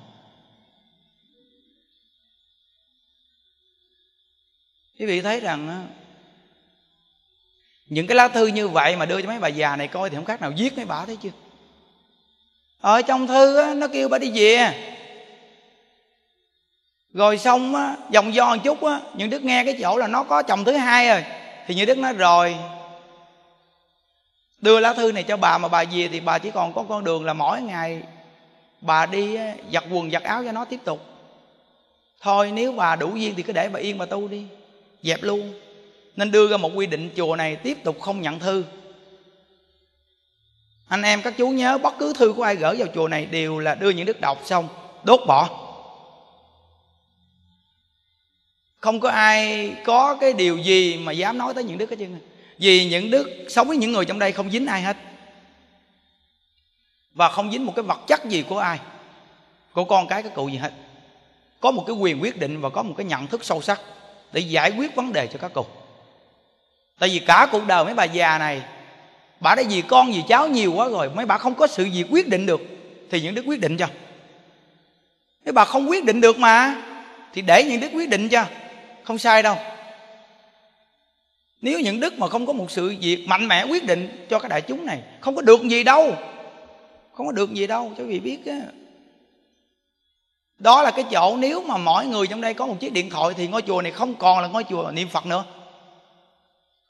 Quý 5.00 5.06
vị 5.06 5.22
thấy 5.22 5.40
rằng 5.40 5.88
những 7.92 8.08
cái 8.08 8.16
lá 8.16 8.28
thư 8.28 8.48
như 8.48 8.68
vậy 8.68 8.96
mà 8.96 9.06
đưa 9.06 9.22
cho 9.22 9.28
mấy 9.28 9.40
bà 9.40 9.48
già 9.48 9.76
này 9.76 9.88
coi 9.88 10.10
thì 10.10 10.16
không 10.16 10.26
khác 10.26 10.42
nào 10.42 10.52
giết 10.52 10.78
mấy 10.78 10.86
bà 10.86 11.06
thấy 11.06 11.16
chưa? 11.16 11.30
Ở 12.82 13.02
trong 13.02 13.28
thư 13.28 13.74
nó 13.76 13.88
kêu 13.88 14.10
bà 14.10 14.18
đi 14.18 14.32
về. 14.34 14.74
Rồi 17.14 17.38
xong 17.38 17.76
á 17.76 17.96
dòng 18.10 18.34
do 18.34 18.56
một 18.56 18.62
chút 18.64 18.84
á, 18.84 19.00
những 19.14 19.30
đức 19.30 19.44
nghe 19.44 19.64
cái 19.64 19.78
chỗ 19.82 19.98
là 19.98 20.08
nó 20.08 20.24
có 20.24 20.42
chồng 20.44 20.66
thứ 20.66 20.72
hai 20.72 21.08
rồi, 21.08 21.24
thì 21.68 21.76
như 21.76 21.86
đức 21.86 21.98
nói, 21.98 22.14
rồi, 22.14 22.56
đưa 24.62 24.80
lá 24.80 24.94
thư 24.94 25.12
này 25.12 25.24
cho 25.24 25.38
bà, 25.38 25.58
mà 25.58 25.68
bà 25.68 25.84
về 25.84 26.10
thì 26.12 26.20
bà 26.20 26.38
chỉ 26.38 26.52
còn 26.52 26.74
có 26.74 26.86
con 26.90 27.04
đường 27.04 27.26
là 27.26 27.34
mỗi 27.34 27.62
ngày 27.62 28.02
bà 28.82 29.06
đi 29.06 29.38
giặt 29.74 29.84
quần, 29.92 30.12
giặt 30.12 30.24
áo 30.24 30.44
cho 30.46 30.52
nó 30.52 30.66
tiếp 30.66 30.80
tục. 30.84 31.06
Thôi 32.22 32.52
nếu 32.52 32.72
bà 32.72 32.96
đủ 32.96 33.16
duyên 33.16 33.34
thì 33.36 33.44
cứ 33.44 33.54
để 33.54 33.70
bà 33.70 33.80
yên 33.80 33.98
bà 33.98 34.06
tu 34.06 34.28
đi, 34.28 34.46
dẹp 35.04 35.24
luôn 35.24 35.54
nên 36.16 36.32
đưa 36.32 36.48
ra 36.48 36.58
một 36.58 36.72
quy 36.76 36.86
định 36.86 37.10
chùa 37.16 37.36
này 37.36 37.56
tiếp 37.56 37.78
tục 37.84 38.02
không 38.02 38.22
nhận 38.22 38.40
thư. 38.40 38.66
Anh 40.88 41.02
em, 41.02 41.22
các 41.22 41.34
chú 41.38 41.50
nhớ 41.50 41.78
bất 41.78 41.94
cứ 42.00 42.14
thư 42.14 42.34
của 42.34 42.44
ai 42.44 42.56
gửi 42.56 42.76
vào 42.76 42.88
chùa 42.96 43.08
này 43.08 43.26
đều 43.26 43.60
là 43.60 43.76
đưa 43.76 43.90
những 43.90 44.06
đức 44.06 44.22
đọc 44.22 44.42
xong, 44.46 44.68
đốt 45.04 45.20
bỏ. 45.28 45.68
Không 48.80 49.00
có 49.00 49.10
ai 49.10 49.72
có 49.86 50.18
cái 50.22 50.34
điều 50.34 50.58
gì 50.58 50.98
mà 50.98 51.12
dám 51.12 51.38
nói 51.38 51.54
tới 51.54 51.64
những 51.64 51.78
đức 51.78 51.90
hết 51.90 51.96
trơn 52.00 52.20
vì 52.58 52.86
những 52.86 53.12
đức, 53.12 53.46
sống 53.50 53.68
với 53.68 53.78
những 53.78 53.92
người 53.92 54.06
trong 54.06 54.20
đây 54.20 54.32
không 54.32 54.52
dính 54.52 54.66
ai 54.66 54.82
hết. 54.82 54.98
Và 57.14 57.30
không 57.30 57.52
dính 57.52 57.66
một 57.66 57.74
cái 57.76 57.84
vật 57.84 58.00
chất 58.08 58.26
gì 58.26 58.44
của 58.50 58.58
ai, 58.58 58.80
của 59.74 59.84
con 59.84 60.08
cái 60.08 60.24
các 60.24 60.36
cụ 60.36 60.48
gì 60.50 60.58
hết. 60.58 60.74
Có 61.60 61.72
một 61.72 61.84
cái 61.88 61.96
quyền 61.96 62.22
quyết 62.22 62.38
định 62.38 62.62
và 62.62 62.70
có 62.70 62.84
một 62.84 62.94
cái 62.98 63.06
nhận 63.06 63.28
thức 63.28 63.46
sâu 63.46 63.62
sắc 63.62 63.82
để 64.32 64.42
giải 64.42 64.72
quyết 64.78 64.96
vấn 64.96 65.14
đề 65.14 65.28
cho 65.28 65.40
các 65.40 65.54
cụ 65.54 65.66
tại 67.02 67.10
vì 67.10 67.20
cả 67.20 67.48
cuộc 67.52 67.68
đời 67.68 67.86
mấy 67.86 67.94
bà 67.94 68.04
già 68.04 68.38
này, 68.38 68.62
bà 69.40 69.56
đã 69.56 69.64
vì 69.70 69.82
con, 69.82 70.12
vì 70.12 70.24
cháu 70.28 70.48
nhiều 70.48 70.74
quá 70.74 70.88
rồi, 70.88 71.10
mấy 71.10 71.26
bà 71.26 71.38
không 71.38 71.56
có 71.56 71.68
sự 71.68 71.84
gì 71.84 72.04
quyết 72.10 72.28
định 72.28 72.46
được, 72.46 72.62
thì 73.12 73.22
những 73.22 73.36
đức 73.36 73.44
quyết 73.46 73.60
định 73.60 73.78
cho. 73.78 73.88
Mấy 75.46 75.52
bà 75.52 75.66
không 75.66 75.90
quyết 75.90 76.06
định 76.06 76.22
được 76.22 76.40
mà, 76.40 76.76
thì 77.34 77.42
để 77.42 77.64
những 77.64 77.80
đức 77.80 77.90
quyết 77.94 78.10
định 78.10 78.30
cho. 78.30 78.46
Không 79.04 79.18
sai 79.18 79.44
đâu. 79.44 79.56
Nếu 81.62 81.80
những 81.80 82.00
đức 82.00 82.20
mà 82.20 82.28
không 82.28 82.46
có 82.46 82.54
một 82.54 82.72
sự 82.72 82.96
việc 83.02 83.26
mạnh 83.28 83.48
mẽ 83.48 83.64
quyết 83.64 83.86
định 83.86 84.26
cho 84.30 84.40
cái 84.40 84.50
đại 84.50 84.62
chúng 84.62 84.86
này, 84.86 85.02
không 85.20 85.36
có 85.36 85.42
được 85.42 85.62
gì 85.64 85.84
đâu. 85.84 86.16
Không 87.14 87.26
có 87.26 87.32
được 87.32 87.54
gì 87.54 87.68
đâu, 87.68 87.94
cho 87.98 88.04
vị 88.04 88.20
biết 88.20 88.46
á. 88.46 88.62
Đó 90.60 90.82
là 90.82 90.92
cái 90.92 91.06
chỗ 91.12 91.38
nếu 91.38 91.62
mà 91.62 91.78
mỗi 91.78 92.06
người 92.06 92.28
trong 92.28 92.42
đây 92.42 92.54
có 92.54 92.66
một 92.66 92.80
chiếc 92.80 92.94
điện 92.94 93.10
thoại 93.10 93.34
thì 93.38 93.48
ngôi 93.48 93.62
chùa 93.62 93.82
này 93.82 93.92
không 93.92 94.16
còn 94.16 94.40
là 94.42 94.48
ngôi 94.48 94.64
chùa 94.70 94.92
niệm 94.94 95.08
phật 95.08 95.26
nữa 95.26 95.44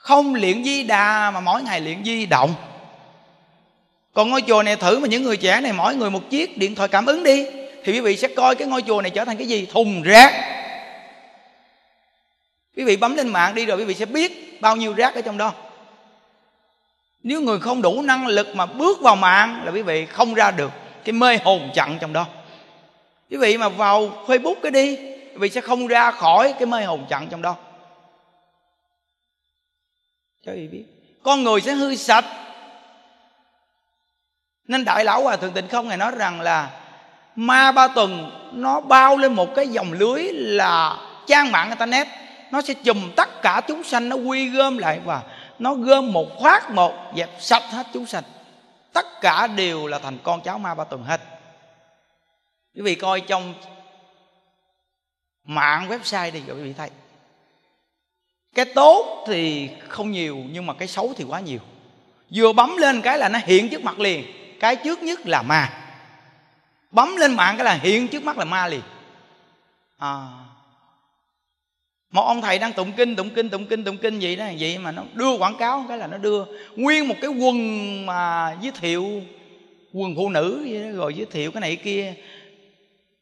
không 0.02 0.36
luyện 0.36 0.64
di 0.64 0.84
đà 0.84 1.32
mà 1.32 1.40
mỗi 1.40 1.64
ngày 1.64 1.82
luyện 1.82 2.04
di 2.06 2.26
động. 2.26 2.54
Còn 4.14 4.30
ngôi 4.30 4.42
chùa 4.42 4.64
này 4.64 4.76
thử 4.76 5.00
mà 5.00 5.08
những 5.08 5.24
người 5.24 5.38
trẻ 5.38 5.62
này, 5.62 5.74
mỗi 5.74 5.96
người 5.96 6.10
một 6.12 6.30
chiếc 6.30 6.58
điện 6.58 6.76
thoại 6.76 6.90
cảm 6.90 7.06
ứng 7.06 7.24
đi, 7.24 7.46
thì 7.84 7.94
quý 7.94 8.00
vị 8.00 8.18
sẽ 8.18 8.28
coi 8.28 8.56
cái 8.56 8.68
ngôi 8.68 8.82
chùa 8.82 9.02
này 9.02 9.12
trở 9.12 9.26
thành 9.26 9.38
cái 9.38 9.48
gì? 9.48 9.68
Thùng 9.72 10.02
rác. 10.02 10.34
Quý 12.78 12.84
vị 12.84 12.98
bấm 12.98 13.16
lên 13.16 13.28
mạng 13.28 13.56
đi 13.56 13.66
rồi 13.66 13.78
quý 13.78 13.84
vị 13.84 13.94
sẽ 13.94 14.06
biết 14.06 14.62
bao 14.62 14.76
nhiêu 14.76 14.94
rác 14.94 15.16
ở 15.16 15.22
trong 15.22 15.38
đó. 15.38 15.54
Nếu 17.24 17.42
người 17.42 17.60
không 17.60 17.82
đủ 17.82 18.02
năng 18.02 18.28
lực 18.28 18.56
mà 18.56 18.66
bước 18.66 19.02
vào 19.02 19.16
mạng 19.16 19.62
là 19.66 19.72
quý 19.72 19.82
vị 19.82 20.06
không 20.06 20.34
ra 20.34 20.52
được 20.52 20.72
cái 21.06 21.14
mê 21.14 21.38
hồn 21.38 21.70
chặn 21.74 21.98
trong 22.02 22.14
đó. 22.14 22.26
Quý 23.30 23.38
vị 23.38 23.58
mà 23.58 23.70
vào 23.70 24.26
facebook 24.28 24.56
cái 24.64 24.72
đi, 24.72 24.96
quý 24.96 25.38
vị 25.38 25.50
sẽ 25.50 25.62
không 25.62 25.88
ra 25.88 26.12
khỏi 26.12 26.54
cái 26.60 26.66
mê 26.66 26.84
hồn 26.84 27.06
chặn 27.10 27.28
trong 27.32 27.42
đó 27.42 27.56
cho 30.46 30.52
vị 30.52 30.68
biết. 30.68 30.86
Con 31.24 31.44
người 31.44 31.62
sẽ 31.62 31.74
hư 31.74 31.96
sạch. 31.96 32.26
Nên 34.68 34.86
đại 34.86 35.06
lão 35.06 35.24
hòa 35.24 35.36
thượng 35.36 35.54
tịnh 35.54 35.68
không 35.68 35.88
ngài 35.88 35.98
nói 35.98 36.12
rằng 36.18 36.42
là 36.42 36.82
ma 37.36 37.72
ba 37.72 37.88
tuần 37.88 38.32
nó 38.54 38.82
bao 38.82 39.18
lên 39.18 39.34
một 39.34 39.56
cái 39.56 39.68
dòng 39.68 39.94
lưới 39.94 40.24
là 40.34 40.98
trang 41.28 41.52
mạng 41.52 41.70
internet. 41.70 42.08
Nó 42.52 42.62
sẽ 42.62 42.74
chùm 42.74 43.12
tất 43.16 43.42
cả 43.42 43.62
chúng 43.68 43.84
sanh, 43.84 44.10
nó 44.10 44.16
quy 44.16 44.50
gom 44.50 44.78
lại 44.78 45.00
và 45.06 45.24
nó 45.60 45.74
gom 45.74 46.12
một 46.12 46.28
khoát 46.38 46.70
một 46.70 46.94
dẹp 47.18 47.30
sạch 47.40 47.64
hết 47.64 47.88
chúng 47.94 48.06
sanh. 48.06 48.24
Tất 48.94 49.22
cả 49.22 49.48
đều 49.48 49.88
là 49.88 50.00
thành 50.00 50.18
con 50.24 50.42
cháu 50.42 50.58
ma 50.58 50.76
ba 50.76 50.84
tuần 50.84 51.04
hết. 51.04 51.22
Quý 52.76 52.82
vị 52.82 52.96
coi 52.96 53.22
trong 53.22 53.54
mạng 55.44 55.88
website 55.90 56.32
đi 56.32 56.42
rồi 56.48 56.58
quý 56.58 56.64
vị 56.64 56.74
thấy 56.74 56.90
cái 58.56 58.66
tốt 58.66 59.24
thì 59.28 59.70
không 59.88 60.12
nhiều 60.12 60.38
nhưng 60.52 60.66
mà 60.66 60.74
cái 60.74 60.88
xấu 60.88 61.14
thì 61.18 61.24
quá 61.24 61.40
nhiều. 61.40 61.60
Vừa 62.36 62.54
bấm 62.54 62.78
lên 62.78 63.02
cái 63.02 63.18
là 63.18 63.30
nó 63.30 63.40
hiện 63.44 63.70
trước 63.70 63.84
mặt 63.84 64.00
liền 64.00 64.24
cái 64.60 64.76
trước 64.76 65.04
nhất 65.04 65.20
là 65.28 65.42
ma. 65.42 65.70
Bấm 66.92 67.16
lên 67.16 67.34
mạng 67.34 67.56
cái 67.58 67.66
là 67.66 67.74
hiện 67.74 68.08
trước 68.08 68.24
mắt 68.24 68.38
là 68.38 68.46
ma 68.46 68.68
liền. 68.68 68.82
À. 69.98 70.28
Một 72.12 72.22
ông 72.22 72.42
thầy 72.42 72.60
đang 72.60 72.74
tụng 72.74 72.92
kinh 72.92 73.16
tụng 73.16 73.30
kinh 73.30 73.50
tụng 73.50 73.66
kinh 73.66 73.84
tụng 73.84 73.98
kinh 73.98 74.20
vậy 74.20 74.36
đó 74.36 74.46
vậy 74.60 74.78
mà 74.78 74.92
nó 74.92 75.04
đưa 75.14 75.38
quảng 75.38 75.58
cáo 75.58 75.86
cái 75.88 75.98
là 75.98 76.08
nó 76.08 76.18
đưa 76.18 76.46
nguyên 76.76 77.08
một 77.08 77.16
cái 77.22 77.30
quần 77.30 78.06
mà 78.06 78.52
giới 78.62 78.72
thiệu 78.72 79.22
quần 79.94 80.16
phụ 80.16 80.30
nữ 80.30 80.68
vậy 80.72 80.84
đó, 80.84 80.98
rồi 80.98 81.14
giới 81.14 81.26
thiệu 81.26 81.52
cái 81.52 81.62
này 81.62 81.76
kia 81.76 82.14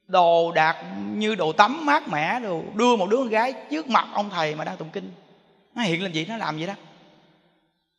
đồ 0.10 0.52
đạc 0.52 0.76
như 1.16 1.36
đồ 1.36 1.52
tắm 1.52 1.86
mát 1.86 2.08
mẻ 2.08 2.40
đồ, 2.40 2.62
đưa 2.74 2.96
một 2.96 3.10
đứa 3.10 3.18
con 3.18 3.30
gái 3.30 3.54
trước 3.72 3.90
mặt 3.90 4.08
ông 4.14 4.30
thầy 4.30 4.56
mà 4.56 4.64
đang 4.64 4.78
tụng 4.78 4.90
kinh. 4.90 5.12
Nó 5.76 5.82
hiện 5.82 6.04
lên 6.04 6.12
gì 6.12 6.26
nó 6.26 6.38
làm 6.38 6.58
vậy 6.58 6.68
đó. 6.68 6.74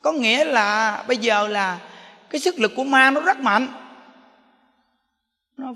Có 0.02 0.12
nghĩa 0.12 0.44
là 0.44 1.02
bây 1.08 1.16
giờ 1.16 1.48
là 1.48 1.78
cái 2.30 2.40
sức 2.40 2.58
lực 2.58 2.72
của 2.76 2.84
ma 2.84 3.10
nó 3.10 3.20
rất 3.20 3.38
mạnh. 3.38 3.68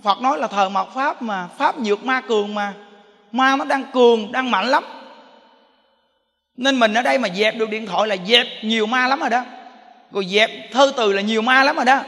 Phật 0.02 0.20
nói 0.20 0.38
là 0.38 0.46
thờ 0.46 0.68
mạt 0.68 0.86
pháp 0.94 1.22
mà, 1.22 1.48
pháp 1.58 1.78
nhược 1.78 2.04
ma 2.04 2.20
cường 2.20 2.54
mà. 2.54 2.74
Ma 3.32 3.56
nó 3.56 3.64
đang 3.64 3.84
cường, 3.92 4.32
đang 4.32 4.50
mạnh 4.50 4.66
lắm. 4.66 4.84
Nên 6.56 6.78
mình 6.78 6.94
ở 6.94 7.02
đây 7.02 7.18
mà 7.18 7.28
dẹp 7.28 7.56
được 7.56 7.70
điện 7.70 7.86
thoại 7.86 8.08
là 8.08 8.16
dẹp 8.26 8.46
nhiều 8.62 8.86
ma 8.86 9.08
lắm 9.08 9.20
rồi 9.20 9.30
đó. 9.30 9.44
Rồi 10.12 10.26
dẹp 10.26 10.50
thơ 10.72 10.92
từ 10.96 11.12
là 11.12 11.22
nhiều 11.22 11.42
ma 11.42 11.64
lắm 11.64 11.76
rồi 11.76 11.84
đó. 11.84 12.02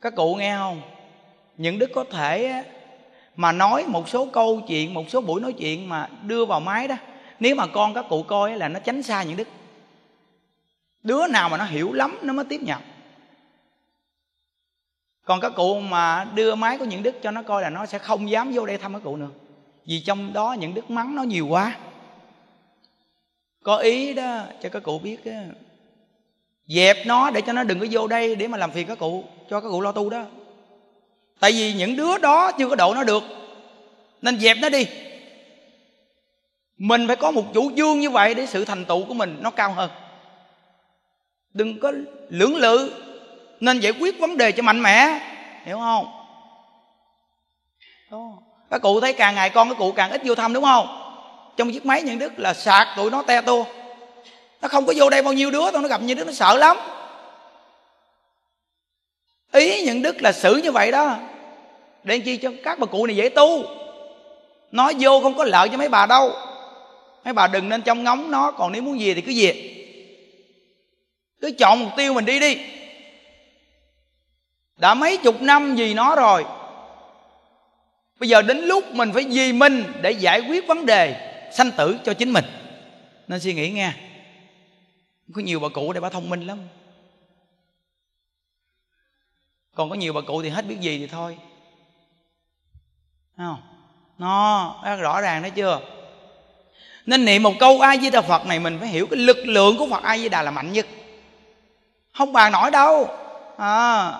Các 0.00 0.14
cụ 0.16 0.34
nghe 0.34 0.56
không? 0.56 0.80
Những 1.56 1.78
đức 1.78 1.90
có 1.94 2.04
thể 2.04 2.64
mà 3.36 3.52
nói 3.52 3.84
một 3.86 4.08
số 4.08 4.26
câu 4.26 4.60
chuyện, 4.68 4.94
một 4.94 5.10
số 5.10 5.20
buổi 5.20 5.40
nói 5.40 5.52
chuyện 5.52 5.88
mà 5.88 6.08
đưa 6.22 6.44
vào 6.44 6.60
máy 6.60 6.88
đó, 6.88 6.96
nếu 7.40 7.54
mà 7.54 7.66
con 7.66 7.94
các 7.94 8.04
cụ 8.08 8.22
coi 8.22 8.56
là 8.56 8.68
nó 8.68 8.80
tránh 8.80 9.02
xa 9.02 9.22
những 9.22 9.36
đức 9.36 9.48
đứa 11.02 11.26
nào 11.26 11.48
mà 11.48 11.56
nó 11.56 11.64
hiểu 11.64 11.92
lắm, 11.92 12.18
nó 12.22 12.32
mới 12.32 12.44
tiếp 12.44 12.60
nhận. 12.62 12.80
Còn 15.24 15.40
các 15.40 15.52
cụ 15.56 15.80
mà 15.80 16.24
đưa 16.34 16.54
máy 16.54 16.78
của 16.78 16.84
những 16.84 17.02
đức 17.02 17.22
cho 17.22 17.30
nó 17.30 17.42
coi 17.42 17.62
là 17.62 17.70
nó 17.70 17.86
sẽ 17.86 17.98
không 17.98 18.30
dám 18.30 18.52
vô 18.52 18.66
đây 18.66 18.78
thăm 18.78 18.92
các 18.92 19.00
cụ 19.04 19.16
nữa. 19.16 19.28
Vì 19.86 20.00
trong 20.00 20.32
đó 20.32 20.52
những 20.52 20.74
đức 20.74 20.90
mắng 20.90 21.14
nó 21.14 21.22
nhiều 21.22 21.46
quá. 21.46 21.76
Có 23.62 23.76
ý 23.76 24.14
đó 24.14 24.40
cho 24.62 24.68
các 24.68 24.82
cụ 24.82 24.98
biết 24.98 25.24
đó. 25.24 25.32
dẹp 26.66 26.96
nó 27.06 27.30
để 27.30 27.40
cho 27.40 27.52
nó 27.52 27.64
đừng 27.64 27.80
có 27.80 27.86
vô 27.90 28.06
đây 28.06 28.36
để 28.36 28.48
mà 28.48 28.58
làm 28.58 28.70
phiền 28.70 28.86
các 28.86 28.98
cụ, 28.98 29.24
cho 29.50 29.60
các 29.60 29.68
cụ 29.68 29.80
lo 29.80 29.92
tu 29.92 30.10
đó 30.10 30.24
tại 31.40 31.52
vì 31.52 31.72
những 31.72 31.96
đứa 31.96 32.18
đó 32.18 32.52
chưa 32.52 32.68
có 32.68 32.76
độ 32.76 32.94
nó 32.94 33.04
được. 33.04 33.22
Nên 34.22 34.38
dẹp 34.40 34.56
nó 34.60 34.68
đi. 34.68 34.86
Mình 36.78 37.06
phải 37.06 37.16
có 37.16 37.30
một 37.30 37.44
chủ 37.54 37.70
trương 37.76 38.00
như 38.00 38.10
vậy 38.10 38.34
để 38.34 38.46
sự 38.46 38.64
thành 38.64 38.84
tựu 38.84 39.04
của 39.04 39.14
mình 39.14 39.38
nó 39.40 39.50
cao 39.50 39.72
hơn. 39.72 39.90
Đừng 41.54 41.80
có 41.80 41.92
lưỡng 42.28 42.56
lự, 42.56 42.92
nên 43.60 43.80
giải 43.80 43.92
quyết 44.00 44.20
vấn 44.20 44.36
đề 44.36 44.52
cho 44.52 44.62
mạnh 44.62 44.82
mẽ. 44.82 45.20
Hiểu 45.64 45.78
không? 45.78 46.06
Đó. 48.10 48.32
các 48.70 48.82
cụ 48.82 49.00
thấy 49.00 49.12
càng 49.12 49.34
ngày 49.34 49.50
con 49.50 49.68
các 49.68 49.78
cụ 49.78 49.92
càng 49.92 50.10
ít 50.10 50.20
vô 50.24 50.34
thăm, 50.34 50.52
đúng 50.52 50.64
không? 50.64 50.86
Trong 51.56 51.72
chiếc 51.72 51.86
máy 51.86 52.02
nhận 52.02 52.18
đức 52.18 52.32
là 52.36 52.54
sạc 52.54 52.88
tụi 52.96 53.10
nó 53.10 53.22
te 53.22 53.40
tua. 53.40 53.64
Nó 54.62 54.68
không 54.68 54.86
có 54.86 54.92
vô 54.96 55.10
đây 55.10 55.22
bao 55.22 55.32
nhiêu 55.32 55.50
đứa, 55.50 55.70
tụi 55.70 55.82
nó 55.82 55.88
gặp 55.88 56.02
như 56.02 56.14
đứa 56.14 56.24
nó 56.24 56.32
sợ 56.32 56.56
lắm 56.56 56.76
ý 59.54 59.82
những 59.82 60.02
đức 60.02 60.22
là 60.22 60.32
xử 60.32 60.56
như 60.56 60.72
vậy 60.72 60.90
đó. 60.90 61.16
Để 62.04 62.18
chi 62.18 62.36
cho 62.36 62.52
các 62.64 62.78
bà 62.78 62.86
cụ 62.86 63.06
này 63.06 63.16
dễ 63.16 63.28
tu. 63.28 63.64
Nói 64.70 64.94
vô 65.00 65.20
không 65.20 65.34
có 65.34 65.44
lợi 65.44 65.68
cho 65.68 65.76
mấy 65.76 65.88
bà 65.88 66.06
đâu. 66.06 66.32
Mấy 67.24 67.34
bà 67.34 67.46
đừng 67.46 67.68
nên 67.68 67.82
trông 67.82 68.04
ngóng 68.04 68.30
nó, 68.30 68.50
còn 68.50 68.72
nếu 68.72 68.82
muốn 68.82 69.00
gì 69.00 69.14
thì 69.14 69.20
cứ 69.20 69.32
về. 69.36 69.70
Cứ 71.40 71.52
chọn 71.58 71.80
mục 71.80 71.92
tiêu 71.96 72.14
mình 72.14 72.24
đi 72.24 72.40
đi. 72.40 72.58
Đã 74.76 74.94
mấy 74.94 75.16
chục 75.16 75.42
năm 75.42 75.74
vì 75.74 75.94
nó 75.94 76.16
rồi. 76.16 76.44
Bây 78.20 78.28
giờ 78.28 78.42
đến 78.42 78.58
lúc 78.58 78.94
mình 78.94 79.12
phải 79.12 79.24
vì 79.30 79.52
mình 79.52 79.84
để 80.02 80.10
giải 80.10 80.40
quyết 80.40 80.66
vấn 80.66 80.86
đề 80.86 81.30
sanh 81.52 81.70
tử 81.70 81.96
cho 82.04 82.14
chính 82.14 82.32
mình. 82.32 82.44
Nên 83.28 83.40
suy 83.40 83.54
nghĩ 83.54 83.70
nghe. 83.70 83.92
Có 85.34 85.42
nhiều 85.42 85.60
bà 85.60 85.68
cụ 85.68 85.92
đây 85.92 86.00
bà 86.00 86.08
thông 86.08 86.30
minh 86.30 86.46
lắm 86.46 86.58
còn 89.74 89.90
có 89.90 89.94
nhiều 89.94 90.12
bà 90.12 90.20
cụ 90.20 90.42
thì 90.42 90.48
hết 90.48 90.66
biết 90.66 90.80
gì 90.80 90.98
thì 90.98 91.06
thôi. 91.06 91.36
Thấy 93.36 93.46
không? 93.46 93.62
Nó 94.18 94.74
rõ 95.00 95.20
ràng 95.20 95.42
đấy 95.42 95.50
chưa? 95.50 95.80
Nên 97.06 97.24
niệm 97.24 97.42
một 97.42 97.52
câu 97.60 97.80
a 97.80 97.96
di 97.96 98.10
đà 98.10 98.20
phật 98.20 98.46
này 98.46 98.58
mình 98.58 98.78
phải 98.80 98.88
hiểu 98.88 99.06
cái 99.06 99.18
lực 99.18 99.36
lượng 99.44 99.78
của 99.78 99.86
phật 99.90 100.02
a 100.02 100.18
di 100.18 100.28
đà 100.28 100.42
là 100.42 100.50
mạnh 100.50 100.72
nhất. 100.72 100.86
Không 102.12 102.32
bàn 102.32 102.52
nổi 102.52 102.70
đâu. 102.70 103.08
À, 103.56 104.12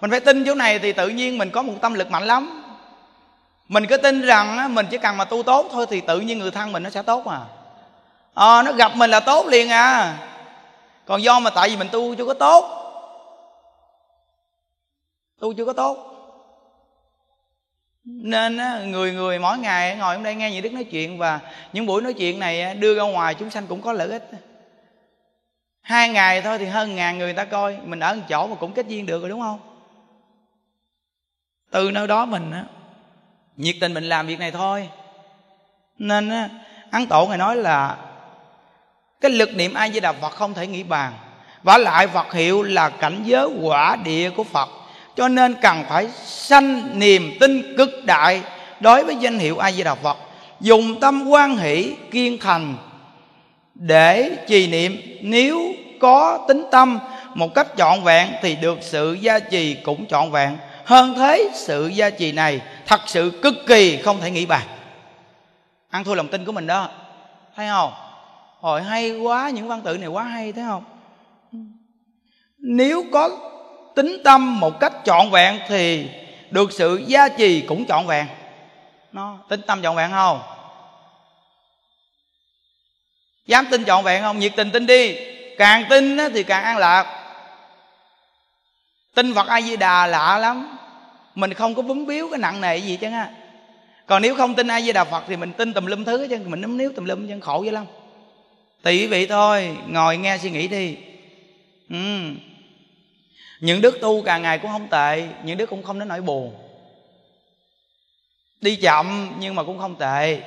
mình 0.00 0.10
phải 0.10 0.20
tin 0.20 0.44
chỗ 0.44 0.54
này 0.54 0.78
thì 0.78 0.92
tự 0.92 1.08
nhiên 1.08 1.38
mình 1.38 1.50
có 1.50 1.62
một 1.62 1.74
tâm 1.80 1.94
lực 1.94 2.10
mạnh 2.10 2.24
lắm. 2.24 2.62
Mình 3.68 3.86
cứ 3.86 3.96
tin 3.96 4.22
rằng 4.22 4.74
mình 4.74 4.86
chỉ 4.90 4.98
cần 4.98 5.16
mà 5.16 5.24
tu 5.24 5.42
tốt 5.42 5.68
thôi 5.72 5.86
thì 5.90 6.00
tự 6.00 6.20
nhiên 6.20 6.38
người 6.38 6.50
thân 6.50 6.72
mình 6.72 6.82
nó 6.82 6.90
sẽ 6.90 7.02
tốt 7.02 7.26
mà 7.26 7.36
à, 7.36 7.44
ờ, 8.34 8.62
nó 8.62 8.72
gặp 8.72 8.96
mình 8.96 9.10
là 9.10 9.20
tốt 9.20 9.46
liền 9.46 9.68
à. 9.68 10.16
Còn 11.06 11.22
do 11.22 11.40
mà 11.40 11.50
tại 11.50 11.68
vì 11.68 11.76
mình 11.76 11.88
tu 11.92 12.14
chưa 12.14 12.24
có 12.24 12.34
tốt 12.34 12.83
tu 15.44 15.52
chưa 15.52 15.64
có 15.64 15.72
tốt. 15.72 16.10
Nên 18.04 18.56
người 18.90 19.12
người 19.12 19.38
mỗi 19.38 19.58
ngày 19.58 19.96
ngồi 19.96 20.16
ở 20.16 20.22
đây 20.22 20.34
nghe 20.34 20.50
những 20.50 20.62
đức 20.62 20.72
nói 20.72 20.84
chuyện 20.84 21.18
và 21.18 21.40
những 21.72 21.86
buổi 21.86 22.02
nói 22.02 22.12
chuyện 22.12 22.38
này 22.38 22.74
đưa 22.74 22.94
ra 22.94 23.02
ngoài 23.02 23.34
chúng 23.34 23.50
sanh 23.50 23.66
cũng 23.66 23.82
có 23.82 23.92
lợi 23.92 24.08
ích. 24.08 24.30
Hai 25.80 26.08
ngày 26.08 26.42
thôi 26.42 26.58
thì 26.58 26.64
hơn 26.64 26.96
ngàn 26.96 27.18
người 27.18 27.32
ta 27.32 27.44
coi, 27.44 27.76
mình 27.84 28.00
ở 28.00 28.14
một 28.14 28.22
chỗ 28.28 28.46
mà 28.46 28.56
cũng 28.56 28.72
kết 28.72 28.86
duyên 28.88 29.06
được 29.06 29.20
rồi 29.20 29.28
đúng 29.28 29.40
không? 29.40 29.60
Từ 31.70 31.90
nơi 31.90 32.06
đó 32.06 32.26
mình 32.26 32.52
nhiệt 33.56 33.76
tình 33.80 33.94
mình 33.94 34.04
làm 34.04 34.26
việc 34.26 34.38
này 34.38 34.50
thôi. 34.50 34.88
Nên 35.98 36.30
ấn 36.90 37.06
tổ 37.06 37.26
ngài 37.26 37.38
nói 37.38 37.56
là 37.56 37.96
cái 39.20 39.30
lực 39.30 39.50
niệm 39.54 39.74
ai 39.74 39.92
di 39.92 40.00
đà 40.00 40.12
phật 40.12 40.30
không 40.30 40.54
thể 40.54 40.66
nghĩ 40.66 40.82
bàn. 40.82 41.12
Và 41.62 41.78
lại 41.78 42.06
phật 42.06 42.32
hiệu 42.32 42.62
là 42.62 42.90
cảnh 42.90 43.22
giới 43.24 43.48
quả 43.62 43.96
địa 44.04 44.30
của 44.30 44.44
phật 44.44 44.68
cho 45.16 45.28
nên 45.28 45.54
cần 45.62 45.84
phải 45.88 46.08
sanh 46.24 46.98
niềm 46.98 47.32
tin 47.40 47.76
cực 47.76 48.04
đại 48.04 48.42
đối 48.80 49.04
với 49.04 49.16
danh 49.16 49.38
hiệu 49.38 49.58
a 49.58 49.72
di 49.72 49.82
đà 49.82 49.94
phật. 49.94 50.16
Dùng 50.60 51.00
tâm 51.00 51.28
quan 51.28 51.56
hỷ, 51.56 51.94
kiên 52.10 52.38
thành 52.38 52.76
để 53.74 54.30
trì 54.48 54.66
niệm. 54.66 55.00
Nếu 55.22 55.60
có 56.00 56.44
tính 56.48 56.64
tâm 56.70 56.98
một 57.34 57.54
cách 57.54 57.66
trọn 57.76 58.02
vẹn 58.04 58.28
thì 58.42 58.56
được 58.56 58.78
sự 58.80 59.16
gia 59.20 59.38
trì 59.38 59.74
cũng 59.74 60.06
trọn 60.06 60.30
vẹn. 60.30 60.56
Hơn 60.84 61.14
thế, 61.14 61.50
sự 61.54 61.86
gia 61.86 62.10
trì 62.10 62.32
này 62.32 62.60
thật 62.86 63.00
sự 63.06 63.40
cực 63.42 63.54
kỳ 63.66 63.96
không 63.96 64.20
thể 64.20 64.30
nghĩ 64.30 64.46
bàn. 64.46 64.66
Ăn 65.90 66.04
thua 66.04 66.14
lòng 66.14 66.28
tin 66.28 66.44
của 66.44 66.52
mình 66.52 66.66
đó. 66.66 66.88
Thấy 67.56 67.68
không? 67.68 67.92
Hồi 68.60 68.82
hay 68.82 69.18
quá, 69.18 69.50
những 69.50 69.68
văn 69.68 69.80
tự 69.84 69.98
này 69.98 70.08
quá 70.08 70.24
hay, 70.24 70.52
thấy 70.52 70.64
không? 70.68 70.84
Nếu 72.58 73.04
có 73.12 73.30
tính 73.94 74.18
tâm 74.24 74.60
một 74.60 74.80
cách 74.80 74.92
trọn 75.04 75.30
vẹn 75.30 75.58
thì 75.68 76.08
được 76.50 76.72
sự 76.72 77.02
gia 77.06 77.28
trì 77.28 77.60
cũng 77.60 77.86
trọn 77.86 78.06
vẹn. 78.06 78.26
Nó 79.12 79.38
tính 79.48 79.60
tâm 79.66 79.82
trọn 79.82 79.96
vẹn 79.96 80.10
không? 80.10 80.42
Dám 83.46 83.66
tin 83.70 83.84
trọn 83.84 84.04
vẹn 84.04 84.22
không? 84.22 84.38
Nhiệt 84.38 84.52
tình 84.56 84.70
tin 84.70 84.86
đi. 84.86 85.16
Càng 85.58 85.84
tin 85.90 86.18
thì 86.32 86.42
càng 86.42 86.64
an 86.64 86.78
lạc. 86.78 87.06
Tin 89.14 89.34
phật 89.34 89.46
a 89.46 89.60
di 89.60 89.76
đà 89.76 90.06
lạ 90.06 90.38
lắm. 90.38 90.78
Mình 91.34 91.54
không 91.54 91.74
có 91.74 91.82
bấm 91.82 92.06
biếu 92.06 92.28
cái 92.28 92.38
nặng 92.38 92.60
nề 92.60 92.76
gì 92.76 92.98
chứ 93.00 93.08
ha 93.08 93.30
còn 94.06 94.22
nếu 94.22 94.34
không 94.34 94.54
tin 94.54 94.68
a 94.68 94.80
di 94.80 94.92
đà 94.92 95.04
phật 95.04 95.24
thì 95.28 95.36
mình 95.36 95.52
tin 95.52 95.72
tùm 95.72 95.86
lum 95.86 96.04
thứ 96.04 96.26
chứ 96.30 96.38
mình 96.46 96.60
nấm 96.60 96.78
níu 96.78 96.92
tùm 96.92 97.04
lum 97.04 97.28
chứ 97.28 97.34
khổ 97.40 97.62
dữ 97.62 97.70
lắm. 97.70 97.84
Tỷ 98.82 98.98
quý 99.00 99.06
vị 99.06 99.26
thôi, 99.26 99.76
ngồi 99.88 100.16
nghe 100.16 100.38
suy 100.38 100.50
nghĩ 100.50 100.68
đi. 100.68 100.96
Ừ 101.90 101.96
những 103.64 103.80
đức 103.80 103.98
tu 104.00 104.22
càng 104.22 104.42
ngày 104.42 104.58
cũng 104.58 104.70
không 104.70 104.88
tệ, 104.88 105.28
những 105.42 105.56
đức 105.56 105.66
cũng 105.66 105.82
không 105.82 105.98
đến 105.98 106.08
nỗi 106.08 106.20
buồn. 106.20 106.54
Đi 108.60 108.76
chậm 108.76 109.32
nhưng 109.38 109.54
mà 109.54 109.62
cũng 109.62 109.78
không 109.78 109.96
tệ, 109.96 110.40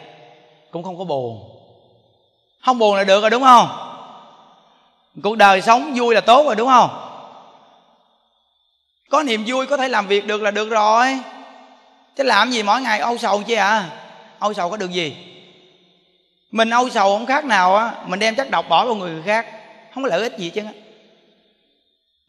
cũng 0.71 0.83
không 0.83 0.97
có 0.97 1.03
buồn. 1.03 1.49
Không 2.65 2.79
buồn 2.79 2.95
là 2.95 3.03
được 3.03 3.21
rồi 3.21 3.29
đúng 3.29 3.43
không? 3.43 3.69
Cuộc 5.23 5.37
đời 5.37 5.61
sống 5.61 5.93
vui 5.95 6.15
là 6.15 6.21
tốt 6.21 6.45
rồi 6.45 6.55
đúng 6.55 6.67
không? 6.67 6.89
Có 9.09 9.23
niềm 9.23 9.43
vui, 9.47 9.65
có 9.65 9.77
thể 9.77 9.87
làm 9.87 10.07
việc 10.07 10.27
được 10.27 10.41
là 10.41 10.51
được 10.51 10.69
rồi. 10.69 11.19
Chứ 12.15 12.23
làm 12.23 12.51
gì 12.51 12.63
mỗi 12.63 12.81
ngày 12.81 12.99
âu 12.99 13.17
sầu 13.17 13.43
chứ 13.43 13.55
à? 13.55 13.89
Âu 14.39 14.53
sầu 14.53 14.69
có 14.69 14.77
được 14.77 14.91
gì? 14.91 15.17
Mình 16.51 16.69
âu 16.69 16.89
sầu 16.89 17.17
không 17.17 17.25
khác 17.25 17.45
nào 17.45 17.75
á, 17.75 17.93
mình 18.05 18.19
đem 18.19 18.35
chất 18.35 18.49
độc 18.49 18.69
bỏ 18.69 18.85
vào 18.85 18.95
người 18.95 19.21
khác, 19.25 19.47
không 19.93 20.03
có 20.03 20.09
lợi 20.09 20.21
ích 20.21 20.37
gì 20.37 20.49
chứ 20.49 20.61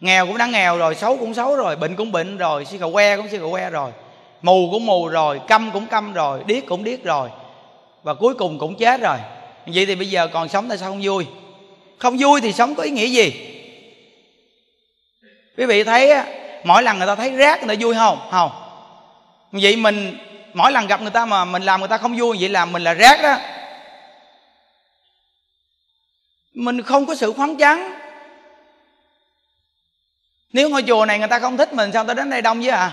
nghèo 0.01 0.27
cũng 0.27 0.39
đã 0.39 0.47
nghèo 0.47 0.79
rồi, 0.79 0.95
xấu 0.95 1.17
cũng 1.17 1.35
xấu 1.35 1.57
rồi, 1.57 1.77
bệnh 1.77 1.97
cũng 1.97 2.13
bệnh 2.13 2.37
rồi 2.37 2.65
si 2.65 2.79
cà 2.79 2.87
que 2.93 3.17
cũng 3.17 3.29
si 3.29 3.39
cà 3.39 3.45
que 3.53 3.71
rồi, 3.71 3.91
mù 4.43 4.69
cũng 4.73 4.87
mù 4.87 5.09
rồi, 5.09 5.41
câm 5.49 5.71
cũng 5.71 5.87
câm 5.87 6.13
rồi, 6.13 6.43
điếc 6.47 6.67
cũng 6.67 6.85
điếc 6.85 7.05
rồi. 7.05 7.29
Và 8.03 8.15
cuối 8.15 8.35
cùng 8.35 8.59
cũng 8.59 8.75
chết 8.75 9.01
rồi. 9.01 9.17
Vậy 9.67 9.87
thì 9.87 9.95
bây 9.95 10.11
giờ 10.11 10.29
còn 10.33 10.49
sống 10.49 10.69
tại 10.69 10.79
sao 10.79 10.89
không 10.89 11.01
vui? 11.03 11.27
Không 11.99 12.17
vui 12.19 12.41
thì 12.41 12.53
sống 12.53 12.75
có 12.75 12.83
ý 12.83 12.91
nghĩa 12.91 13.07
gì? 13.07 13.55
Quý 15.57 15.67
vị 15.67 15.85
thấy 15.85 16.11
á, 16.11 16.27
mỗi 16.65 16.83
lần 16.83 16.99
người 16.99 17.07
ta 17.07 17.15
thấy 17.15 17.31
rác 17.31 17.65
người 17.65 17.77
ta 17.77 17.81
vui 17.85 17.95
không? 17.95 18.29
Không. 18.31 18.51
Vậy 19.53 19.77
mình, 19.77 20.19
mỗi 20.55 20.73
lần 20.73 20.87
gặp 20.87 21.03
người 21.03 21.11
ta 21.11 21.27
mà 21.27 21.45
mình 21.45 21.63
làm 21.63 21.81
người 21.81 21.89
ta 21.89 21.99
không 21.99 22.17
vui, 22.19 22.37
vậy 22.41 22.49
là 22.49 22.65
mình 22.65 22.83
là 22.83 22.95
rác 22.95 23.23
đó. 23.23 23.37
Mình 26.55 26.83
không 26.83 27.07
có 27.07 27.15
sự 27.15 27.33
khoáng 27.33 27.57
chán 27.57 27.98
nếu 30.53 30.69
ngôi 30.69 30.83
chùa 30.83 31.07
này 31.07 31.19
người 31.19 31.29
ta 31.29 31.39
không 31.39 31.57
thích 31.57 31.73
mình, 31.73 31.93
sao 31.93 32.05
ta 32.05 32.15
đến 32.15 32.31
đây 32.31 32.43
đông 32.43 32.61
với 32.61 32.69
à? 32.69 32.93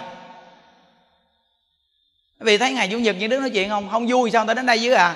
Vì 2.39 2.57
thấy 2.57 2.73
ngày 2.73 2.87
chủ 2.91 2.99
nhật 2.99 3.15
những 3.19 3.29
đứa 3.29 3.39
nói 3.39 3.49
chuyện 3.49 3.69
không? 3.69 3.89
Không 3.89 4.07
vui, 4.07 4.31
sao 4.31 4.45
ta 4.45 4.53
đến 4.53 4.65
đây 4.65 4.77
với 4.77 4.93
à? 4.95 5.15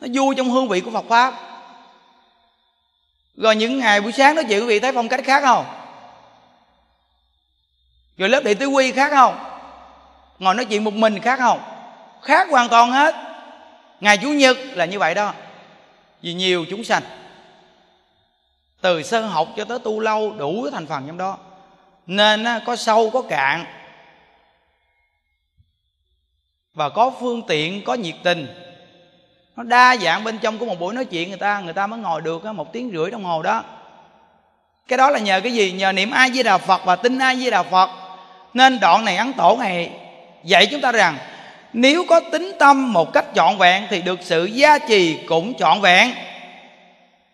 Nó 0.00 0.08
vui 0.14 0.34
trong 0.34 0.50
hương 0.50 0.68
vị 0.68 0.80
của 0.80 0.90
phật 0.90 1.04
pháp. 1.08 1.34
Rồi 3.36 3.56
những 3.56 3.78
ngày 3.78 4.00
buổi 4.00 4.12
sáng 4.12 4.34
nói 4.34 4.44
chuyện 4.48 4.60
quý 4.60 4.66
vị 4.66 4.80
thấy 4.80 4.92
phong 4.92 5.08
cách 5.08 5.20
khác 5.24 5.42
không? 5.42 5.64
Rồi 8.18 8.28
lớp 8.28 8.44
đệ 8.44 8.54
tứ 8.54 8.66
quy 8.66 8.92
khác 8.92 9.10
không? 9.10 9.38
Ngồi 10.38 10.54
nói 10.54 10.64
chuyện 10.64 10.84
một 10.84 10.94
mình 10.94 11.20
khác 11.20 11.38
không? 11.38 11.60
Khác 12.22 12.48
hoàn 12.50 12.68
toàn 12.68 12.90
hết. 12.90 13.14
Ngày 14.00 14.18
chủ 14.18 14.28
nhật 14.28 14.56
là 14.74 14.84
như 14.84 14.98
vậy 14.98 15.14
đó. 15.14 15.34
Vì 16.22 16.34
nhiều 16.34 16.64
chúng 16.70 16.84
sanh 16.84 17.02
từ 18.80 19.02
sơ 19.02 19.20
học 19.20 19.48
cho 19.56 19.64
tới 19.64 19.78
tu 19.78 20.00
lâu 20.00 20.32
đủ 20.38 20.68
thành 20.72 20.86
phần 20.86 21.04
trong 21.06 21.18
đó. 21.18 21.38
Nên 22.06 22.44
có 22.66 22.76
sâu, 22.76 23.10
có 23.10 23.22
cạn. 23.22 23.64
Và 26.74 26.88
có 26.88 27.12
phương 27.20 27.42
tiện, 27.48 27.84
có 27.84 27.94
nhiệt 27.94 28.14
tình. 28.22 28.46
Nó 29.56 29.62
đa 29.62 29.96
dạng 29.96 30.24
bên 30.24 30.38
trong 30.38 30.58
của 30.58 30.66
một 30.66 30.80
buổi 30.80 30.94
nói 30.94 31.04
chuyện 31.04 31.28
người 31.28 31.38
ta 31.38 31.60
người 31.60 31.72
ta 31.72 31.86
mới 31.86 31.98
ngồi 31.98 32.20
được 32.20 32.44
một 32.44 32.72
tiếng 32.72 32.90
rưỡi 32.92 33.10
đồng 33.10 33.24
hồ 33.24 33.42
đó. 33.42 33.64
Cái 34.88 34.96
đó 34.98 35.10
là 35.10 35.18
nhờ 35.18 35.40
cái 35.40 35.52
gì? 35.52 35.72
Nhờ 35.72 35.92
niệm 35.92 36.10
ai 36.10 36.30
với 36.34 36.42
đà 36.42 36.58
phật 36.58 36.84
và 36.84 36.96
tin 36.96 37.18
ai 37.18 37.36
với 37.36 37.50
đà 37.50 37.62
phật. 37.62 37.90
Nên 38.54 38.80
đoạn 38.80 39.04
này 39.04 39.16
ấn 39.16 39.32
tổ 39.32 39.56
này 39.60 39.90
dạy 40.44 40.66
chúng 40.70 40.80
ta 40.80 40.92
rằng, 40.92 41.18
nếu 41.72 42.04
có 42.08 42.20
tính 42.20 42.52
tâm 42.58 42.92
một 42.92 43.12
cách 43.12 43.24
trọn 43.34 43.58
vẹn 43.58 43.86
thì 43.90 44.02
được 44.02 44.18
sự 44.22 44.44
gia 44.44 44.78
trì 44.78 45.26
cũng 45.26 45.54
trọn 45.54 45.80
vẹn. 45.80 46.10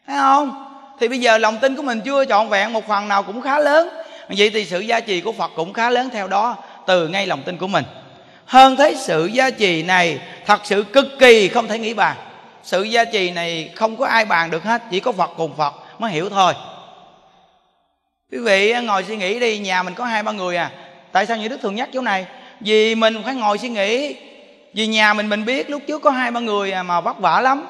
Thấy 0.06 0.16
không? 0.18 0.63
Thì 1.00 1.08
bây 1.08 1.18
giờ 1.18 1.38
lòng 1.38 1.58
tin 1.58 1.76
của 1.76 1.82
mình 1.82 2.00
chưa 2.04 2.24
trọn 2.24 2.48
vẹn 2.48 2.72
một 2.72 2.88
phần 2.88 3.08
nào 3.08 3.22
cũng 3.22 3.40
khá 3.40 3.58
lớn. 3.58 3.88
Vậy 4.28 4.50
thì 4.50 4.64
sự 4.64 4.80
gia 4.80 5.00
trì 5.00 5.20
của 5.20 5.32
phật 5.32 5.50
cũng 5.56 5.72
khá 5.72 5.90
lớn 5.90 6.10
theo 6.12 6.28
đó 6.28 6.56
từ 6.86 7.08
ngay 7.08 7.26
lòng 7.26 7.42
tin 7.42 7.56
của 7.56 7.66
mình. 7.66 7.84
Hơn 8.46 8.76
thế 8.76 8.94
sự 8.98 9.26
gia 9.26 9.50
trì 9.50 9.82
này 9.82 10.18
thật 10.46 10.60
sự 10.64 10.82
cực 10.82 11.06
kỳ 11.18 11.48
không 11.48 11.68
thể 11.68 11.78
nghĩ 11.78 11.94
bàn. 11.94 12.16
Sự 12.62 12.82
gia 12.82 13.04
trì 13.04 13.30
này 13.30 13.70
không 13.74 13.96
có 13.96 14.06
ai 14.06 14.24
bàn 14.24 14.50
được 14.50 14.62
hết 14.62 14.82
chỉ 14.90 15.00
có 15.00 15.12
phật 15.12 15.30
cùng 15.36 15.56
phật 15.56 15.74
mới 15.98 16.12
hiểu 16.12 16.28
thôi. 16.30 16.54
Quý 18.32 18.38
vị 18.38 18.74
ngồi 18.82 19.04
suy 19.04 19.16
nghĩ 19.16 19.40
đi 19.40 19.58
nhà 19.58 19.82
mình 19.82 19.94
có 19.94 20.04
hai 20.04 20.22
ba 20.22 20.32
người 20.32 20.56
à. 20.56 20.70
Tại 21.12 21.26
sao 21.26 21.36
như 21.36 21.48
đức 21.48 21.60
thường 21.62 21.74
nhắc 21.74 21.88
chỗ 21.92 22.00
này? 22.00 22.26
Vì 22.60 22.94
mình 22.94 23.22
phải 23.24 23.34
ngồi 23.34 23.58
suy 23.58 23.68
nghĩ. 23.68 24.16
Vì 24.74 24.86
nhà 24.86 25.14
mình 25.14 25.28
mình 25.28 25.44
biết 25.44 25.70
lúc 25.70 25.82
trước 25.86 26.02
có 26.02 26.10
hai 26.10 26.30
ba 26.30 26.40
người 26.40 26.72
à, 26.72 26.82
mà 26.82 27.00
vất 27.00 27.18
vả 27.18 27.40
lắm 27.40 27.66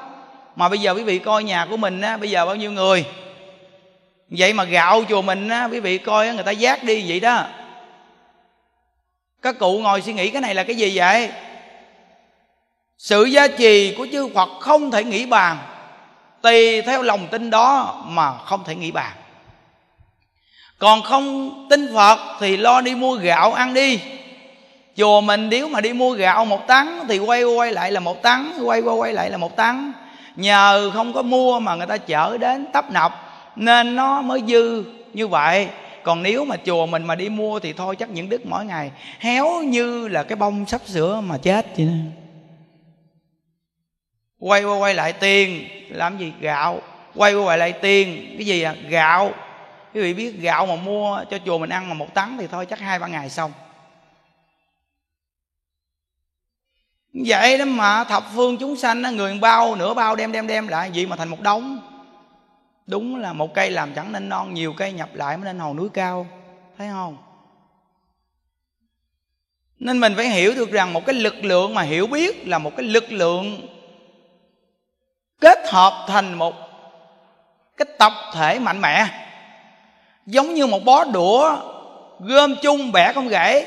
mà 0.56 0.68
bây 0.68 0.78
giờ 0.78 0.94
quý 0.94 1.02
vị 1.02 1.18
coi 1.18 1.44
nhà 1.44 1.66
của 1.70 1.76
mình 1.76 2.00
á, 2.00 2.16
bây 2.16 2.30
giờ 2.30 2.46
bao 2.46 2.56
nhiêu 2.56 2.72
người? 2.72 3.06
Vậy 4.28 4.52
mà 4.52 4.64
gạo 4.64 5.04
chùa 5.08 5.22
mình 5.22 5.48
á, 5.48 5.68
quý 5.72 5.80
vị 5.80 5.98
coi 5.98 6.34
người 6.34 6.44
ta 6.44 6.50
giác 6.50 6.84
đi 6.84 7.04
vậy 7.08 7.20
đó. 7.20 7.44
Các 9.42 9.58
cụ 9.58 9.78
ngồi 9.78 10.02
suy 10.02 10.12
nghĩ 10.12 10.30
cái 10.30 10.42
này 10.42 10.54
là 10.54 10.62
cái 10.62 10.76
gì 10.76 10.92
vậy? 10.94 11.30
Sự 12.98 13.24
gia 13.24 13.48
trì 13.48 13.94
của 13.94 14.06
chư 14.12 14.28
phật 14.34 14.48
không 14.60 14.90
thể 14.90 15.04
nghĩ 15.04 15.26
bàn. 15.26 15.58
Tùy 16.42 16.82
theo 16.82 17.02
lòng 17.02 17.28
tin 17.30 17.50
đó 17.50 18.02
mà 18.06 18.38
không 18.38 18.64
thể 18.64 18.74
nghĩ 18.74 18.90
bàn. 18.90 19.12
Còn 20.78 21.02
không 21.02 21.50
tin 21.70 21.94
phật 21.94 22.18
thì 22.40 22.56
lo 22.56 22.80
đi 22.80 22.94
mua 22.94 23.14
gạo 23.14 23.52
ăn 23.52 23.74
đi. 23.74 24.00
Chùa 24.96 25.20
mình 25.20 25.48
nếu 25.48 25.68
mà 25.68 25.80
đi 25.80 25.92
mua 25.92 26.12
gạo 26.12 26.44
một 26.44 26.66
tấn 26.66 27.00
thì 27.08 27.18
quay 27.18 27.44
quay 27.44 27.72
lại 27.72 27.92
là 27.92 28.00
một 28.00 28.22
tấn, 28.22 28.52
quay 28.64 28.80
qua 28.80 28.94
quay 28.94 29.12
lại 29.12 29.30
là 29.30 29.36
một 29.36 29.56
tấn 29.56 29.92
nhờ 30.36 30.90
không 30.94 31.12
có 31.12 31.22
mua 31.22 31.60
mà 31.60 31.74
người 31.74 31.86
ta 31.86 31.96
chở 31.96 32.38
đến 32.38 32.66
tấp 32.72 32.90
nập, 32.90 33.12
nên 33.56 33.96
nó 33.96 34.22
mới 34.22 34.42
dư 34.48 34.84
như 35.14 35.28
vậy. 35.28 35.68
Còn 36.02 36.22
nếu 36.22 36.44
mà 36.44 36.56
chùa 36.56 36.86
mình 36.86 37.04
mà 37.04 37.14
đi 37.14 37.28
mua 37.28 37.58
thì 37.58 37.72
thôi, 37.72 37.96
chắc 37.96 38.10
những 38.10 38.28
đức 38.28 38.46
mỗi 38.46 38.64
ngày 38.64 38.90
héo 39.18 39.62
như 39.62 40.08
là 40.08 40.22
cái 40.22 40.36
bông 40.36 40.66
sắp 40.66 40.80
sửa 40.84 41.20
mà 41.20 41.38
chết 41.38 41.66
vậy 41.76 41.86
đó. 41.86 41.92
quay 44.38 44.64
qua 44.64 44.78
quay 44.78 44.94
lại 44.94 45.12
tiền, 45.12 45.68
làm 45.88 46.18
gì? 46.18 46.32
Gạo. 46.40 46.80
Quay 47.14 47.34
qua 47.34 47.44
quay 47.44 47.58
lại 47.58 47.72
tiền, 47.72 48.34
cái 48.38 48.46
gì 48.46 48.62
à? 48.62 48.74
Gạo. 48.88 49.30
Quý 49.94 50.00
vị 50.00 50.14
biết 50.14 50.40
gạo 50.40 50.66
mà 50.66 50.76
mua 50.76 51.24
cho 51.30 51.38
chùa 51.46 51.58
mình 51.58 51.70
ăn 51.70 51.88
mà 51.88 51.94
một 51.94 52.14
tấn 52.14 52.36
thì 52.38 52.46
thôi, 52.46 52.66
chắc 52.66 52.78
hai 52.78 52.98
ba 52.98 53.06
ngày 53.06 53.30
xong. 53.30 53.52
Vậy 57.14 57.58
đó 57.58 57.64
mà 57.64 58.04
thập 58.04 58.24
phương 58.34 58.56
chúng 58.56 58.76
sanh 58.76 59.16
người 59.16 59.38
bao, 59.38 59.74
nửa 59.74 59.94
bao 59.94 60.16
đem 60.16 60.32
đem 60.32 60.46
đem 60.46 60.68
lại 60.68 60.90
gì 60.90 61.06
mà 61.06 61.16
thành 61.16 61.28
một 61.28 61.40
đống? 61.40 61.80
Đúng 62.86 63.16
là 63.16 63.32
một 63.32 63.54
cây 63.54 63.70
làm 63.70 63.94
chẳng 63.94 64.12
nên 64.12 64.28
non, 64.28 64.54
nhiều 64.54 64.74
cây 64.76 64.92
nhập 64.92 65.08
lại 65.14 65.36
mới 65.36 65.44
nên 65.44 65.58
hòn 65.58 65.76
núi 65.76 65.88
cao. 65.88 66.26
Thấy 66.78 66.88
không? 66.92 67.16
Nên 69.78 70.00
mình 70.00 70.12
phải 70.16 70.28
hiểu 70.28 70.54
được 70.54 70.70
rằng 70.70 70.92
một 70.92 71.06
cái 71.06 71.14
lực 71.14 71.44
lượng 71.44 71.74
mà 71.74 71.82
hiểu 71.82 72.06
biết 72.06 72.48
là 72.48 72.58
một 72.58 72.76
cái 72.76 72.86
lực 72.86 73.12
lượng 73.12 73.66
kết 75.40 75.58
hợp 75.68 76.04
thành 76.08 76.34
một 76.34 76.54
cái 77.76 77.86
tập 77.98 78.12
thể 78.34 78.58
mạnh 78.58 78.80
mẽ. 78.80 79.06
Giống 80.26 80.54
như 80.54 80.66
một 80.66 80.84
bó 80.84 81.04
đũa 81.04 81.56
gom 82.20 82.54
chung 82.62 82.92
bẻ 82.92 83.12
không 83.12 83.28
gãy 83.28 83.66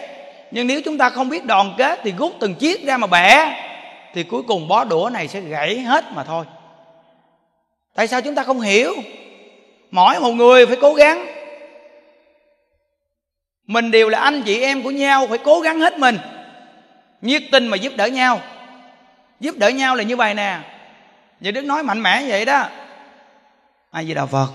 nhưng 0.52 0.68
nếu 0.68 0.82
chúng 0.82 0.98
ta 0.98 1.10
không 1.10 1.30
biết 1.30 1.46
đoàn 1.46 1.74
kết 1.78 2.00
thì 2.04 2.14
rút 2.18 2.34
từng 2.40 2.56
chiếc 2.56 2.86
ra 2.86 2.98
mà 2.98 3.08
bẻ, 3.08 3.64
thì 4.14 4.24
cuối 4.24 4.44
cùng 4.48 4.68
bó 4.68 4.84
đũa 4.84 5.10
này 5.14 5.28
sẽ 5.28 5.42
gãy 5.42 5.80
hết 5.80 6.06
mà 6.14 6.24
thôi. 6.24 6.46
Tại 7.96 8.08
sao 8.08 8.22
chúng 8.22 8.36
ta 8.36 8.44
không 8.44 8.62
hiểu? 8.62 8.94
Mỗi 9.92 10.20
một 10.20 10.32
người 10.32 10.66
phải 10.66 10.78
cố 10.82 10.94
gắng. 10.94 11.26
Mình 13.68 13.92
đều 13.92 14.10
là 14.10 14.20
anh 14.20 14.42
chị 14.44 14.62
em 14.62 14.84
của 14.84 14.92
nhau, 14.92 15.28
phải 15.28 15.38
cố 15.38 15.60
gắng 15.60 15.80
hết 15.80 16.00
mình. 16.00 16.18
Nhiệt 17.22 17.44
tình 17.52 17.68
mà 17.68 17.78
giúp 17.78 17.94
đỡ 17.96 18.06
nhau. 18.06 18.40
Giúp 19.40 19.56
đỡ 19.58 19.70
nhau 19.70 19.96
là 19.96 20.04
như 20.04 20.16
vậy 20.16 20.34
nè. 20.34 20.60
Vậy 21.40 21.52
đức 21.52 21.66
nói 21.66 21.84
mạnh 21.84 22.04
mẽ 22.04 22.24
vậy 22.28 22.46
đó. 22.46 22.66
Ai 23.92 24.08
gì 24.08 24.14
đạo 24.14 24.28
phật? 24.28 24.48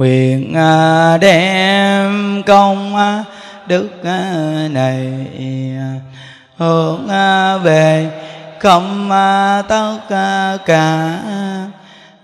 Nguyện 0.00 0.54
à, 0.54 1.16
đem 1.16 2.42
công 2.42 2.96
à, 2.96 3.24
đức 3.66 3.88
à, 4.04 4.68
này 4.70 5.26
hướng 6.56 7.08
về 7.62 8.10
không 8.60 9.10
tất 9.68 9.98
cả 10.66 11.18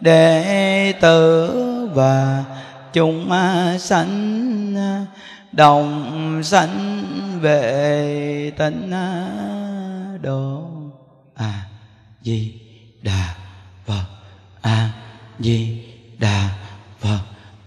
đệ 0.00 0.92
tử 1.00 1.50
và 1.94 2.44
chúng 2.92 3.30
sanh 3.78 4.74
đồng 5.52 6.40
sanh 6.44 7.04
về 7.40 8.52
tịnh 8.58 8.92
độ 10.22 10.62
a 11.34 11.52
di 12.22 12.52
đà 13.02 13.34
phật. 13.86 14.04
A 14.60 14.90
di 15.38 15.84
đà 16.18 16.48
phật 17.00 17.35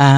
a 0.00 0.12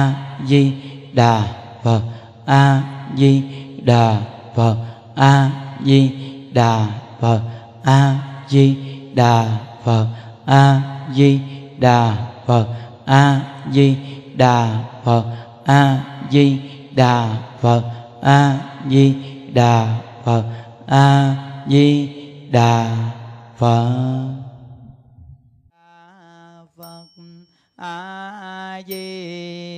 di 0.47 0.73
đà 1.13 1.43
phật 1.83 2.01
a 2.45 2.81
di 3.15 3.43
đà 3.83 4.21
phật 4.55 4.75
a 5.15 5.51
di 5.85 6.11
đà 6.53 6.87
phật 7.19 7.41
a 7.83 7.99
di 8.47 8.75
đà 9.15 9.45
phật 9.83 10.07
a 10.45 10.81
di 11.15 11.39
đà 11.79 12.15
phật 12.45 12.67
a 13.05 13.41
di 13.71 13.95
đà 14.37 14.65
phật 15.03 15.25
a 15.65 15.99
di 16.31 16.59
đà 16.95 17.27
phật 17.61 17.83
a 18.21 18.59
di 18.89 19.15
đà 19.53 19.87
phật 20.23 20.43
a 20.87 21.35
di 21.67 22.09
đà 22.51 22.95
phật 23.57 24.43
A 25.75 26.63
phật 26.77 27.07
a 27.77 28.81
di 28.87 29.22